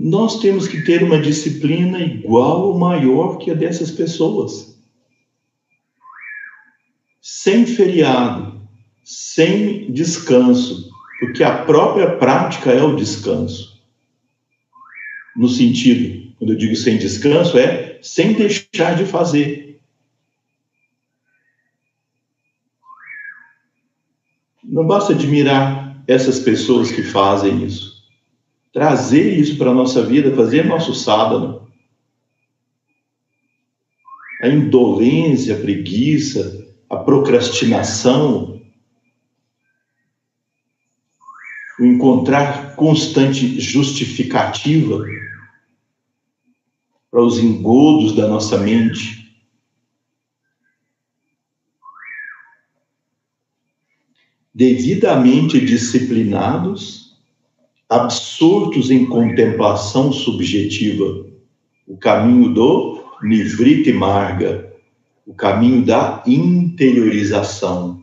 Nós 0.00 0.38
temos 0.38 0.68
que 0.68 0.82
ter 0.82 1.02
uma 1.02 1.20
disciplina 1.20 1.98
igual 1.98 2.68
ou 2.68 2.78
maior 2.78 3.36
que 3.36 3.50
a 3.50 3.54
dessas 3.54 3.90
pessoas. 3.90 4.80
Sem 7.20 7.66
feriado, 7.66 8.62
sem 9.02 9.90
descanso, 9.90 10.88
porque 11.18 11.42
a 11.42 11.64
própria 11.64 12.16
prática 12.16 12.70
é 12.70 12.80
o 12.80 12.94
descanso. 12.94 13.76
No 15.36 15.48
sentido, 15.48 16.32
quando 16.38 16.52
eu 16.52 16.56
digo 16.56 16.76
sem 16.76 16.96
descanso, 16.96 17.58
é 17.58 17.98
sem 18.00 18.34
deixar 18.34 18.94
de 18.94 19.04
fazer. 19.04 19.80
Não 24.62 24.86
basta 24.86 25.12
admirar 25.12 26.04
essas 26.06 26.38
pessoas 26.38 26.92
que 26.92 27.02
fazem 27.02 27.64
isso. 27.64 27.87
Trazer 28.72 29.38
isso 29.38 29.56
para 29.56 29.70
a 29.70 29.74
nossa 29.74 30.04
vida, 30.04 30.34
fazer 30.34 30.64
nosso 30.64 30.94
sábado. 30.94 31.66
A 34.42 34.48
indolência, 34.48 35.56
a 35.56 35.60
preguiça, 35.60 36.66
a 36.88 36.96
procrastinação, 36.96 38.60
o 41.78 41.84
encontrar 41.84 42.74
constante 42.74 43.60
justificativa 43.60 45.04
para 47.10 47.22
os 47.22 47.38
engodos 47.38 48.14
da 48.14 48.28
nossa 48.28 48.58
mente. 48.58 49.18
Devidamente 54.52 55.64
disciplinados, 55.64 57.07
absortos 57.88 58.90
em 58.90 59.06
contemplação 59.06 60.12
subjetiva, 60.12 61.26
o 61.86 61.96
caminho 61.96 62.52
do 62.52 63.02
Nivriti 63.22 63.92
Marga, 63.92 64.72
o 65.26 65.34
caminho 65.34 65.84
da 65.84 66.22
interiorização. 66.26 68.02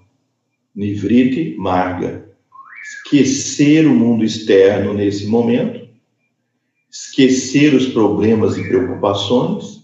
Nivriti 0.75 1.55
Marga 1.57 2.25
esquecer 2.85 3.87
o 3.87 3.95
mundo 3.95 4.23
externo 4.23 4.93
nesse 4.93 5.25
momento, 5.25 5.87
esquecer 6.91 7.73
os 7.73 7.87
problemas 7.87 8.57
e 8.57 8.67
preocupações 8.67 9.83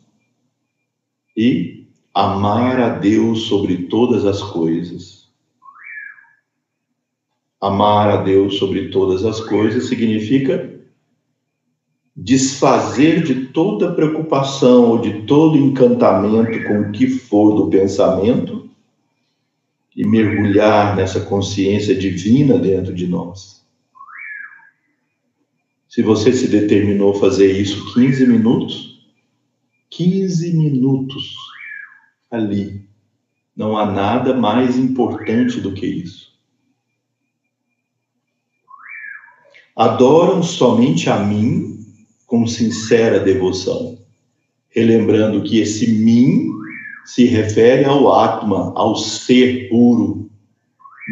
e 1.36 1.88
amar 2.14 2.80
a 2.80 2.90
Deus 2.90 3.44
sobre 3.44 3.88
todas 3.88 4.24
as 4.26 4.42
coisas. 4.42 5.21
Amar 7.62 8.10
a 8.10 8.18
Deus 8.24 8.58
sobre 8.58 8.90
todas 8.90 9.24
as 9.24 9.40
coisas 9.40 9.86
significa 9.86 10.82
desfazer 12.16 13.24
de 13.24 13.48
toda 13.48 13.94
preocupação 13.94 14.90
ou 14.90 14.98
de 15.00 15.22
todo 15.28 15.58
encantamento 15.58 16.64
com 16.68 16.82
o 16.82 16.92
que 16.92 17.08
for 17.08 17.56
do 17.56 17.70
pensamento 17.70 18.68
e 19.96 20.08
mergulhar 20.08 20.96
nessa 20.96 21.20
consciência 21.22 21.94
divina 21.94 22.58
dentro 22.58 22.96
de 22.96 23.06
nós. 23.06 23.64
Se 25.88 26.02
você 26.02 26.34
se 26.34 26.48
determinou 26.48 27.12
a 27.12 27.20
fazer 27.20 27.52
isso 27.52 27.94
15 27.94 28.26
minutos, 28.26 29.06
15 29.90 30.58
minutos 30.58 31.36
ali. 32.32 32.88
Não 33.56 33.78
há 33.78 33.86
nada 33.92 34.34
mais 34.34 34.78
importante 34.78 35.60
do 35.60 35.74
que 35.74 35.86
isso. 35.86 36.31
Adoram 39.76 40.44
somente 40.44 41.10
a 41.10 41.20
mim 41.20 41.80
com 42.28 42.46
sincera 42.46 43.20
devoção, 43.20 43.98
relembrando 44.70 45.44
que 45.44 45.60
esse 45.60 45.92
mim 45.92 46.50
se 47.06 47.26
refere 47.26 47.86
ao 47.86 48.12
Atma, 48.14 48.74
ao 48.76 48.96
ser 48.96 49.70
puro, 49.70 50.30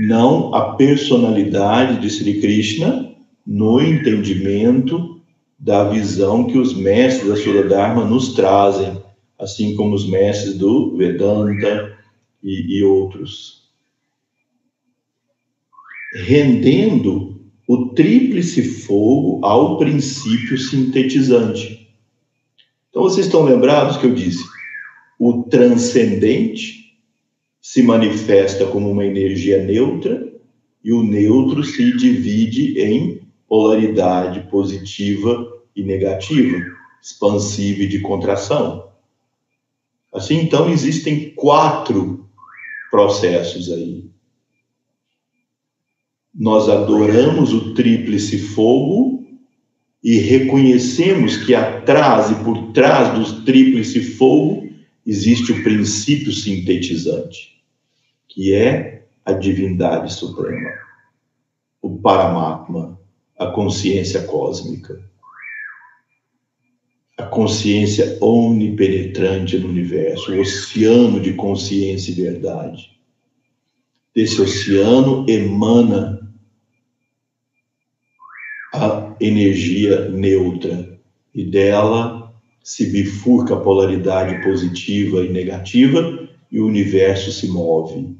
não 0.07 0.53
à 0.53 0.75
personalidade 0.75 2.01
de 2.01 2.09
Sri 2.09 2.39
Krishna 2.39 3.15
no 3.45 3.81
entendimento 3.81 5.19
da 5.57 5.89
visão 5.89 6.45
que 6.45 6.57
os 6.57 6.73
mestres 6.73 7.27
da 7.27 7.35
Sura 7.35 7.67
Dharma 7.67 8.05
nos 8.05 8.33
trazem, 8.33 9.01
assim 9.37 9.75
como 9.75 9.95
os 9.95 10.07
mestres 10.07 10.57
do 10.57 10.95
Vedanta 10.95 11.97
e, 12.41 12.77
e 12.77 12.83
outros. 12.83 13.69
Rendendo 16.13 17.38
o 17.69 17.89
tríplice 17.89 18.63
fogo 18.63 19.45
ao 19.45 19.77
princípio 19.77 20.57
sintetizante. 20.57 21.87
Então, 22.89 23.03
vocês 23.03 23.27
estão 23.27 23.43
lembrados 23.43 23.95
que 23.97 24.07
eu 24.07 24.15
disse? 24.15 24.43
O 25.19 25.43
transcendente 25.43 26.97
se 27.61 27.83
manifesta 27.83 28.65
como 28.65 28.89
uma 28.89 29.05
energia 29.05 29.63
neutra 29.63 30.33
e 30.83 30.91
o 30.91 31.03
neutro 31.03 31.63
se 31.63 31.95
divide 31.95 32.81
em 32.81 33.21
polaridade 33.47 34.49
positiva 34.49 35.47
e 35.75 35.83
negativa, 35.83 36.57
expansiva 36.99 37.83
e 37.83 37.87
de 37.87 37.99
contração. 37.99 38.89
Assim, 40.11 40.39
então, 40.39 40.71
existem 40.71 41.35
quatro 41.35 42.27
processos 42.89 43.71
aí. 43.71 44.09
Nós 46.33 46.69
adoramos 46.69 47.53
o 47.53 47.73
tríplice 47.73 48.37
fogo 48.37 49.27
e 50.03 50.17
reconhecemos 50.17 51.37
que 51.37 51.53
atrás 51.53 52.31
e 52.31 52.35
por 52.43 52.71
trás 52.71 53.17
do 53.17 53.43
tríplice 53.43 54.01
fogo 54.01 54.69
existe 55.05 55.51
o 55.51 55.63
princípio 55.63 56.31
sintetizante, 56.31 57.61
que 58.27 58.53
é 58.53 59.07
a 59.25 59.33
divindade 59.33 60.13
suprema, 60.13 60.69
o 61.81 61.97
Paramatma, 61.97 62.99
a 63.37 63.47
consciência 63.47 64.23
cósmica, 64.23 65.01
a 67.17 67.23
consciência 67.23 68.17
omnipenetrante 68.21 69.57
no 69.57 69.67
universo, 69.67 70.31
o 70.31 70.39
oceano 70.39 71.19
de 71.19 71.33
consciência 71.33 72.11
e 72.11 72.15
verdade. 72.15 72.91
Desse 74.15 74.41
oceano 74.41 75.25
emana 75.29 76.18
energia 79.19 80.09
neutra 80.09 80.99
e 81.33 81.43
dela 81.43 82.33
se 82.63 82.85
bifurca 82.87 83.55
a 83.55 83.59
polaridade 83.59 84.43
positiva 84.43 85.23
e 85.23 85.29
negativa 85.29 86.27
e 86.51 86.59
o 86.59 86.67
universo 86.67 87.31
se 87.31 87.47
move. 87.47 88.17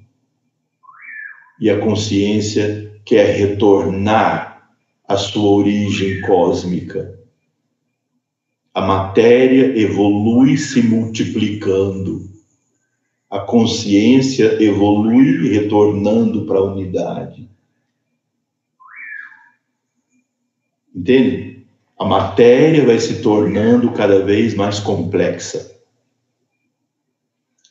E 1.60 1.70
a 1.70 1.80
consciência 1.80 3.00
quer 3.04 3.36
retornar 3.36 4.72
à 5.08 5.18
sua 5.18 5.50
origem 5.50 6.22
cósmica. 6.22 7.20
A 8.74 8.82
matéria 8.82 9.78
evolui 9.78 10.58
se 10.58 10.82
multiplicando. 10.82 12.30
A 13.30 13.39
consciência 13.39 14.64
evolui 14.64 15.50
retornando 15.50 16.45
para 16.45 16.60
a 16.60 16.64
unidade. 16.64 17.49
Entende? 21.00 21.66
A 21.97 22.04
matéria 22.04 22.86
vai 22.86 23.00
se 23.00 23.22
tornando 23.22 23.91
cada 23.93 24.22
vez 24.26 24.54
mais 24.54 24.82
complexa. 24.82 25.80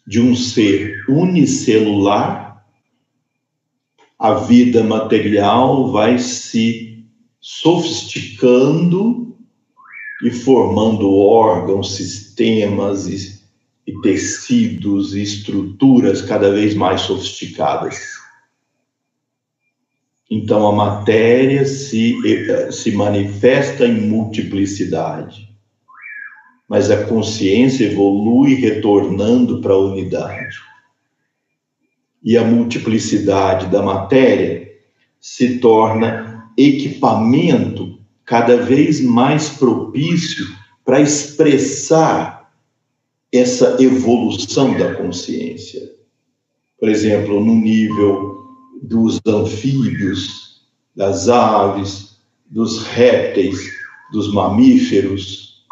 De 0.06 0.18
um 0.18 0.34
ser 0.34 1.04
unicelular, 1.06 2.64
a 4.18 4.32
vida 4.32 4.82
material 4.82 5.92
vai 5.92 6.18
se 6.18 7.06
sofisticando 7.38 9.36
e 10.24 10.30
formando 10.30 11.14
órgãos, 11.14 11.96
sistemas 11.96 13.06
e, 13.06 13.42
e 13.86 14.00
tecidos 14.00 15.14
e 15.14 15.20
estruturas 15.20 16.22
cada 16.22 16.50
vez 16.50 16.74
mais 16.74 17.02
sofisticadas. 17.02 18.17
Então 20.30 20.66
a 20.68 20.72
matéria 20.72 21.64
se, 21.64 22.14
se 22.70 22.92
manifesta 22.92 23.86
em 23.86 24.00
multiplicidade, 24.00 25.48
mas 26.68 26.90
a 26.90 27.04
consciência 27.04 27.86
evolui 27.86 28.54
retornando 28.54 29.60
para 29.62 29.72
a 29.72 29.78
unidade. 29.78 30.56
E 32.22 32.36
a 32.36 32.44
multiplicidade 32.44 33.68
da 33.68 33.82
matéria 33.82 34.70
se 35.18 35.58
torna 35.60 36.50
equipamento 36.58 37.98
cada 38.24 38.58
vez 38.58 39.00
mais 39.00 39.48
propício 39.48 40.44
para 40.84 41.00
expressar 41.00 42.52
essa 43.32 43.82
evolução 43.82 44.76
da 44.76 44.94
consciência. 44.94 45.90
Por 46.78 46.88
exemplo, 46.88 47.42
no 47.42 47.54
nível 47.54 48.37
dos 48.82 49.20
anfíbios, 49.26 50.62
das 50.94 51.28
aves, 51.28 52.18
dos 52.46 52.82
répteis, 52.82 53.58
dos 54.12 54.32
mamíferos, 54.32 55.64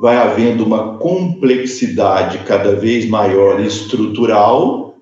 vai 0.00 0.16
havendo 0.16 0.64
uma 0.64 0.98
complexidade 0.98 2.38
cada 2.44 2.74
vez 2.74 3.08
maior 3.08 3.60
estrutural 3.60 4.98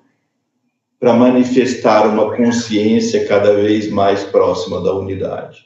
para 0.99 1.13
manifestar 1.13 2.07
uma 2.07 2.35
consciência 2.35 3.27
cada 3.27 3.53
vez 3.53 3.89
mais 3.89 4.23
próxima 4.23 4.81
da 4.81 4.93
unidade. 4.93 5.65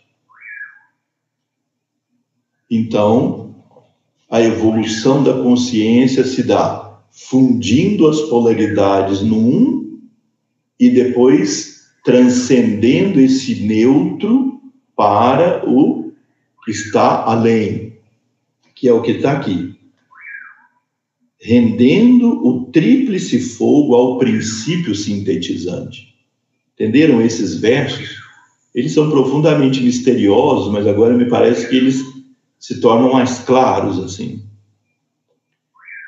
Então, 2.70 3.56
a 4.30 4.42
evolução 4.42 5.24
da 5.24 5.34
consciência 5.34 6.24
se 6.24 6.44
dá 6.44 7.00
fundindo 7.12 8.08
as 8.08 8.22
polaridades 8.22 9.22
no 9.22 9.38
um 9.38 10.00
e 10.80 10.90
depois 10.90 11.77
transcendendo 12.04 13.20
esse 13.20 13.56
neutro 13.66 14.62
para 14.96 15.68
o 15.70 16.14
que 16.64 16.72
está 16.72 17.24
além, 17.24 17.98
que 18.76 18.88
é 18.88 18.94
o 18.94 19.02
que 19.02 19.12
está 19.12 19.34
aqui. 19.34 19.76
Rendendo 21.40 22.46
o 22.46 22.66
tríplice 22.72 23.40
fogo 23.40 23.94
ao 23.94 24.18
princípio 24.18 24.96
sintetizante. 24.96 26.16
Entenderam 26.74 27.22
esses 27.22 27.56
versos? 27.56 28.18
Eles 28.74 28.94
são 28.94 29.10
profundamente 29.10 29.82
misteriosos, 29.82 30.72
mas 30.72 30.86
agora 30.86 31.18
me 31.18 31.26
parece 31.26 31.70
que 31.70 31.76
eles 31.76 32.04
se 32.60 32.80
tornam 32.80 33.14
mais 33.14 33.40
claros 33.40 34.00
assim. 34.00 34.44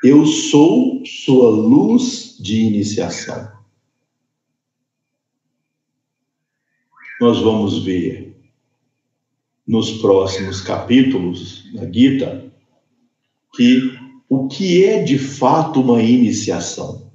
Eu 0.02 0.24
sou 0.24 1.02
sua 1.04 1.50
luz 1.50 2.36
de 2.40 2.60
iniciação. 2.60 3.59
Nós 7.20 7.38
vamos 7.38 7.84
ver 7.84 8.34
nos 9.68 10.00
próximos 10.00 10.62
capítulos 10.62 11.70
da 11.74 11.84
Gita 11.84 12.50
que 13.54 13.94
o 14.26 14.48
que 14.48 14.84
é 14.84 15.02
de 15.02 15.18
fato 15.18 15.82
uma 15.82 16.02
iniciação. 16.02 17.12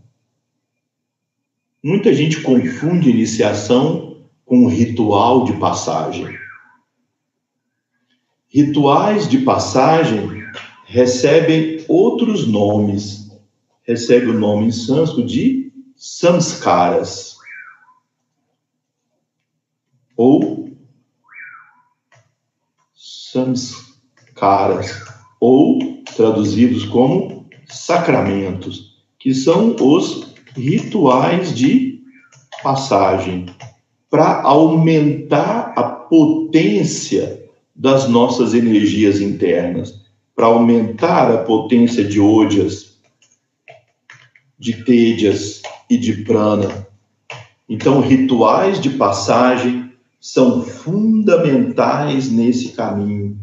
Muita 1.83 2.13
gente 2.13 2.41
confunde 2.41 3.09
iniciação 3.09 4.27
com 4.45 4.67
ritual 4.67 5.43
de 5.45 5.53
passagem. 5.53 6.37
Rituais 8.47 9.27
de 9.27 9.39
passagem 9.39 10.43
recebem 10.85 11.83
outros 11.87 12.47
nomes. 12.47 13.31
Recebe 13.83 14.27
o 14.27 14.39
nome 14.39 14.67
em 14.67 14.71
sânscrito 14.71 15.27
de 15.27 15.73
samskaras 15.95 17.34
ou 20.15 20.69
samskaras, 23.35 25.03
ou 25.39 25.79
traduzidos 26.15 26.85
como 26.85 27.47
sacramentos, 27.67 28.95
que 29.19 29.33
são 29.33 29.75
os 29.79 30.33
rituais 30.55 31.53
de 31.53 32.01
passagem 32.63 33.47
para 34.09 34.41
aumentar 34.41 35.73
a 35.75 35.83
potência 35.83 37.43
das 37.75 38.07
nossas 38.07 38.53
energias 38.53 39.19
internas, 39.19 40.01
para 40.33 40.45
aumentar 40.45 41.29
a 41.31 41.39
potência 41.39 42.03
de 42.03 42.19
odias, 42.19 42.97
de 44.57 44.83
tédias 44.85 45.61
e 45.89 45.97
de 45.97 46.23
prana. 46.23 46.87
Então, 47.67 47.99
rituais 47.99 48.79
de 48.79 48.91
passagem 48.91 49.84
são 50.25 50.63
fundamentais 50.63 52.31
nesse 52.31 52.69
caminho. 52.69 53.39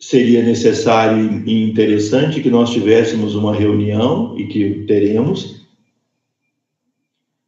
Seria 0.00 0.42
necessário 0.42 1.46
e 1.46 1.70
interessante 1.70 2.40
que 2.40 2.48
nós 2.48 2.70
tivéssemos 2.70 3.34
uma 3.34 3.54
reunião, 3.54 4.34
e 4.38 4.46
que 4.46 4.86
teremos, 4.86 5.60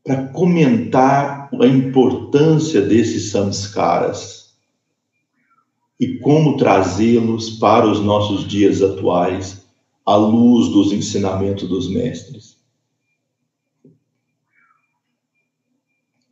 para 0.04 0.28
comentar 0.28 1.48
a 1.58 1.66
importância 1.66 2.82
desses 2.82 3.30
samskaras 3.30 4.54
e 5.98 6.18
como 6.18 6.58
trazê-los 6.58 7.58
para 7.58 7.86
os 7.86 8.00
nossos 8.00 8.46
dias 8.46 8.82
atuais, 8.82 9.64
à 10.04 10.14
luz 10.14 10.68
dos 10.68 10.92
ensinamentos 10.92 11.66
dos 11.66 11.88
mestres. 11.88 12.53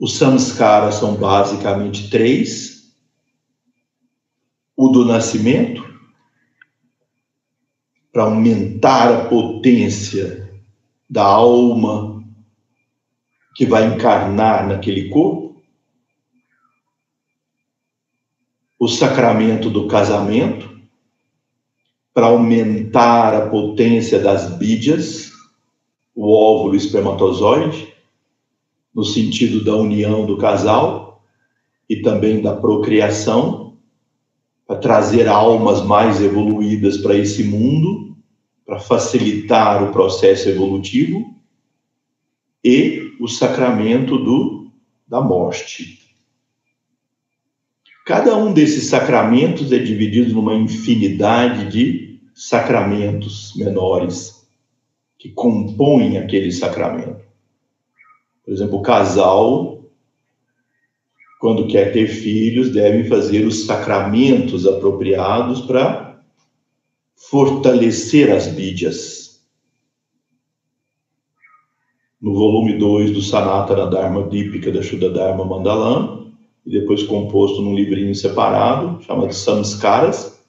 Os 0.03 0.15
samskaras 0.15 0.97
são 0.97 1.15
basicamente 1.15 2.11
três: 2.11 2.93
o 4.77 4.89
do 4.89 5.05
nascimento, 5.05 5.81
para 8.13 8.25
aumentar 8.25 9.13
a 9.13 9.29
potência 9.29 10.61
da 11.09 11.23
alma 11.23 12.21
que 13.55 13.65
vai 13.65 13.95
encarnar 13.95 14.67
naquele 14.67 15.09
corpo, 15.09 15.63
o 18.81 18.89
sacramento 18.89 19.71
do 19.71 19.87
casamento, 19.87 20.69
para 22.13 22.27
aumentar 22.27 23.35
a 23.35 23.49
potência 23.49 24.19
das 24.19 24.59
bídias, 24.59 25.31
o 26.13 26.29
óvulo 26.29 26.75
espermatozoide, 26.75 27.92
no 28.95 29.05
sentido 29.05 29.65
da 29.65 29.75
união 29.77 30.27
do 30.27 30.37
casal 30.37 31.25
e 31.89 32.03
também 32.03 32.41
da 32.41 32.55
procriação, 32.55 33.77
para 34.67 34.77
trazer 34.77 35.29
almas 35.29 35.83
mais 35.83 36.23
evoluídas 36.23 36.99
para 36.99 37.17
esse 37.17 37.45
mundo, 37.45 38.17
para 38.65 38.79
facilitar 38.79 39.83
o 39.83 39.93
processo 39.93 40.49
evolutivo, 40.49 41.33
e 42.65 43.13
o 43.21 43.27
sacramento 43.27 44.17
do, 44.19 44.71
da 45.07 45.21
morte. 45.21 46.01
Cada 48.07 48.37
um 48.37 48.53
desses 48.53 48.87
sacramentos 48.87 49.73
é 49.73 49.79
dividido 49.79 50.35
numa 50.35 50.55
infinidade 50.55 51.71
de 51.71 52.21
sacramentos 52.35 53.55
menores 53.57 54.49
que 55.19 55.29
compõem 55.29 56.19
aquele 56.19 56.51
sacramento. 56.51 57.22
Por 58.45 58.53
exemplo, 58.53 58.79
o 58.79 58.83
casal, 58.83 59.85
quando 61.41 61.69
quer 61.69 61.93
ter 61.93 62.09
filhos, 62.09 62.71
deve 62.71 63.05
fazer 63.09 63.47
os 63.47 63.65
sacramentos 63.65 64.67
apropriados 64.67 65.61
para 65.63 66.21
fortalecer 67.15 68.31
as 68.31 68.49
bídias. 68.49 69.43
No 72.21 72.35
volume 72.35 72.79
2 72.79 73.13
do 73.13 73.23
Sanatana 73.23 73.87
Dharma 73.87 74.29
Dípica 74.29 74.71
da 74.71 74.83
Shuddha 74.83 75.11
Dharma 75.11 75.45
Mandalam, 75.45 76.33
e 76.65 76.71
depois 76.71 77.03
composto 77.03 77.61
num 77.61 77.75
livrinho 77.75 78.15
separado, 78.15 79.03
chamado 79.03 79.33
Samskaras, 79.33 80.41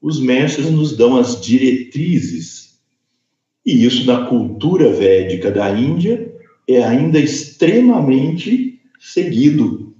os 0.00 0.20
mestres 0.20 0.70
nos 0.70 0.96
dão 0.96 1.16
as 1.16 1.40
diretrizes. 1.40 2.80
E 3.66 3.84
isso 3.84 4.06
na 4.06 4.26
cultura 4.26 4.92
védica 4.92 5.50
da 5.50 5.70
Índia 5.70 6.29
é 6.76 6.84
ainda 6.84 7.18
extremamente 7.18 8.80
seguido. 8.98 9.94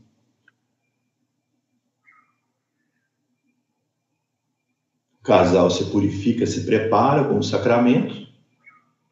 O 5.20 5.22
casal 5.22 5.70
se 5.70 5.84
purifica, 5.84 6.47
se 6.47 6.64
prepara 6.64 7.24
com 7.24 7.38
o 7.38 7.42
sacramento, 7.42 8.26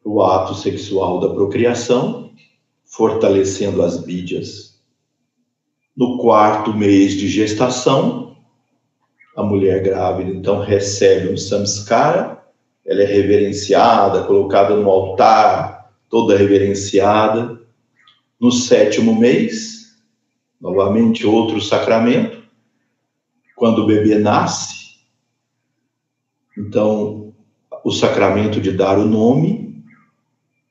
o 0.03 0.21
ato 0.21 0.55
sexual 0.55 1.19
da 1.19 1.29
procriação, 1.29 2.33
fortalecendo 2.85 3.81
as 3.81 4.03
bídias. 4.03 4.79
No 5.95 6.17
quarto 6.17 6.73
mês 6.73 7.13
de 7.13 7.27
gestação, 7.27 8.37
a 9.35 9.43
mulher 9.43 9.83
grávida 9.83 10.31
então 10.31 10.59
recebe 10.61 11.31
um 11.31 11.37
samskara, 11.37 12.43
ela 12.85 13.03
é 13.03 13.05
reverenciada, 13.05 14.23
colocada 14.23 14.75
no 14.75 14.89
altar, 14.89 15.78
toda 16.09 16.37
reverenciada. 16.37 17.61
No 18.39 18.51
sétimo 18.51 19.19
mês, 19.19 19.97
novamente 20.59 21.25
outro 21.25 21.61
sacramento, 21.61 22.41
quando 23.55 23.83
o 23.83 23.85
bebê 23.85 24.17
nasce, 24.17 24.95
então 26.57 27.33
o 27.83 27.91
sacramento 27.91 28.59
de 28.59 28.71
dar 28.71 28.97
o 28.97 29.05
nome, 29.05 29.83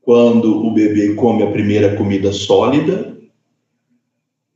quando 0.01 0.67
o 0.67 0.73
bebê 0.73 1.15
come 1.15 1.43
a 1.43 1.51
primeira 1.51 1.97
comida 1.97 2.33
sólida, 2.33 3.17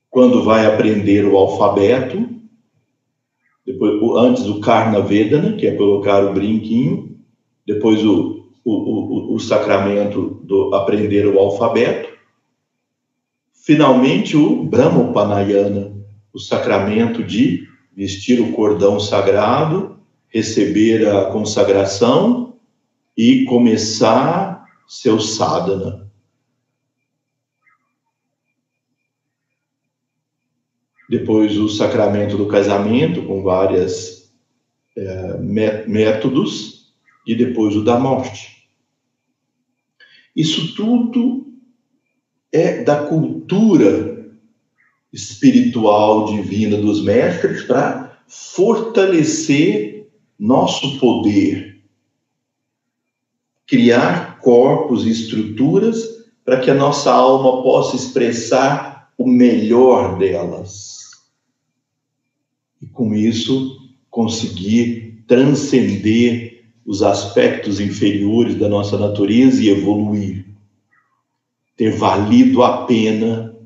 quando 0.08 0.42
vai 0.42 0.66
aprender 0.66 1.26
o 1.26 1.36
alfabeto, 1.36 2.28
depois 3.64 4.00
antes 4.16 4.46
o 4.46 4.60
Karna 4.60 5.00
Vedana, 5.00 5.56
que 5.56 5.66
é 5.66 5.76
colocar 5.76 6.24
o 6.24 6.32
brinquinho, 6.32 7.18
depois 7.66 8.04
o 8.04 8.41
o, 8.64 8.72
o, 8.72 9.34
o 9.34 9.40
sacramento 9.40 10.40
do 10.44 10.74
aprender 10.74 11.26
o 11.26 11.38
alfabeto. 11.38 12.10
Finalmente, 13.52 14.36
o 14.36 14.64
Brahmopanayana, 14.64 15.92
o 16.32 16.38
sacramento 16.38 17.22
de 17.22 17.68
vestir 17.94 18.40
o 18.40 18.52
cordão 18.52 18.98
sagrado, 18.98 19.98
receber 20.28 21.06
a 21.08 21.26
consagração 21.26 22.56
e 23.16 23.44
começar 23.44 24.64
seu 24.88 25.20
sadhana. 25.20 26.10
Depois, 31.08 31.58
o 31.58 31.68
sacramento 31.68 32.38
do 32.38 32.46
casamento, 32.46 33.22
com 33.26 33.42
vários 33.42 34.32
é, 34.96 35.38
métodos 35.38 36.94
e 37.26 37.34
depois 37.34 37.76
o 37.76 37.84
da 37.84 37.98
morte. 37.98 38.51
Isso 40.34 40.74
tudo 40.74 41.46
é 42.50 42.82
da 42.82 43.06
cultura 43.06 44.30
espiritual 45.12 46.26
divina 46.26 46.76
dos 46.76 47.02
mestres 47.02 47.64
para 47.64 48.22
fortalecer 48.26 50.08
nosso 50.38 50.98
poder, 50.98 51.80
criar 53.66 54.38
corpos 54.40 55.06
e 55.06 55.10
estruturas 55.10 56.22
para 56.44 56.60
que 56.60 56.70
a 56.70 56.74
nossa 56.74 57.12
alma 57.12 57.62
possa 57.62 57.96
expressar 57.96 59.12
o 59.16 59.26
melhor 59.26 60.18
delas. 60.18 61.10
E 62.80 62.86
com 62.86 63.14
isso 63.14 63.78
conseguir 64.10 65.22
transcender 65.26 66.51
os 66.84 67.02
aspectos 67.02 67.80
inferiores 67.80 68.56
da 68.56 68.68
nossa 68.68 68.98
natureza 68.98 69.62
e 69.62 69.68
evoluir. 69.68 70.46
Ter 71.76 71.96
valido 71.96 72.62
a 72.62 72.84
pena 72.86 73.56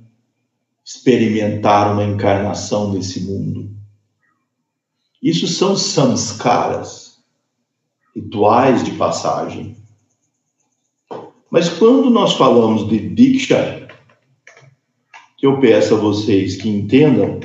experimentar 0.84 1.93
uma 1.93 2.05
encarnação 2.05 2.93
nesse 2.93 3.20
mundo. 3.20 3.70
Isso 5.22 5.48
são 5.48 5.76
samskaras, 5.76 7.18
rituais 8.14 8.84
de 8.84 8.93
passagem. 8.93 9.76
Mas 11.51 11.68
quando 11.68 12.10
nós 12.10 12.34
falamos 12.34 12.88
de 12.88 12.98
Diksha, 12.98 13.88
que 15.36 15.47
eu 15.47 15.59
peço 15.60 15.94
a 15.94 15.98
vocês 15.98 16.56
que 16.56 16.68
entendam 16.68 17.40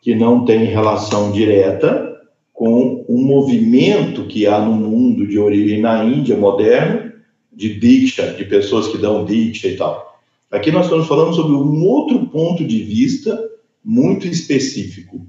que 0.00 0.14
não 0.14 0.44
tem 0.44 0.64
relação 0.64 1.32
direta 1.32 2.20
com 2.52 2.93
um 3.08 3.22
movimento 3.24 4.26
que 4.26 4.46
há 4.46 4.58
no 4.58 4.74
mundo 4.74 5.26
de 5.26 5.38
origem 5.38 5.80
na 5.80 6.04
Índia 6.04 6.36
moderna, 6.36 7.14
de 7.52 7.78
Diksha, 7.78 8.32
de 8.34 8.44
pessoas 8.44 8.88
que 8.88 8.98
dão 8.98 9.24
Diksha 9.24 9.68
e 9.68 9.76
tal. 9.76 10.20
Aqui 10.50 10.70
nós 10.70 10.86
estamos 10.86 11.06
falando 11.06 11.34
sobre 11.34 11.52
um 11.52 11.84
outro 11.84 12.26
ponto 12.26 12.64
de 12.64 12.82
vista 12.82 13.38
muito 13.84 14.26
específico. 14.26 15.26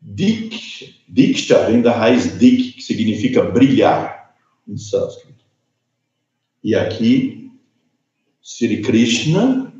Diksha, 0.00 0.86
Diksha 1.08 1.66
vem 1.66 1.80
da 1.80 1.92
raiz 1.92 2.38
Dik, 2.38 2.72
que 2.72 2.82
significa 2.82 3.42
brilhar 3.42 4.34
em 4.66 4.76
sânscrito. 4.76 5.44
E 6.62 6.74
aqui, 6.74 7.50
Sri 8.42 8.80
Krishna 8.82 9.72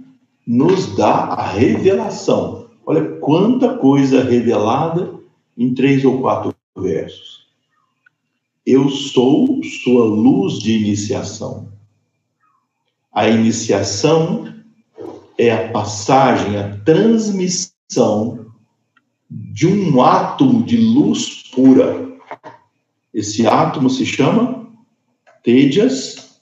nos 0.46 0.94
dá 0.96 1.12
a 1.12 1.46
revelação. 1.46 2.70
Olha 2.86 3.02
quanta 3.16 3.76
coisa 3.78 4.22
revelada 4.22 5.14
em 5.56 5.72
três 5.74 6.04
ou 6.04 6.20
quatro 6.20 6.53
versos. 6.76 7.44
Eu 8.66 8.88
sou 8.88 9.62
sua 9.62 10.04
luz 10.04 10.58
de 10.58 10.72
iniciação. 10.72 11.72
A 13.12 13.28
iniciação 13.28 14.52
é 15.38 15.52
a 15.52 15.68
passagem, 15.70 16.56
a 16.56 16.76
transmissão 16.78 18.46
de 19.30 19.66
um 19.66 20.02
átomo 20.02 20.62
de 20.64 20.76
luz 20.76 21.44
pura. 21.54 22.18
Esse 23.12 23.46
átomo 23.46 23.90
se 23.90 24.04
chama 24.06 24.68
Tejas 25.42 26.40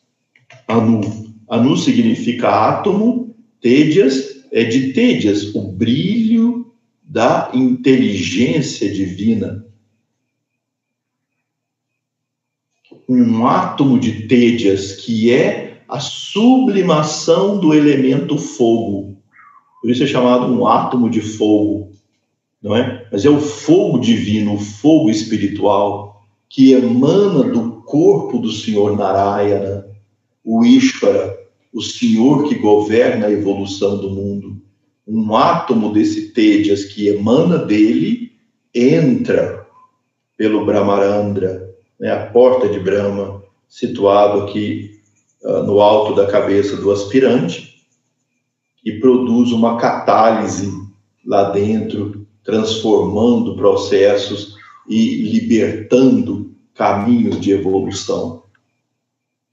Anu. 0.68 1.00
Anu 1.48 1.76
significa 1.76 2.48
átomo, 2.48 3.34
Tejas 3.60 4.42
é 4.50 4.64
de 4.64 4.92
Tejas, 4.92 5.54
o 5.54 5.72
brilho 5.72 6.72
da 7.02 7.50
inteligência 7.52 8.92
divina. 8.92 9.66
Um 13.08 13.46
átomo 13.46 13.98
de 13.98 14.26
Tédias, 14.26 14.92
que 14.92 15.32
é 15.32 15.82
a 15.88 16.00
sublimação 16.00 17.58
do 17.58 17.74
elemento 17.74 18.38
fogo. 18.38 19.16
Por 19.80 19.90
isso 19.90 20.04
é 20.04 20.06
chamado 20.06 20.46
um 20.46 20.66
átomo 20.66 21.10
de 21.10 21.20
fogo, 21.20 21.90
não 22.62 22.76
é? 22.76 23.06
Mas 23.10 23.24
é 23.24 23.30
o 23.30 23.40
fogo 23.40 23.98
divino, 23.98 24.54
o 24.54 24.60
fogo 24.60 25.10
espiritual, 25.10 26.22
que 26.48 26.72
emana 26.72 27.44
do 27.44 27.82
corpo 27.82 28.38
do 28.38 28.50
Senhor 28.50 28.96
Narayana, 28.96 29.86
o 30.44 30.64
Ishvara, 30.64 31.36
o 31.72 31.82
Senhor 31.82 32.48
que 32.48 32.54
governa 32.54 33.26
a 33.26 33.32
evolução 33.32 33.98
do 33.98 34.10
mundo 34.10 34.62
um 35.06 35.36
átomo 35.36 35.92
desse 35.92 36.32
Tejas 36.32 36.84
que 36.84 37.08
emana 37.08 37.58
dele 37.58 38.32
entra 38.74 39.66
pelo 40.36 40.64
Brahmarandra, 40.64 41.71
né, 42.02 42.10
a 42.10 42.26
porta 42.26 42.68
de 42.68 42.80
Brahma, 42.80 43.44
situado 43.68 44.42
aqui 44.42 45.00
uh, 45.44 45.62
no 45.62 45.80
alto 45.80 46.16
da 46.16 46.26
cabeça 46.26 46.76
do 46.76 46.90
aspirante, 46.90 47.86
e 48.84 48.98
produz 48.98 49.52
uma 49.52 49.78
catálise 49.78 50.68
lá 51.24 51.50
dentro, 51.50 52.26
transformando 52.42 53.54
processos 53.54 54.56
e 54.88 55.22
libertando 55.22 56.52
caminhos 56.74 57.40
de 57.40 57.52
evolução. 57.52 58.42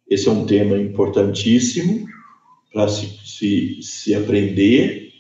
Esse 0.10 0.28
é 0.28 0.32
um 0.32 0.48
tema 0.48 0.76
importantíssimo 0.76 2.08
para 2.74 2.88
se, 2.88 3.20
se, 3.24 3.80
se 3.84 4.16
aprender, 4.16 5.12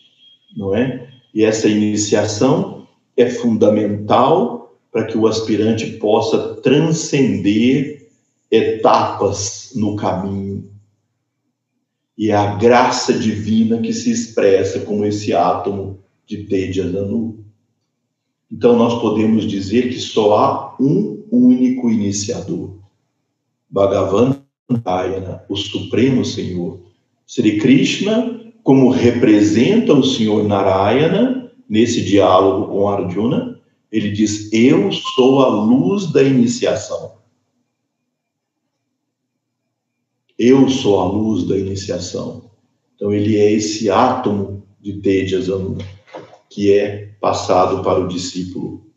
não 0.57 0.75
é? 0.75 1.07
E 1.31 1.43
essa 1.43 1.67
iniciação 1.67 2.87
é 3.15 3.29
fundamental 3.29 4.58
para 4.91 5.05
que 5.05 5.17
o 5.17 5.27
aspirante 5.27 5.91
possa 5.97 6.55
transcender 6.55 8.09
etapas 8.51 9.71
no 9.75 9.95
caminho. 9.95 10.69
E 12.17 12.31
é 12.31 12.35
a 12.35 12.55
graça 12.55 13.13
divina 13.13 13.79
que 13.79 13.93
se 13.93 14.11
expressa 14.11 14.81
como 14.81 15.05
esse 15.05 15.33
átomo 15.33 15.99
de 16.25 16.43
Tejadanu. 16.43 17.45
Então, 18.51 18.75
nós 18.75 18.99
podemos 18.99 19.45
dizer 19.45 19.89
que 19.89 19.99
só 19.99 20.37
há 20.37 20.75
um 20.79 21.23
único 21.31 21.89
iniciador. 21.89 22.79
Bhagavan 23.69 24.41
Dayana, 24.83 25.43
o 25.47 25.55
Supremo 25.55 26.25
Senhor. 26.25 26.81
Sri 27.25 27.57
Krishna, 27.59 28.39
como 28.63 28.89
representa 28.89 29.93
o 29.93 30.03
Senhor 30.03 30.43
Narayana, 30.47 31.51
nesse 31.69 32.03
diálogo 32.03 32.71
com 32.71 32.89
Arjuna, 32.89 33.48
ele 33.91 34.11
diz: 34.11 34.51
Eu 34.53 34.91
sou 34.91 35.43
a 35.43 35.47
luz 35.47 36.11
da 36.11 36.23
iniciação. 36.23 37.17
Eu 40.37 40.69
sou 40.69 40.99
a 40.99 41.05
luz 41.05 41.47
da 41.47 41.57
iniciação. 41.57 42.49
Então, 42.95 43.13
ele 43.13 43.37
é 43.37 43.51
esse 43.51 43.89
átomo 43.89 44.65
de 44.79 45.01
Tejas 45.01 45.47
que 46.49 46.73
é 46.73 47.07
passado 47.19 47.83
para 47.83 47.99
o 47.99 48.07
discípulo. 48.07 48.87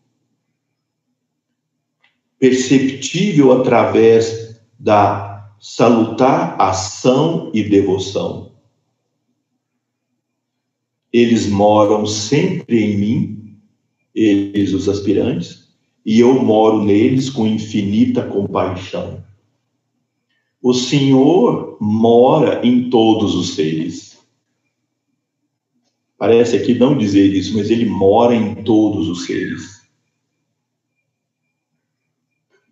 Perceptível 2.38 3.52
através 3.52 4.60
da 4.78 5.32
salutar 5.60 6.60
ação 6.60 7.50
e 7.54 7.62
devoção. 7.62 8.56
Eles 11.12 11.46
moram 11.46 12.06
sempre 12.06 12.82
em 12.82 12.96
mim, 12.96 13.41
eles, 14.14 14.72
os 14.72 14.88
aspirantes, 14.88 15.68
e 16.04 16.20
eu 16.20 16.42
moro 16.42 16.84
neles 16.84 17.30
com 17.30 17.46
infinita 17.46 18.22
compaixão. 18.22 19.22
O 20.60 20.72
Senhor 20.72 21.76
mora 21.80 22.64
em 22.66 22.88
todos 22.90 23.34
os 23.34 23.54
seres 23.54 24.12
Parece 26.22 26.54
aqui 26.54 26.72
não 26.72 26.96
dizer 26.96 27.34
isso, 27.34 27.56
mas 27.56 27.68
ele 27.68 27.84
mora 27.84 28.32
em 28.32 28.62
todos 28.62 29.08
os 29.08 29.24
seres. 29.24 29.82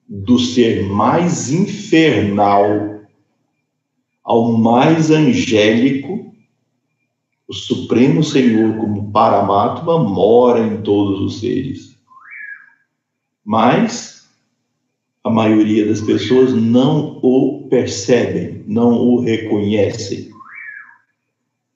Do 0.07 0.39
ser 0.39 0.85
mais 0.85 1.51
infernal 1.51 3.01
ao 4.23 4.53
mais 4.53 5.11
angélico, 5.11 6.30
o 7.51 7.53
Supremo 7.53 8.23
Senhor, 8.23 8.77
como 8.77 9.11
Paramatma, 9.11 9.99
mora 9.99 10.65
em 10.65 10.83
todos 10.83 11.21
os 11.21 11.41
seres. 11.41 11.97
Mas 13.45 14.29
a 15.25 15.31
maioria 15.31 15.85
das 15.85 16.01
pessoas 16.01 16.55
não 16.55 17.19
o 17.21 17.67
percebem, 17.69 18.63
não 18.69 18.93
o 18.93 19.19
reconhecem. 19.21 20.31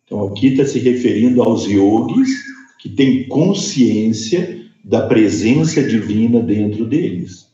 Então, 0.04 0.28
aqui 0.28 0.46
está 0.48 0.64
se 0.64 0.78
referindo 0.78 1.42
aos 1.42 1.64
yogis 1.66 2.30
que 2.78 2.88
têm 2.88 3.26
consciência 3.26 4.64
da 4.84 5.08
presença 5.08 5.82
divina 5.82 6.38
dentro 6.38 6.86
deles. 6.86 7.48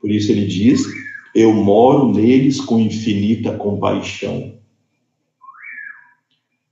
Por 0.00 0.10
isso 0.10 0.32
ele 0.32 0.44
diz: 0.46 0.82
Eu 1.36 1.54
moro 1.54 2.12
neles 2.12 2.60
com 2.60 2.80
infinita 2.80 3.56
compaixão. 3.56 4.59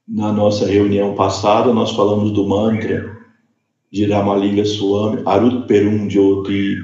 Na 0.09 0.33
nossa 0.33 0.65
reunião 0.65 1.15
passada, 1.15 1.71
nós 1.75 1.91
falamos 1.91 2.33
do 2.33 2.49
mantra 2.49 3.15
de 3.93 4.07
Ramalinga 4.07 4.65
Swami, 4.65 5.23
Arut 5.27 5.67
Perum 5.67 6.09
Jyoti, 6.09 6.77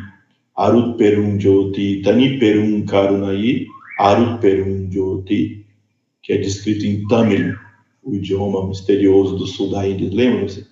Arut 0.55 0.98
Perum 0.98 1.40
Jyoti, 1.40 2.02
Tani 2.02 2.38
Perum 2.38 2.84
Karunai, 2.84 3.64
Arut 3.98 4.42
Perum 4.42 4.90
Jyoti, 4.90 5.64
que 6.22 6.34
é 6.34 6.36
descrito 6.36 6.84
em 6.84 7.09
Tamil, 7.09 7.56
o 8.02 8.14
idioma 8.14 8.68
misterioso 8.68 9.36
do 9.36 9.46
sul 9.46 9.70
da 9.70 9.88
Índia, 9.88 10.10
lembram-se? 10.12 10.66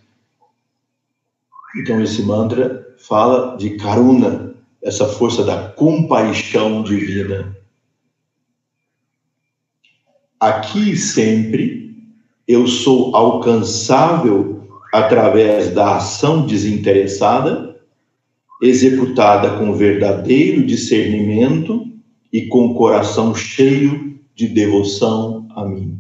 Então, 1.79 2.03
esse 2.03 2.23
mantra 2.23 2.87
fala 2.99 3.57
de 3.57 3.79
Karuna, 3.79 4.55
essa 4.83 5.07
força 5.09 5.43
da 5.43 5.71
compaixão 5.71 6.83
divina. 6.83 7.57
Aqui 10.39 10.95
sempre 10.99 11.92
eu 12.53 12.67
sou 12.67 13.17
alcançável 13.17 14.69
através 14.93 15.71
da 15.71 15.97
ação 15.97 16.45
desinteressada, 16.45 17.81
executada 18.61 19.59
com 19.59 19.73
verdadeiro 19.73 20.65
discernimento 20.65 21.87
e 22.33 22.47
com 22.49 22.75
coração 22.75 23.35
cheio 23.35 24.21
de 24.35 24.47
devoção 24.49 25.49
a 25.57 25.65
mim. 25.65 25.99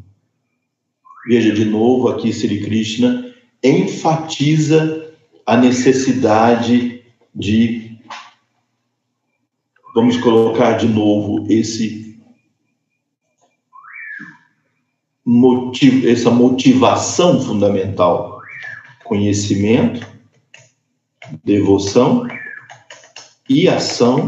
Veja 1.26 1.52
de 1.52 1.64
novo 1.64 2.08
aqui 2.08 2.32
Sri 2.32 2.60
Krishna 2.60 3.32
enfatiza 3.62 5.10
a 5.46 5.56
necessidade 5.56 7.02
de 7.34 7.98
vamos 9.94 10.16
colocar 10.18 10.72
de 10.72 10.88
novo 10.88 11.46
esse 11.48 12.11
motivo, 15.24 16.08
essa 16.08 16.30
motivação 16.30 17.40
fundamental, 17.40 18.40
conhecimento, 19.04 20.06
devoção 21.44 22.26
e 23.48 23.68
ação 23.68 24.26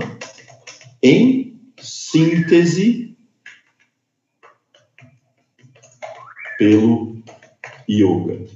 em 1.02 1.60
síntese 1.78 3.16
pelo 6.58 7.16
yoga. 7.88 8.46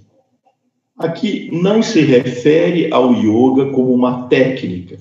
Aqui 0.97 1.51
não 1.53 1.83
se 1.83 2.01
refere 2.01 2.93
ao 2.93 3.13
yoga 3.15 3.71
como 3.73 3.93
uma 3.93 4.29
técnica. 4.29 4.99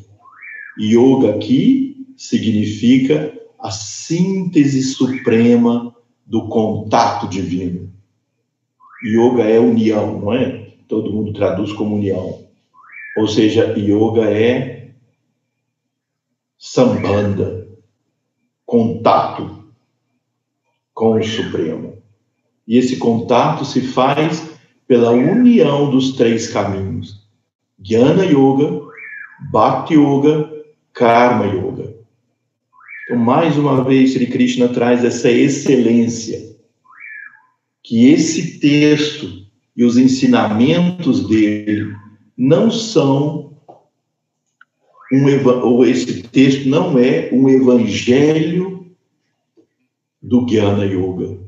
Yoga 0.79 1.35
aqui 1.35 2.05
significa 2.15 3.33
a 3.59 3.71
síntese 3.71 4.83
suprema 4.83 5.96
do 6.27 6.49
contato 6.49 7.27
divino. 7.27 7.89
Yoga 9.03 9.43
é 9.43 9.59
união, 9.59 10.19
não 10.19 10.33
é? 10.33 10.73
Todo 10.87 11.11
mundo 11.11 11.31
traduz 11.31 11.71
como 11.71 11.95
união. 11.95 12.45
Ou 13.17 13.27
seja, 13.27 13.77
yoga 13.77 14.29
é 14.29 14.91
sambanda, 16.57 17.67
contato 18.65 19.63
com 20.93 21.17
o 21.17 21.23
Supremo. 21.23 21.97
E 22.67 22.77
esse 22.77 22.97
contato 22.97 23.63
se 23.63 23.81
faz 23.81 24.57
pela 24.87 25.11
união 25.11 25.89
dos 25.89 26.13
três 26.13 26.51
caminhos: 26.51 27.25
Jnana 27.79 28.25
Yoga, 28.25 28.81
Bhakti 29.51 29.93
Yoga, 29.93 30.51
Karma 30.93 31.45
Yoga. 31.45 31.86
Então, 33.07 33.17
mais 33.17 33.57
uma 33.57 33.85
vez, 33.85 34.11
Sri 34.11 34.27
Krishna 34.27 34.67
traz 34.67 35.05
essa 35.05 35.31
excelência 35.31 36.57
que 37.81 38.09
esse 38.09 38.59
texto 38.59 39.47
e 39.75 39.85
os 39.85 39.97
ensinamentos 39.97 41.25
dele 41.25 41.95
não 42.37 42.69
são 42.69 43.55
um 45.09 45.47
ou 45.63 45.85
esse 45.85 46.21
texto 46.23 46.67
não 46.67 46.99
é 46.99 47.29
um 47.31 47.47
evangelho 47.47 48.93
do 50.21 50.45
Jnana 50.45 50.83
Yoga 50.83 51.47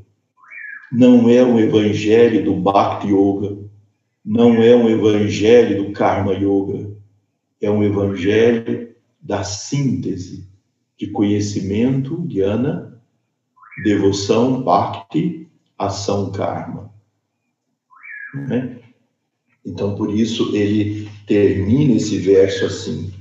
não 0.90 1.28
é 1.28 1.44
um 1.44 1.58
evangelho 1.60 2.44
do 2.44 2.54
Bhakti 2.56 3.08
Yoga, 3.08 3.58
não 4.24 4.54
é 4.54 4.74
um 4.74 4.88
evangelho 4.88 5.84
do 5.84 5.92
Karma 5.92 6.32
Yoga, 6.32 6.90
é 7.60 7.70
um 7.70 7.84
evangelho 7.84 8.92
da 9.20 9.44
síntese 9.44 10.49
de 11.00 11.06
conhecimento, 11.06 12.26
Jnana, 12.28 13.00
devoção, 13.82 14.62
Bhakti, 14.62 15.48
ação, 15.78 16.30
Karma. 16.30 16.92
Né? 18.34 18.78
Então, 19.64 19.94
por 19.94 20.14
isso, 20.14 20.54
ele 20.54 21.08
termina 21.26 21.94
esse 21.94 22.18
verso 22.18 22.66
assim. 22.66 23.14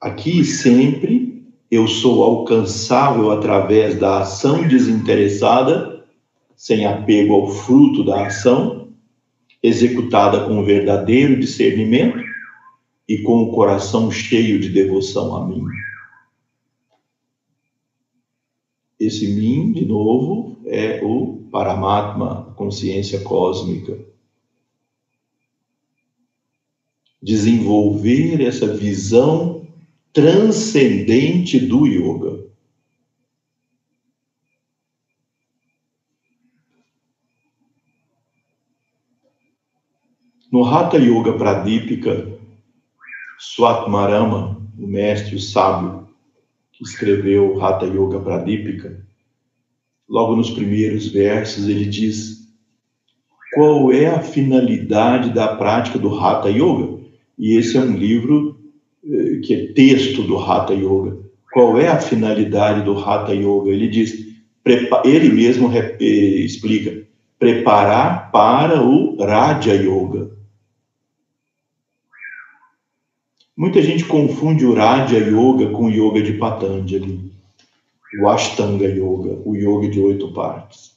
Aqui 0.00 0.42
sempre 0.46 1.44
eu 1.70 1.86
sou 1.86 2.22
alcançável 2.22 3.32
através 3.32 3.98
da 3.98 4.20
ação 4.20 4.66
desinteressada, 4.66 6.06
sem 6.56 6.86
apego 6.86 7.34
ao 7.34 7.48
fruto 7.48 8.02
da 8.02 8.28
ação, 8.28 8.88
executada 9.62 10.46
com 10.46 10.64
verdadeiro 10.64 11.38
discernimento 11.38 12.21
e 13.08 13.18
com 13.22 13.42
o 13.42 13.52
coração 13.52 14.10
cheio 14.10 14.58
de 14.60 14.68
devoção 14.68 15.34
a 15.36 15.46
mim. 15.46 15.64
Esse 18.98 19.26
mim, 19.34 19.72
de 19.72 19.84
novo, 19.84 20.60
é 20.64 21.04
o 21.04 21.42
Paramatma, 21.50 22.54
consciência 22.56 23.20
cósmica. 23.20 23.98
Desenvolver 27.20 28.40
essa 28.40 28.74
visão 28.74 29.66
transcendente 30.12 31.58
do 31.58 31.86
yoga. 31.86 32.46
No 40.50 40.64
Hatha 40.64 40.98
Yoga 40.98 41.32
Pradipika, 41.32 42.41
Swatmarama, 43.44 44.56
o 44.78 44.86
mestre, 44.86 45.34
o 45.34 45.40
sábio, 45.40 46.06
que 46.72 46.84
escreveu 46.84 47.60
Hatha 47.60 47.86
Yoga 47.86 48.20
Pradipika, 48.20 49.04
logo 50.08 50.36
nos 50.36 50.50
primeiros 50.50 51.08
versos 51.08 51.68
ele 51.68 51.86
diz 51.86 52.48
qual 53.52 53.90
é 53.90 54.06
a 54.06 54.20
finalidade 54.20 55.34
da 55.34 55.56
prática 55.56 55.98
do 55.98 56.16
Hatha 56.16 56.50
Yoga. 56.50 57.00
E 57.36 57.56
esse 57.56 57.76
é 57.76 57.80
um 57.80 57.96
livro 57.96 58.60
eh, 59.04 59.40
que 59.42 59.54
é 59.54 59.72
texto 59.72 60.22
do 60.22 60.38
Hatha 60.38 60.72
Yoga. 60.72 61.18
Qual 61.52 61.76
é 61.80 61.88
a 61.88 62.00
finalidade 62.00 62.84
do 62.84 62.96
Hatha 62.96 63.34
Yoga? 63.34 63.70
Ele 63.70 63.88
diz, 63.88 64.24
ele 65.04 65.28
mesmo 65.30 65.68
eh, 65.74 65.96
explica, 66.00 67.02
preparar 67.40 68.30
para 68.30 68.80
o 68.80 69.16
Raja 69.16 69.74
Yoga. 69.74 70.30
Muita 73.62 73.80
gente 73.80 74.04
confunde 74.04 74.66
o 74.66 74.74
Raja 74.74 75.18
Yoga 75.18 75.70
com 75.70 75.84
o 75.84 75.88
Yoga 75.88 76.20
de 76.20 76.32
Patanjali, 76.32 77.30
o 78.20 78.28
Ashtanga 78.28 78.88
Yoga, 78.88 79.40
o 79.44 79.54
Yoga 79.54 79.88
de 79.88 80.00
oito 80.00 80.32
partes. 80.32 80.96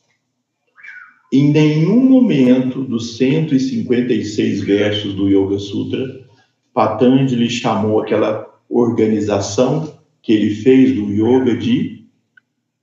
Em 1.31 1.51
nenhum 1.51 2.03
momento 2.03 2.81
dos 2.81 3.17
156 3.17 4.61
versos 4.61 5.13
do 5.13 5.29
Yoga 5.29 5.59
Sutra, 5.59 6.25
Patanjali 6.73 7.51
chamou 7.51 8.01
aquela 8.01 8.51
organização 8.67 9.99
que 10.23 10.33
ele 10.33 10.55
fez 10.55 10.95
do 10.95 11.11
Yoga 11.11 11.55
de 11.55 12.07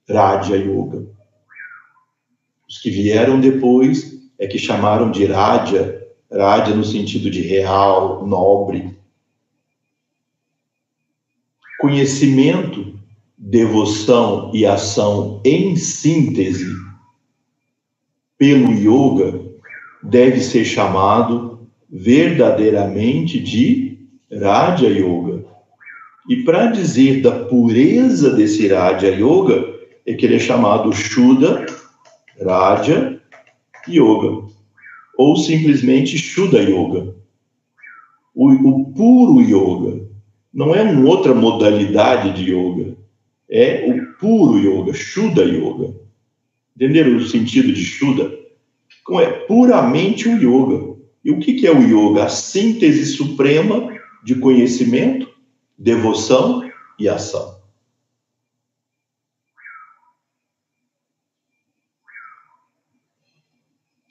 Raja 0.08 0.56
Yoga. 0.56 1.08
Os 2.68 2.78
que 2.78 2.88
vieram 2.88 3.40
depois 3.40 4.16
é 4.38 4.46
que 4.46 4.60
chamaram 4.60 5.10
de 5.10 5.24
Raja, 5.24 6.06
Raja 6.30 6.72
no 6.72 6.84
sentido 6.84 7.28
de 7.28 7.40
real, 7.40 8.24
nobre, 8.24 8.91
Conhecimento, 11.82 12.94
devoção 13.36 14.52
e 14.54 14.64
ação 14.64 15.40
em 15.44 15.74
síntese 15.74 16.64
pelo 18.38 18.72
yoga 18.72 19.40
deve 20.00 20.40
ser 20.40 20.64
chamado 20.64 21.66
verdadeiramente 21.90 23.40
de 23.40 23.98
Raja 24.30 24.86
Yoga. 24.86 25.44
E 26.28 26.44
para 26.44 26.66
dizer 26.66 27.20
da 27.20 27.46
pureza 27.46 28.30
desse 28.30 28.68
Raja 28.68 29.08
Yoga, 29.08 29.74
é 30.06 30.14
que 30.14 30.24
ele 30.24 30.36
é 30.36 30.38
chamado 30.38 30.92
Shuddha 30.92 31.66
Raja 32.40 33.20
Yoga, 33.88 34.46
ou 35.18 35.34
simplesmente 35.34 36.16
Shuddha 36.16 36.62
Yoga. 36.62 37.12
O, 38.32 38.52
o 38.52 38.92
puro 38.92 39.40
yoga, 39.40 40.01
não 40.52 40.74
é 40.74 40.82
uma 40.82 41.08
outra 41.08 41.34
modalidade 41.34 42.32
de 42.32 42.52
yoga, 42.52 42.96
é 43.48 43.86
o 43.90 44.12
puro 44.18 44.58
yoga, 44.58 44.92
Shuddha 44.92 45.44
Yoga. 45.44 45.94
Entenderam 46.76 47.16
o 47.16 47.26
sentido 47.26 47.72
de 47.72 47.84
Shuddha? 47.84 48.32
Então 49.00 49.20
é 49.20 49.30
puramente 49.46 50.28
o 50.28 50.36
yoga. 50.36 50.92
E 51.24 51.30
o 51.30 51.38
que 51.38 51.66
é 51.66 51.72
o 51.72 51.82
yoga? 51.82 52.24
A 52.24 52.28
síntese 52.28 53.06
suprema 53.06 53.92
de 54.22 54.34
conhecimento, 54.36 55.28
devoção 55.78 56.70
e 56.98 57.08
ação. 57.08 57.60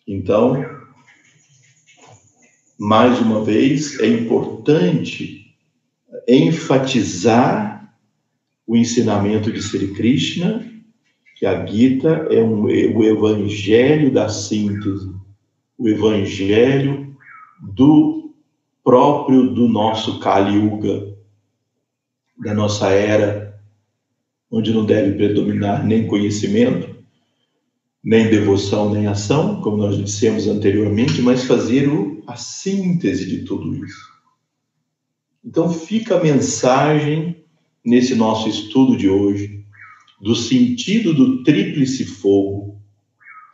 Então, 0.07 0.65
mais 2.77 3.19
uma 3.21 3.43
vez, 3.43 3.99
é 3.99 4.07
importante 4.07 5.40
enfatizar 6.35 7.93
o 8.65 8.75
ensinamento 8.75 9.51
de 9.51 9.61
Sri 9.61 9.93
Krishna, 9.93 10.65
que 11.35 11.45
a 11.45 11.65
Gita 11.65 12.27
é 12.29 12.41
um, 12.41 12.63
o 12.63 13.03
evangelho 13.03 14.11
da 14.11 14.29
síntese, 14.29 15.11
o 15.77 15.89
evangelho 15.89 17.15
do 17.61 18.33
próprio 18.83 19.53
do 19.53 19.67
nosso 19.67 20.19
Kali 20.19 20.55
Yuga, 20.55 21.15
da 22.43 22.53
nossa 22.53 22.89
era, 22.91 23.59
onde 24.49 24.73
não 24.73 24.85
deve 24.85 25.13
predominar 25.13 25.85
nem 25.85 26.07
conhecimento, 26.07 26.95
nem 28.03 28.29
devoção, 28.29 28.91
nem 28.91 29.07
ação, 29.07 29.61
como 29.61 29.77
nós 29.77 29.97
dissemos 29.97 30.47
anteriormente, 30.47 31.21
mas 31.21 31.43
fazer 31.43 31.87
o, 31.87 32.23
a 32.25 32.35
síntese 32.35 33.27
de 33.27 33.43
tudo 33.43 33.73
isso. 33.85 34.20
Então 35.43 35.71
fica 35.71 36.17
a 36.17 36.23
mensagem 36.23 37.43
nesse 37.83 38.13
nosso 38.15 38.47
estudo 38.47 38.95
de 38.95 39.09
hoje 39.09 39.61
do 40.21 40.35
sentido 40.35 41.13
do 41.13 41.43
tríplice 41.43 42.05
fogo. 42.05 42.79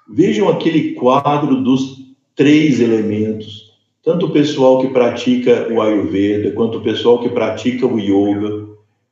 Vejam 0.10 0.50
aquele 0.50 0.94
quadro 0.94 1.64
dos 1.64 1.98
três 2.36 2.82
elementos, 2.82 3.72
tanto 4.04 4.26
o 4.26 4.32
pessoal 4.32 4.82
que 4.82 4.90
pratica 4.90 5.68
o 5.72 5.82
Ayurveda 5.82 6.52
quanto 6.52 6.80
o 6.80 6.84
pessoal 6.84 7.22
que 7.22 7.30
pratica 7.30 7.86
o 7.88 7.98
yoga, 7.98 8.68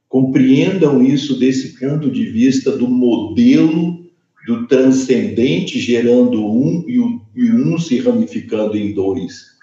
compreendam 0.10 1.02
isso 1.02 1.40
desse 1.40 1.80
ponto 1.80 2.12
de 2.12 2.26
vista 2.26 2.72
do 2.78 2.88
modelo 2.88 4.06
do 4.46 4.68
transcendente 4.68 5.80
gerando 5.80 6.46
um 6.46 6.86
e 6.88 7.00
o, 7.00 7.22
um 7.36 7.80
se 7.80 8.00
ramificando 8.00 8.78
em 8.78 8.94
dois. 8.94 9.56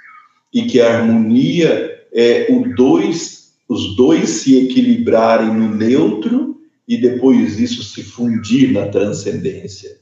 E 0.52 0.62
que 0.62 0.80
a 0.80 0.98
harmonia 0.98 2.01
é, 2.12 2.46
o 2.52 2.74
dois, 2.74 3.54
os 3.68 3.96
dois 3.96 4.28
se 4.28 4.58
equilibrarem 4.58 5.52
no 5.52 5.74
neutro 5.74 6.60
e 6.86 7.00
depois 7.00 7.58
isso 7.58 7.82
se 7.82 8.02
fundir 8.02 8.72
na 8.72 8.88
transcendência. 8.88 9.98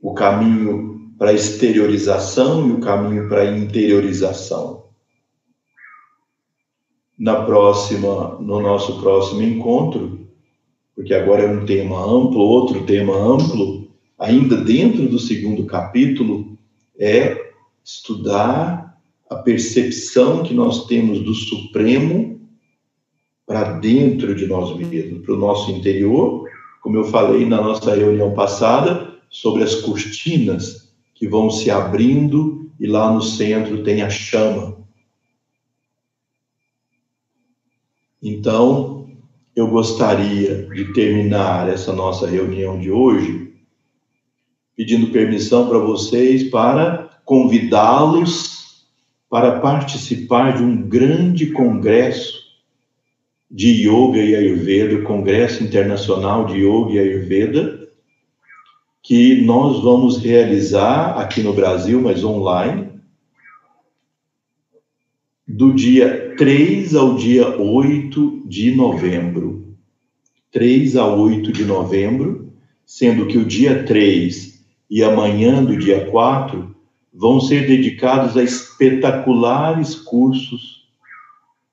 O 0.00 0.14
caminho 0.14 1.12
para 1.18 1.32
exteriorização 1.32 2.68
e 2.68 2.72
o 2.72 2.80
caminho 2.80 3.28
para 3.28 3.56
interiorização. 3.56 4.86
Na 7.18 7.42
próxima, 7.44 8.38
no 8.40 8.60
nosso 8.60 9.00
próximo 9.00 9.42
encontro, 9.42 10.28
porque 10.94 11.14
agora 11.14 11.42
é 11.42 11.50
um 11.50 11.64
tema 11.64 11.98
amplo, 11.98 12.40
outro 12.40 12.84
tema 12.84 13.16
amplo, 13.16 13.88
ainda 14.18 14.56
dentro 14.56 15.08
do 15.08 15.18
segundo 15.18 15.64
capítulo, 15.64 16.56
é 16.98 17.52
estudar 17.82 18.95
a 19.28 19.36
percepção 19.36 20.42
que 20.42 20.54
nós 20.54 20.86
temos 20.86 21.20
do 21.20 21.34
Supremo 21.34 22.40
para 23.46 23.78
dentro 23.78 24.34
de 24.34 24.46
nós 24.46 24.76
mesmos, 24.76 25.24
para 25.24 25.34
o 25.34 25.38
nosso 25.38 25.70
interior, 25.70 26.48
como 26.80 26.96
eu 26.96 27.04
falei 27.04 27.44
na 27.46 27.60
nossa 27.60 27.94
reunião 27.94 28.34
passada, 28.34 29.14
sobre 29.28 29.62
as 29.62 29.74
cortinas 29.76 30.92
que 31.14 31.28
vão 31.28 31.50
se 31.50 31.70
abrindo 31.70 32.70
e 32.78 32.86
lá 32.86 33.12
no 33.12 33.22
centro 33.22 33.82
tem 33.82 34.02
a 34.02 34.10
chama. 34.10 34.76
Então, 38.22 39.08
eu 39.54 39.68
gostaria 39.68 40.66
de 40.66 40.92
terminar 40.92 41.68
essa 41.68 41.92
nossa 41.92 42.26
reunião 42.26 42.78
de 42.78 42.90
hoje 42.90 43.54
pedindo 44.76 45.10
permissão 45.10 45.68
para 45.68 45.78
vocês 45.78 46.44
para 46.50 47.20
convidá-los 47.24 48.65
para 49.28 49.60
participar 49.60 50.56
de 50.56 50.62
um 50.62 50.82
grande 50.88 51.46
congresso 51.46 52.46
de 53.50 53.88
Yoga 53.88 54.18
e 54.18 54.34
Ayurveda, 54.34 54.96
o 54.96 55.04
Congresso 55.04 55.62
Internacional 55.62 56.46
de 56.46 56.58
Yoga 56.58 56.92
e 56.94 56.98
Ayurveda, 56.98 57.88
que 59.02 59.42
nós 59.42 59.82
vamos 59.82 60.18
realizar 60.18 61.18
aqui 61.18 61.40
no 61.40 61.52
Brasil, 61.52 62.00
mas 62.00 62.24
online, 62.24 62.88
do 65.46 65.72
dia 65.72 66.34
3 66.36 66.94
ao 66.94 67.14
dia 67.14 67.56
8 67.56 68.42
de 68.46 68.74
novembro. 68.74 69.76
3 70.50 70.96
a 70.96 71.06
8 71.06 71.52
de 71.52 71.64
novembro, 71.64 72.52
sendo 72.84 73.26
que 73.26 73.38
o 73.38 73.44
dia 73.44 73.84
3 73.84 74.64
e 74.90 75.02
amanhã 75.04 75.62
do 75.62 75.76
dia 75.76 76.06
4 76.06 76.74
vão 77.12 77.40
ser 77.40 77.66
dedicados 77.66 78.36
a 78.36 78.42
espetaculares 78.76 79.94
cursos 79.94 80.86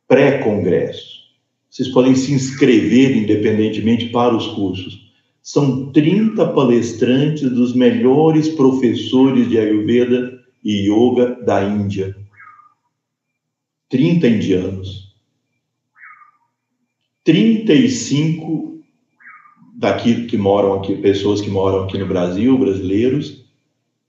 pré-congresso. 0.07 1.23
Vocês 1.69 1.89
podem 1.89 2.15
se 2.15 2.31
inscrever 2.31 3.17
independentemente 3.17 4.09
para 4.09 4.35
os 4.35 4.47
cursos. 4.47 5.11
São 5.41 5.91
30 5.91 6.47
palestrantes 6.49 7.49
dos 7.49 7.75
melhores 7.75 8.47
professores 8.47 9.49
de 9.49 9.57
Ayurveda 9.57 10.39
e 10.63 10.87
Yoga 10.87 11.35
da 11.43 11.63
Índia. 11.63 12.15
30 13.89 14.27
indianos. 14.27 15.13
35 17.23 18.81
daqui 19.75 20.25
que 20.25 20.37
moram 20.37 20.75
aqui, 20.75 20.95
pessoas 20.95 21.41
que 21.41 21.49
moram 21.49 21.83
aqui 21.83 21.97
no 21.97 22.05
Brasil, 22.05 22.57
brasileiros, 22.57 23.42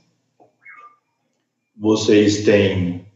vocês 1.76 2.44
têm 2.44 3.06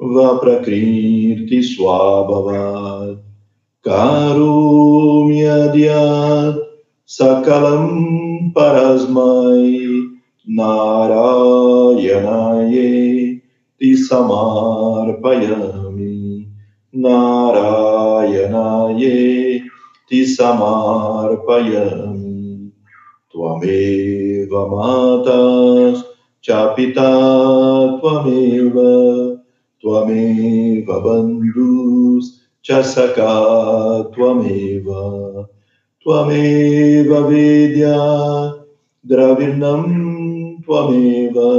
vaprakriti 0.00 1.60
swabhavat 1.62 3.18
karumyadyat 3.84 6.56
sakalam 7.06 8.50
parasmai 8.54 10.08
narayanaye 10.46 12.88
tisamarpayami 13.78 16.46
narayanaye 16.94 19.16
tisamarpayami 20.08 22.72
tvameva 23.30 24.62
matas 24.72 26.09
chapita 26.42 27.10
tvameva 28.00 28.90
tvameva 29.80 30.96
bandhus 31.04 32.48
chasaka 32.62 33.30
tvameva 34.12 35.46
Tvameva 36.00 37.28
Vidya 37.28 38.56
Dravirnam 39.04 40.64
Tvameva 40.64 41.50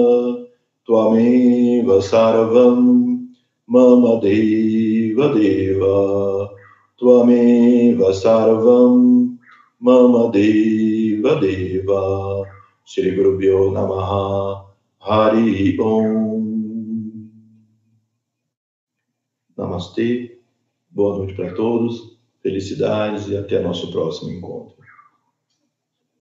Tvameva 0.81 2.01
Sarvam 2.01 3.29
Mama 3.69 4.19
Deva 4.19 5.29
Deva 5.37 6.49
Tvameva 6.99 8.09
Sarvam 8.17 9.37
Mama 9.79 10.31
Deva 10.33 11.39
Deva 11.39 12.01
Shri 12.83 13.13
Guru 13.13 13.69
Namaha 13.69 14.70
Hari 15.03 15.79
Om 15.81 17.27
Namastê, 19.57 20.39
boa 20.91 21.17
noite 21.17 21.33
para 21.33 21.55
todos. 21.55 22.19
Felicidades 22.43 23.27
e 23.27 23.35
até 23.35 23.59
nosso 23.59 23.89
próximo 23.89 24.29
encontro. 24.31 24.75